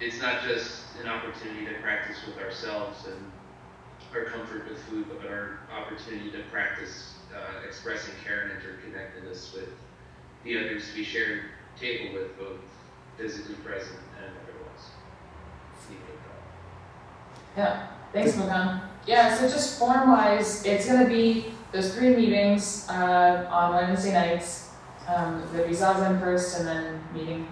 it's 0.00 0.20
not 0.20 0.42
just 0.42 0.82
an 1.02 1.08
opportunity 1.08 1.64
to 1.64 1.80
practice 1.80 2.18
with 2.26 2.36
ourselves 2.44 3.06
and 3.06 3.32
our 4.14 4.26
comfort 4.26 4.68
with 4.68 4.78
food, 4.84 5.06
but 5.08 5.26
our 5.30 5.60
opportunity 5.74 6.30
to 6.30 6.42
practice 6.50 7.14
uh, 7.34 7.66
expressing 7.66 8.12
care 8.22 8.42
and 8.42 8.52
interconnectedness 8.52 9.54
with 9.54 9.70
the 10.46 10.58
others 10.58 10.84
we 10.96 11.04
share 11.04 11.50
table 11.78 12.14
with, 12.14 12.38
both 12.38 12.58
physically 13.18 13.56
present 13.56 13.98
and 14.18 14.32
otherwise. 14.42 14.90
Yeah, 17.56 17.88
thanks, 18.12 18.32
Mokan. 18.32 18.82
Yeah, 19.06 19.36
so 19.36 19.48
just 19.48 19.78
form-wise, 19.78 20.64
it's 20.64 20.86
going 20.86 21.02
to 21.02 21.08
be 21.08 21.46
those 21.72 21.94
three 21.94 22.14
meetings 22.14 22.86
uh, 22.88 23.48
on 23.50 23.74
Wednesday 23.74 24.12
nights. 24.12 24.70
Um, 25.08 25.42
the 25.52 25.62
Zazen 25.62 26.20
first 26.20 26.58
and 26.58 26.66
then 26.66 27.00
meeting 27.14 27.46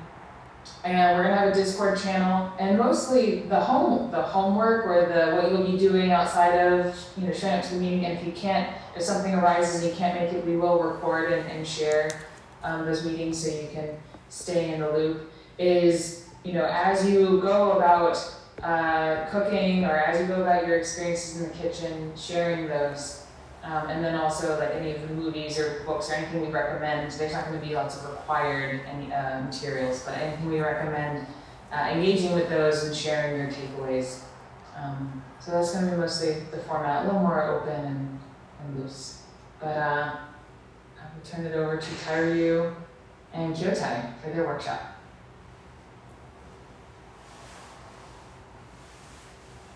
and 0.84 1.16
we're 1.16 1.24
gonna 1.24 1.36
have 1.36 1.48
a 1.48 1.54
Discord 1.54 1.98
channel, 1.98 2.52
and 2.58 2.78
mostly 2.78 3.40
the 3.40 3.58
home, 3.58 4.10
the 4.10 4.20
homework 4.20 4.86
or 4.86 5.06
the 5.06 5.36
what 5.36 5.50
you'll 5.50 5.70
be 5.70 5.78
doing 5.78 6.10
outside 6.10 6.52
of 6.56 6.94
you 7.16 7.26
know 7.26 7.32
showing 7.32 7.54
up 7.54 7.64
to 7.64 7.74
the 7.74 7.80
meeting. 7.80 8.04
And 8.04 8.18
if 8.18 8.26
you 8.26 8.32
can't, 8.32 8.74
if 8.94 9.02
something 9.02 9.34
arises 9.34 9.82
and 9.82 9.90
you 9.90 9.96
can't 9.96 10.20
make 10.20 10.32
it, 10.32 10.44
we 10.44 10.56
will 10.56 10.82
record 10.82 11.32
and, 11.32 11.50
and 11.50 11.66
share 11.66 12.10
um, 12.64 12.84
those 12.84 13.04
meetings 13.04 13.44
so 13.44 13.48
you 13.48 13.68
can 13.72 13.90
stay 14.28 14.74
in 14.74 14.80
the 14.80 14.90
loop. 14.90 15.30
Is 15.58 16.28
you 16.42 16.52
know 16.52 16.64
as 16.64 17.08
you 17.08 17.40
go 17.40 17.72
about 17.72 18.18
uh, 18.62 19.26
cooking 19.30 19.84
or 19.84 19.96
as 19.96 20.20
you 20.20 20.26
go 20.26 20.42
about 20.42 20.66
your 20.66 20.76
experiences 20.78 21.40
in 21.40 21.48
the 21.48 21.54
kitchen, 21.54 22.12
sharing 22.16 22.66
those 22.66 23.24
um, 23.64 23.88
and 23.88 24.04
then 24.04 24.14
also 24.14 24.58
like 24.58 24.74
any 24.74 24.90
of 24.90 25.00
the 25.00 25.14
movies 25.14 25.58
or 25.58 25.82
books 25.86 26.10
or 26.10 26.14
anything 26.14 26.42
we 26.42 26.48
recommend, 26.48 27.10
there's 27.12 27.32
not 27.32 27.46
going 27.46 27.58
to 27.58 27.66
be 27.66 27.74
lots 27.74 27.96
of 27.96 28.10
required 28.10 28.82
any, 28.86 29.10
uh, 29.10 29.40
materials, 29.40 30.02
but 30.04 30.18
anything 30.18 30.48
we 30.48 30.60
recommend, 30.60 31.26
uh, 31.72 31.88
engaging 31.90 32.34
with 32.34 32.50
those 32.50 32.84
and 32.84 32.94
sharing 32.94 33.38
your 33.38 33.48
takeaways. 33.48 34.20
Um, 34.76 35.24
so 35.40 35.52
that's 35.52 35.72
going 35.72 35.86
to 35.86 35.92
be 35.92 35.96
mostly 35.96 36.34
the 36.50 36.58
format, 36.58 37.04
a 37.04 37.06
little 37.06 37.20
more 37.20 37.42
open 37.42 37.84
and, 37.86 38.20
and 38.60 38.80
loose. 38.80 39.22
But 39.60 39.78
uh, 39.78 40.16
turn 41.24 41.46
it 41.46 41.54
over 41.54 41.76
to 41.78 41.90
Tairu 42.06 42.74
and 43.32 43.54
Kyotai 43.54 44.12
for 44.22 44.30
their 44.30 44.44
workshop. 44.46 44.80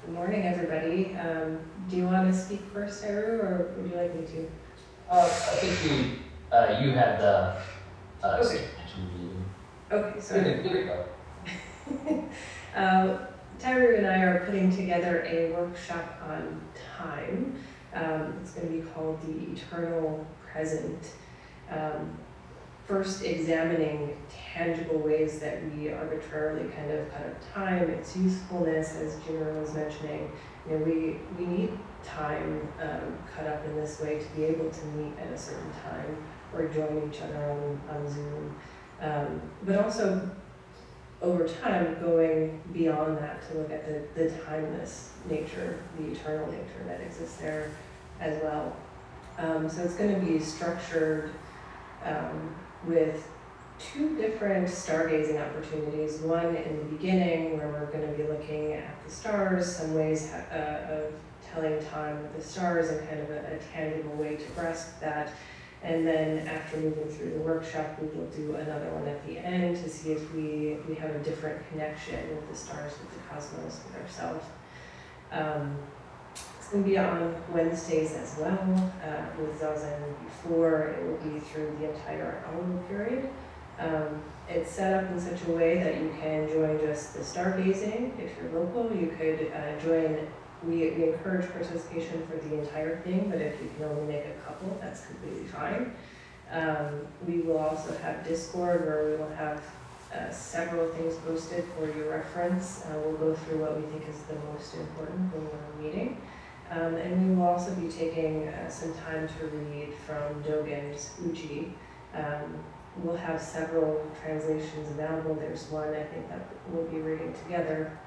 Good 0.05 0.15
morning, 0.15 0.47
everybody. 0.47 1.17
Um, 1.17 1.59
do 1.89 1.97
you 1.97 2.05
want 2.05 2.33
to 2.33 2.39
speak 2.39 2.61
first, 2.73 3.01
Saru, 3.01 3.41
or 3.41 3.75
would 3.77 3.91
you 3.91 3.97
like 3.97 4.15
me 4.15 4.27
to? 4.27 4.51
Uh, 5.11 5.25
I 5.25 5.29
think 5.29 5.85
you, 5.85 6.19
uh, 6.53 6.79
you 6.81 6.93
had 6.93 7.19
the, 7.19 7.57
uh, 8.23 8.43
Okay. 8.45 8.65
Okay, 9.91 10.13
You 10.17 10.21
sorry. 10.21 10.43
can, 10.63 10.65
you 10.65 10.85
go. 10.85 11.05
Um, 12.75 13.19
Tyru 13.59 13.97
and 13.99 14.07
I 14.07 14.21
are 14.23 14.45
putting 14.45 14.71
together 14.71 15.25
a 15.27 15.51
workshop 15.53 16.21
on 16.29 16.61
time. 16.99 17.57
Um, 17.95 18.35
it's 18.41 18.53
going 18.53 18.69
to 18.69 18.75
be 18.75 18.83
called 18.91 19.21
The 19.23 19.51
Eternal 19.53 20.25
Present. 20.53 21.13
Um, 21.71 22.19
first, 22.87 23.23
examining 23.23 24.17
tangible 24.55 24.99
ways 24.99 25.39
that 25.41 25.63
we 25.75 25.93
arbitrarily 25.93 26.69
kind 26.71 26.91
of 26.91 27.11
cut 27.13 27.27
up 27.27 27.55
time, 27.55 27.91
its 27.91 28.17
usefulness, 28.17 28.97
as 28.97 29.17
Jimmer 29.17 29.61
was 29.61 29.75
mentioning. 29.75 30.33
You 30.67 30.79
know, 30.79 30.85
we, 30.85 31.19
we 31.39 31.47
need 31.47 31.79
time 32.03 32.67
um, 32.81 33.19
cut 33.35 33.47
up 33.47 33.65
in 33.67 33.77
this 33.77 34.01
way 34.01 34.19
to 34.19 34.37
be 34.37 34.45
able 34.45 34.71
to 34.71 34.87
meet 34.87 35.13
at 35.19 35.33
a 35.33 35.39
certain 35.39 35.71
time 35.85 36.17
or 36.55 36.67
join 36.69 37.11
each 37.13 37.21
other 37.21 37.51
on, 37.51 37.81
on 37.95 38.11
Zoom. 38.11 38.57
Um, 39.01 39.43
but 39.65 39.77
also 39.85 40.31
over 41.21 41.47
time 41.47 41.99
going 42.01 42.61
beyond 42.73 43.19
that 43.19 43.49
to 43.51 43.59
look 43.59 43.71
at 43.71 43.87
the, 43.87 44.21
the 44.21 44.31
timeless 44.45 45.13
nature, 45.29 45.79
the 45.99 46.13
eternal 46.13 46.47
nature 46.47 46.85
that 46.87 47.01
exists 47.01 47.37
there 47.37 47.71
as 48.21 48.41
well. 48.43 48.75
Um, 49.37 49.69
so 49.69 49.83
it's 49.83 49.95
going 49.95 50.15
to 50.15 50.25
be 50.25 50.41
structured 50.41 51.33
um, 52.05 52.55
with 52.87 53.29
two 53.79 54.17
different 54.17 54.69
stargazing 54.69 55.41
opportunities. 55.41 56.19
One 56.19 56.57
in 56.57 56.79
the 56.79 56.85
beginning, 56.85 57.57
where 57.57 57.69
we're 57.69 57.87
going 57.87 58.11
to 58.11 58.17
be 58.17 58.29
looking 58.29 58.73
at 58.73 59.05
the 59.05 59.11
stars, 59.11 59.77
some 59.77 59.95
ways 59.95 60.33
uh, 60.33 60.87
of 60.91 61.15
telling 61.53 61.83
time 61.87 62.23
with 62.23 62.37
the 62.37 62.43
stars, 62.43 62.89
and 62.89 63.09
kind 63.09 63.21
of 63.21 63.31
a, 63.31 63.55
a 63.55 63.59
tangible 63.73 64.15
way 64.17 64.37
to 64.37 64.45
grasp 64.53 65.01
that. 65.01 65.33
And 65.83 66.05
then 66.05 66.47
after 66.49 66.77
moving 66.79 67.09
through 67.09 67.31
the 67.35 67.39
workshop, 67.39 68.01
we 68.01 68.09
will 68.09 68.27
do 68.31 68.57
another 68.57 68.91
one 68.91 69.07
at 69.07 69.25
the 69.27 69.39
end 69.39 69.77
to 69.77 69.89
see 69.89 70.11
if 70.11 70.35
we, 70.35 70.79
we 70.89 70.97
have 70.97 71.15
a 71.15 71.21
different 71.21 71.63
connection 71.71 72.29
with 72.31 72.49
the 72.51 72.57
stars, 72.57 72.93
with 72.99 73.15
the 73.15 73.21
cosmos, 73.31 73.81
with 73.87 74.03
ourselves. 74.03 74.45
Um, 75.31 75.79
It's 76.69 76.75
gonna 76.75 76.87
be 76.87 76.99
on 76.99 77.35
Wednesdays 77.51 78.13
as 78.13 78.37
well, 78.39 78.93
uh, 79.03 79.41
with 79.41 79.59
Zazen 79.59 80.03
before, 80.23 80.89
it 80.89 81.03
will 81.03 81.33
be 81.33 81.41
through 81.41 81.75
the 81.81 81.91
entire 81.91 82.45
Alamo 82.47 82.83
period. 82.83 83.31
Um, 83.79 84.21
it's 84.51 84.73
set 84.73 85.03
up 85.03 85.11
in 85.11 85.19
such 85.19 85.49
a 85.49 85.53
way 85.53 85.83
that 85.83 85.99
you 85.99 86.15
can 86.21 86.47
join 86.47 86.79
just 86.79 87.15
the 87.15 87.21
stargazing, 87.21 88.19
if 88.19 88.33
you're 88.37 88.53
local, 88.53 88.95
you 88.95 89.07
could, 89.19 89.51
uh, 89.51 89.81
join, 89.83 90.29
we, 90.63 90.91
we 90.91 91.05
encourage 91.09 91.51
participation 91.51 92.27
for 92.27 92.37
the 92.37 92.59
entire 92.61 92.99
thing, 92.99 93.31
but 93.31 93.41
if 93.41 93.59
you 93.63 93.71
can 93.79 93.87
only 93.87 94.13
make 94.13 94.27
a 94.27 94.35
couple, 94.45 94.77
that's 94.79 95.07
completely 95.07 95.47
fine. 95.47 95.95
Um, 96.51 97.01
we 97.27 97.41
will 97.41 97.57
also 97.57 97.97
have 98.03 98.29
Discord 98.29 98.85
where 98.85 99.09
we 99.09 99.17
will 99.17 99.35
have 99.37 99.63
uh, 100.15 100.31
several 100.31 100.87
things 100.89 101.15
posted 101.27 101.65
for 101.79 101.87
your 101.87 102.11
reference. 102.11 102.85
Uh, 102.85 103.01
we'll 103.07 103.17
go 103.17 103.35
through 103.35 103.61
what 103.61 103.75
we 103.75 103.87
think 103.87 104.07
is 104.07 104.21
the 104.25 104.35
most 104.53 104.75
important 104.75 105.33
when 105.33 105.47
we're 105.47 105.83
meeting. 105.83 106.21
Um, 106.71 106.97
and 106.97 107.29
we 107.31 107.35
will 107.35 107.47
also 107.47 107.75
be 107.75 107.89
taking 107.89 108.49
uh, 108.49 108.69
some 108.69 108.93
time 108.95 109.27
to 109.27 109.47
read 109.47 109.95
from 110.07 110.43
Dogen's 110.43 111.13
Uji. 111.25 111.73
Um, 112.15 112.59
we'll 113.03 113.17
have 113.17 113.41
several 113.41 114.05
translations 114.23 114.91
available. 114.91 115.35
There's 115.35 115.71
one 115.71 115.89
I 115.89 116.03
think 116.03 116.29
that 116.29 116.41
we'll 116.71 116.85
be 116.85 116.99
reading 116.99 117.35
together. 117.45 117.99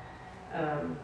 Um, 0.54 0.98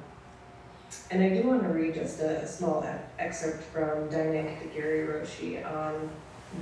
and 1.10 1.24
I 1.24 1.30
do 1.30 1.48
want 1.48 1.64
to 1.64 1.70
read 1.70 1.96
just 1.96 2.20
a, 2.20 2.48
small 2.48 2.86
excerpt 3.20 3.64
from 3.64 4.10
Dainen 4.10 4.56
Katagiri 4.58 5.08
Roshi 5.08 5.66
on 5.66 6.10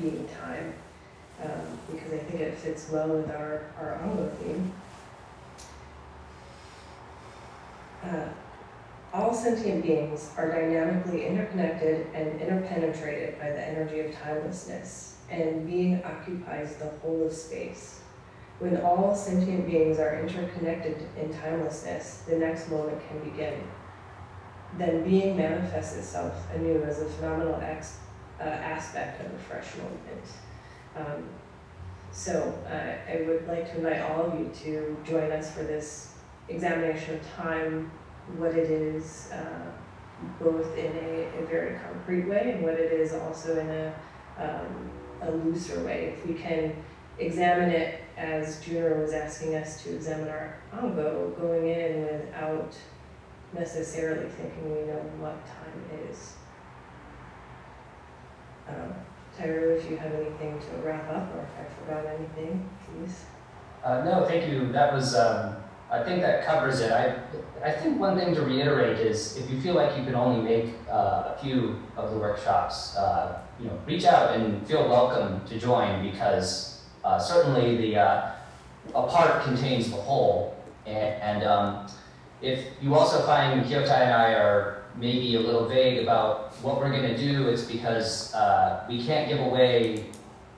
being 0.01 0.27
time, 0.41 0.73
um, 1.43 1.79
because 1.91 2.13
I 2.13 2.17
think 2.17 2.41
it 2.41 2.57
fits 2.57 2.89
well 2.89 3.09
with 3.09 3.29
our, 3.29 3.65
our 3.77 4.01
Ango 4.01 4.29
theme. 4.41 4.73
Uh, 8.03 8.29
all 9.15 9.33
sentient 9.33 9.81
beings 9.81 10.31
are 10.37 10.51
dynamically 10.51 11.25
interconnected 11.25 12.07
and 12.13 12.41
interpenetrated 12.41 13.39
by 13.39 13.49
the 13.49 13.61
energy 13.61 14.01
of 14.01 14.13
timelessness, 14.13 15.15
and 15.29 15.65
being 15.65 16.03
occupies 16.03 16.75
the 16.75 16.89
whole 17.01 17.25
of 17.25 17.31
space. 17.31 18.01
When 18.59 18.81
all 18.81 19.15
sentient 19.15 19.67
beings 19.67 19.99
are 19.99 20.19
interconnected 20.19 21.07
in 21.17 21.33
timelessness, 21.33 22.23
the 22.27 22.37
next 22.37 22.69
moment 22.69 23.01
can 23.07 23.19
begin. 23.29 23.63
Then 24.77 25.05
being 25.05 25.37
manifests 25.37 25.97
itself 25.97 26.33
anew 26.53 26.83
as 26.83 27.01
a 27.01 27.05
phenomenal 27.05 27.55
ex- 27.61 27.99
uh, 28.39 28.43
aspect 28.43 29.25
of 29.25 29.33
a 29.33 29.37
fresh 29.39 29.67
moment. 29.77 30.25
Um, 30.97 31.29
so 32.11 32.53
uh, 32.67 33.11
I 33.11 33.25
would 33.25 33.47
like 33.47 33.71
to 33.71 33.77
invite 33.77 34.01
all 34.01 34.25
of 34.25 34.39
you 34.39 34.51
to 34.63 34.97
join 35.09 35.31
us 35.31 35.51
for 35.53 35.63
this 35.63 36.15
examination 36.49 37.15
of 37.15 37.33
time, 37.33 37.91
what 38.37 38.51
it 38.55 38.69
is, 38.69 39.29
uh, 39.31 39.71
both 40.39 40.77
in 40.77 40.91
a, 40.95 41.41
a 41.41 41.45
very 41.45 41.77
concrete 41.79 42.27
way 42.27 42.51
and 42.51 42.63
what 42.63 42.73
it 42.73 42.91
is 42.91 43.13
also 43.13 43.59
in 43.59 43.69
a, 43.69 43.93
um, 44.37 44.89
a 45.21 45.31
looser 45.31 45.83
way. 45.83 46.15
If 46.17 46.25
we 46.25 46.33
can 46.33 46.75
examine 47.19 47.69
it 47.69 48.01
as 48.17 48.59
Junior 48.61 48.99
was 48.99 49.13
asking 49.13 49.55
us 49.55 49.81
to 49.83 49.95
examine 49.95 50.29
our 50.29 50.57
Ango, 50.73 51.33
going 51.39 51.67
in 51.67 52.03
without 52.03 52.73
necessarily 53.53 54.29
thinking 54.29 54.75
we 54.75 54.87
know 54.87 54.99
what 55.19 55.45
time 55.45 56.09
is. 56.09 56.33
Um, 58.67 58.93
if 59.37 59.89
you 59.89 59.97
have 59.97 60.13
anything 60.13 60.59
to 60.59 60.87
wrap 60.87 61.09
up, 61.09 61.35
or 61.35 61.41
if 61.41 61.49
I 61.59 61.85
forgot 61.85 62.05
anything, 62.15 62.67
please. 62.85 63.25
Uh, 63.83 64.03
no, 64.03 64.25
thank 64.25 64.49
you. 64.49 64.71
That 64.71 64.93
was, 64.93 65.13
um, 65.13 65.57
I 65.91 66.03
think 66.03 66.21
that 66.21 66.45
covers 66.45 66.79
it. 66.81 66.91
I, 66.91 67.15
I 67.63 67.71
think 67.71 67.99
one 67.99 68.17
thing 68.17 68.33
to 68.35 68.41
reiterate 68.41 68.99
is 68.99 69.37
if 69.37 69.49
you 69.49 69.61
feel 69.61 69.75
like 69.75 69.97
you 69.97 70.03
can 70.03 70.15
only 70.15 70.41
make 70.41 70.73
uh, 70.89 71.33
a 71.35 71.37
few 71.41 71.79
of 71.95 72.11
the 72.11 72.17
workshops, 72.17 72.95
uh, 72.95 73.39
you 73.59 73.67
know, 73.67 73.79
reach 73.85 74.05
out 74.05 74.35
and 74.35 74.65
feel 74.67 74.89
welcome 74.89 75.45
to 75.47 75.59
join 75.59 76.03
because 76.03 76.83
uh, 77.03 77.19
certainly 77.19 77.77
the 77.77 77.97
uh, 77.97 78.31
a 78.93 79.07
part 79.07 79.43
contains 79.43 79.89
the 79.89 79.97
whole. 79.97 80.55
And, 80.85 81.21
and 81.21 81.43
um, 81.43 81.87
if 82.41 82.65
you 82.81 82.95
also 82.95 83.25
find 83.25 83.63
Kyotai 83.65 84.01
and 84.01 84.13
I 84.13 84.33
are 84.33 84.83
maybe 84.95 85.35
a 85.35 85.39
little 85.39 85.67
vague 85.67 86.01
about 86.01 86.53
what 86.63 86.77
we're 86.77 86.89
going 86.89 87.15
to 87.15 87.17
do, 87.17 87.47
it's 87.47 87.63
because 87.63 88.33
uh, 88.33 88.85
we 88.89 89.05
can't 89.05 89.29
give 89.29 89.39
away 89.39 90.05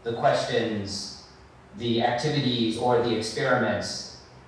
the 0.03 0.13
questions, 0.13 1.27
the 1.77 2.01
activities, 2.01 2.77
or 2.77 3.01
the 3.01 3.15
experiments 3.15 4.06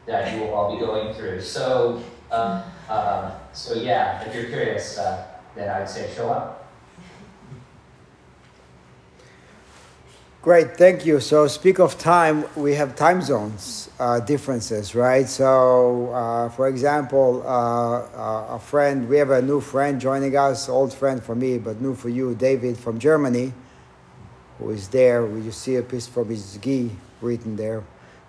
that 0.10 0.34
you 0.34 0.42
will 0.42 0.54
all 0.56 0.74
be 0.74 0.80
going 0.80 1.14
through. 1.14 1.40
So, 1.40 2.02
uh, 2.32 2.64
uh, 2.90 3.32
so 3.54 3.76
yeah, 3.76 4.26
if 4.26 4.34
you're 4.34 4.46
curious, 4.46 4.98
uh, 4.98 5.24
then 5.56 5.70
I'd 5.70 5.88
say 5.88 6.12
show 6.16 6.30
up. 6.30 6.68
Great, 10.42 10.78
thank 10.78 11.06
you. 11.06 11.20
So, 11.20 11.46
speak 11.48 11.80
of 11.80 12.00
time, 12.00 12.46
we 12.56 12.74
have 12.74 12.96
time 12.96 13.22
zones 13.22 13.92
uh, 14.00 14.20
differences, 14.22 14.96
right? 14.96 15.28
So, 15.28 16.12
uh, 16.12 16.50
for 16.50 16.70
example, 16.70 17.44
uh, 17.46 17.50
uh, 17.50 18.56
a 18.56 18.60
friend, 18.60 19.08
we 19.08 19.18
have 19.18 19.30
a 19.30 19.42
new 19.44 19.62
friend 19.62 20.02
joining 20.02 20.36
us, 20.36 20.70
old 20.70 20.92
friend 20.92 21.22
for 21.22 21.36
me, 21.36 21.60
but 21.60 21.82
new 21.82 21.94
for 21.94 22.10
you, 22.10 22.34
David 22.34 22.78
from 22.78 22.98
Germany, 22.98 23.54
who 24.58 24.72
is 24.72 24.88
there. 24.88 25.28
Just 25.44 25.62
see 25.62 25.76
a 25.76 25.84
piece 25.84 26.08
from 26.08 26.30
his 26.30 26.58
gi 26.58 26.90
written 27.22 27.56
there 27.56 27.84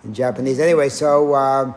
in 0.05 0.15
Japanese. 0.15 0.61
Anyway, 0.61 0.89
so 0.89 1.35
um, 1.35 1.75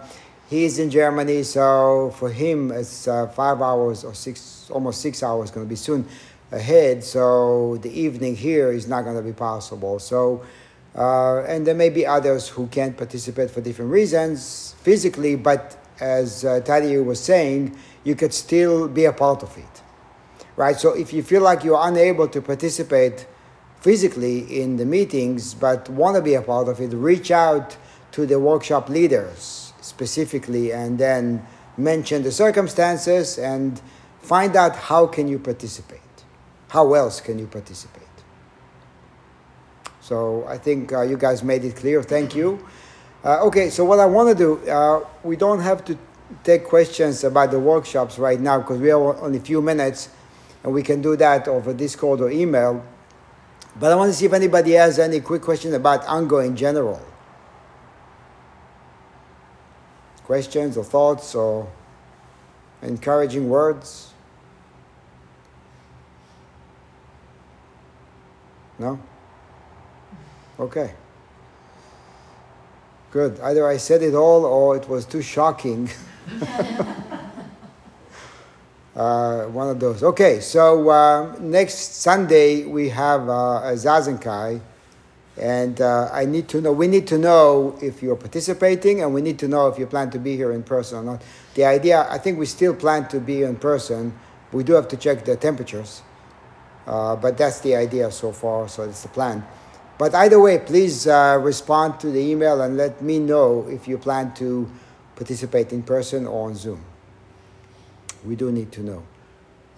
he's 0.50 0.80
in 0.80 0.90
Germany, 0.90 1.44
so 1.44 2.14
for 2.18 2.30
him, 2.30 2.72
it's 2.72 3.08
uh, 3.08 3.28
five 3.28 3.62
hours 3.62 4.04
or 4.04 4.14
six, 4.14 4.70
almost 4.72 5.02
six 5.02 5.24
hours, 5.24 5.52
going 5.52 5.66
to 5.66 5.70
be 5.70 5.76
soon 5.76 6.08
ahead, 6.52 7.04
so 7.04 7.78
the 7.82 7.90
evening 7.90 8.36
here 8.36 8.72
is 8.72 8.88
not 8.88 9.04
going 9.04 9.16
to 9.16 9.24
be 9.24 9.34
possible. 9.34 10.00
So, 10.00 10.44
uh, 10.96 11.40
and 11.44 11.66
there 11.66 11.76
may 11.76 11.90
be 11.90 12.06
others 12.06 12.48
who 12.48 12.68
can't 12.68 12.96
participate 12.96 13.50
for 13.50 13.62
different 13.62 13.92
reasons 13.92 14.76
physically, 14.82 15.36
but 15.36 15.78
as 16.00 16.46
uh, 16.46 16.62
was 17.06 17.20
saying, 17.20 17.78
you 18.04 18.16
could 18.16 18.34
still 18.34 18.88
be 18.88 19.06
a 19.06 19.14
part 19.14 19.44
of 19.44 19.58
it, 19.58 19.82
right? 20.56 20.76
So 20.76 20.94
if 20.94 21.14
you 21.14 21.24
feel 21.24 21.42
like 21.42 21.64
you're 21.64 21.80
unable 21.82 22.28
to 22.28 22.42
participate 22.42 23.26
physically 23.80 24.62
in 24.62 24.78
the 24.78 24.86
meetings, 24.86 25.54
but 25.54 25.90
want 25.90 26.16
to 26.16 26.22
be 26.22 26.36
a 26.36 26.42
part 26.42 26.68
of 26.68 26.80
it, 26.80 26.94
reach 26.94 27.32
out 27.32 27.78
to 28.14 28.26
the 28.26 28.40
workshop 28.40 28.90
leaders 28.90 29.74
specifically, 29.82 30.72
and 30.72 30.98
then 30.98 31.46
mention 31.78 32.24
the 32.24 32.32
circumstances 32.32 33.38
and 33.38 33.82
find 34.22 34.56
out 34.56 34.76
how 34.76 35.06
can 35.06 35.28
you 35.28 35.38
participate 35.38 36.00
how 36.74 36.96
else 36.96 37.22
can 37.22 37.38
you 37.38 37.46
participate? 37.46 38.02
So 40.02 40.44
I 40.48 40.58
think 40.58 40.92
uh, 40.92 41.04
you 41.04 41.18
guys 41.18 41.44
made 41.44 41.64
it 41.64 41.76
clear. 41.76 42.02
Thank 42.02 42.36
you. 42.36 42.66
Uh, 43.24 43.46
okay, 43.46 43.70
so 43.70 43.86
what 43.86 44.00
I 44.00 44.08
want 44.08 44.36
to 44.36 44.36
do, 44.36 44.68
uh, 44.68 45.06
we 45.22 45.36
don't 45.36 45.60
have 45.60 45.86
to 45.86 45.96
take 46.44 46.66
questions 46.66 47.24
about 47.24 47.52
the 47.52 47.60
workshops 47.60 48.18
right 48.18 48.40
now 48.40 48.58
because 48.58 48.80
we 48.80 48.88
have 48.88 49.02
only 49.02 49.38
a 49.38 49.42
few 49.42 49.62
minutes 49.62 50.10
and 50.64 50.74
we 50.74 50.82
can 50.82 51.00
do 51.00 51.16
that 51.16 51.48
over 51.48 51.76
Discord 51.76 52.22
or 52.22 52.32
email. 52.32 52.84
But 53.80 53.92
I 53.92 53.96
want 53.96 54.12
to 54.12 54.18
see 54.18 54.26
if 54.26 54.34
anybody 54.34 54.72
has 54.72 54.98
any 54.98 55.20
quick 55.20 55.44
question 55.44 55.76
about 55.76 56.04
Ango 56.10 56.40
in 56.40 56.56
general. 56.56 57.00
Questions 60.34 60.78
or 60.78 60.84
thoughts 60.84 61.36
or 61.36 61.72
encouraging 62.82 63.50
words? 63.50 64.12
No? 68.80 69.00
Okay. 70.60 70.96
Good. 73.12 73.40
Either 73.42 73.68
I 73.68 73.78
said 73.78 74.02
it 74.02 74.16
all 74.16 74.44
or 74.46 74.76
it 74.76 74.90
was 74.90 75.06
too 75.06 75.22
shocking. 75.22 75.88
uh, 78.96 79.44
one 79.44 79.70
of 79.70 79.80
those. 79.80 80.02
Okay, 80.02 80.40
so 80.40 80.90
uh, 80.90 81.38
next 81.42 82.02
Sunday 82.02 82.66
we 82.66 82.90
have 82.90 83.30
uh, 83.30 83.62
a 83.66 83.74
Zazenkai, 83.74 84.60
and 85.38 85.82
uh, 85.82 86.10
I 86.12 86.26
need 86.26 86.48
to 86.50 86.62
know. 86.62 86.72
We 86.72 86.88
need 86.88 87.08
to 87.08 87.18
know 87.18 87.78
if 87.82 88.04
you're 88.04 88.16
participating, 88.16 89.02
and 89.02 89.14
we 89.14 89.22
need 89.22 89.40
to 89.40 89.48
know 89.48 89.68
if 89.68 89.80
you 89.80 89.88
plan 89.88 90.12
to 90.12 90.20
be 90.20 90.36
here 90.36 90.52
in 90.52 90.64
person 90.64 91.00
or 91.00 91.04
not. 91.04 91.22
The 91.56 91.66
idea, 91.66 92.08
I 92.10 92.18
think, 92.18 92.38
we 92.38 92.46
still 92.46 92.76
plan 92.76 93.08
to 93.10 93.20
be 93.20 93.44
in 93.44 93.56
person. 93.56 94.14
We 94.52 94.64
do 94.64 94.74
have 94.74 94.88
to 94.90 94.98
check 94.98 95.26
the 95.26 95.36
temperatures. 95.36 96.04
Uh, 96.86 97.16
but 97.16 97.38
that's 97.38 97.62
the 97.62 97.76
idea 97.76 98.12
so 98.12 98.32
far, 98.32 98.68
so 98.68 98.84
it's 98.84 99.02
the 99.02 99.10
plan. 99.10 99.46
But 99.98 100.14
either 100.16 100.40
way, 100.40 100.60
please 100.60 101.08
uh, 101.08 101.40
respond 101.42 102.00
to 102.02 102.12
the 102.12 102.20
email 102.20 102.62
and 102.62 102.76
let 102.78 103.02
me 103.02 103.20
know 103.20 103.68
if 103.70 103.88
you 103.88 103.98
plan 103.98 104.34
to 104.36 104.70
participate 105.16 105.72
in 105.72 105.84
person 105.84 106.28
or 106.28 106.50
on 106.50 106.56
Zoom. 106.56 106.84
We 108.26 108.36
do 108.36 108.52
need 108.52 108.72
to 108.74 108.82
know. 108.82 109.04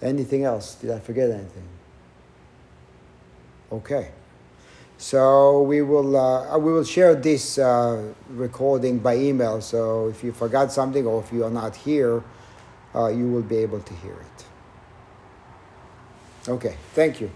Anything 0.02 0.44
else? 0.44 0.74
Did 0.74 0.90
I 0.90 0.98
forget 0.98 1.30
anything? 1.30 1.68
Okay. 3.70 4.10
So 4.98 5.62
we 5.62 5.82
will 5.82 6.16
uh, 6.16 6.58
we 6.58 6.72
will 6.72 6.84
share 6.84 7.14
this 7.14 7.58
uh, 7.58 8.12
recording 8.30 8.98
by 8.98 9.16
email. 9.16 9.60
So 9.60 10.08
if 10.08 10.24
you 10.24 10.32
forgot 10.32 10.72
something 10.72 11.06
or 11.06 11.22
if 11.22 11.32
you 11.32 11.44
are 11.44 11.50
not 11.50 11.76
here, 11.76 12.22
uh, 12.94 13.08
you 13.08 13.28
will 13.28 13.42
be 13.42 13.56
able 13.56 13.80
to 13.80 13.94
hear 13.94 14.14
it. 14.14 14.44
Okay, 16.48 16.76
thank 16.94 17.20
you. 17.20 17.30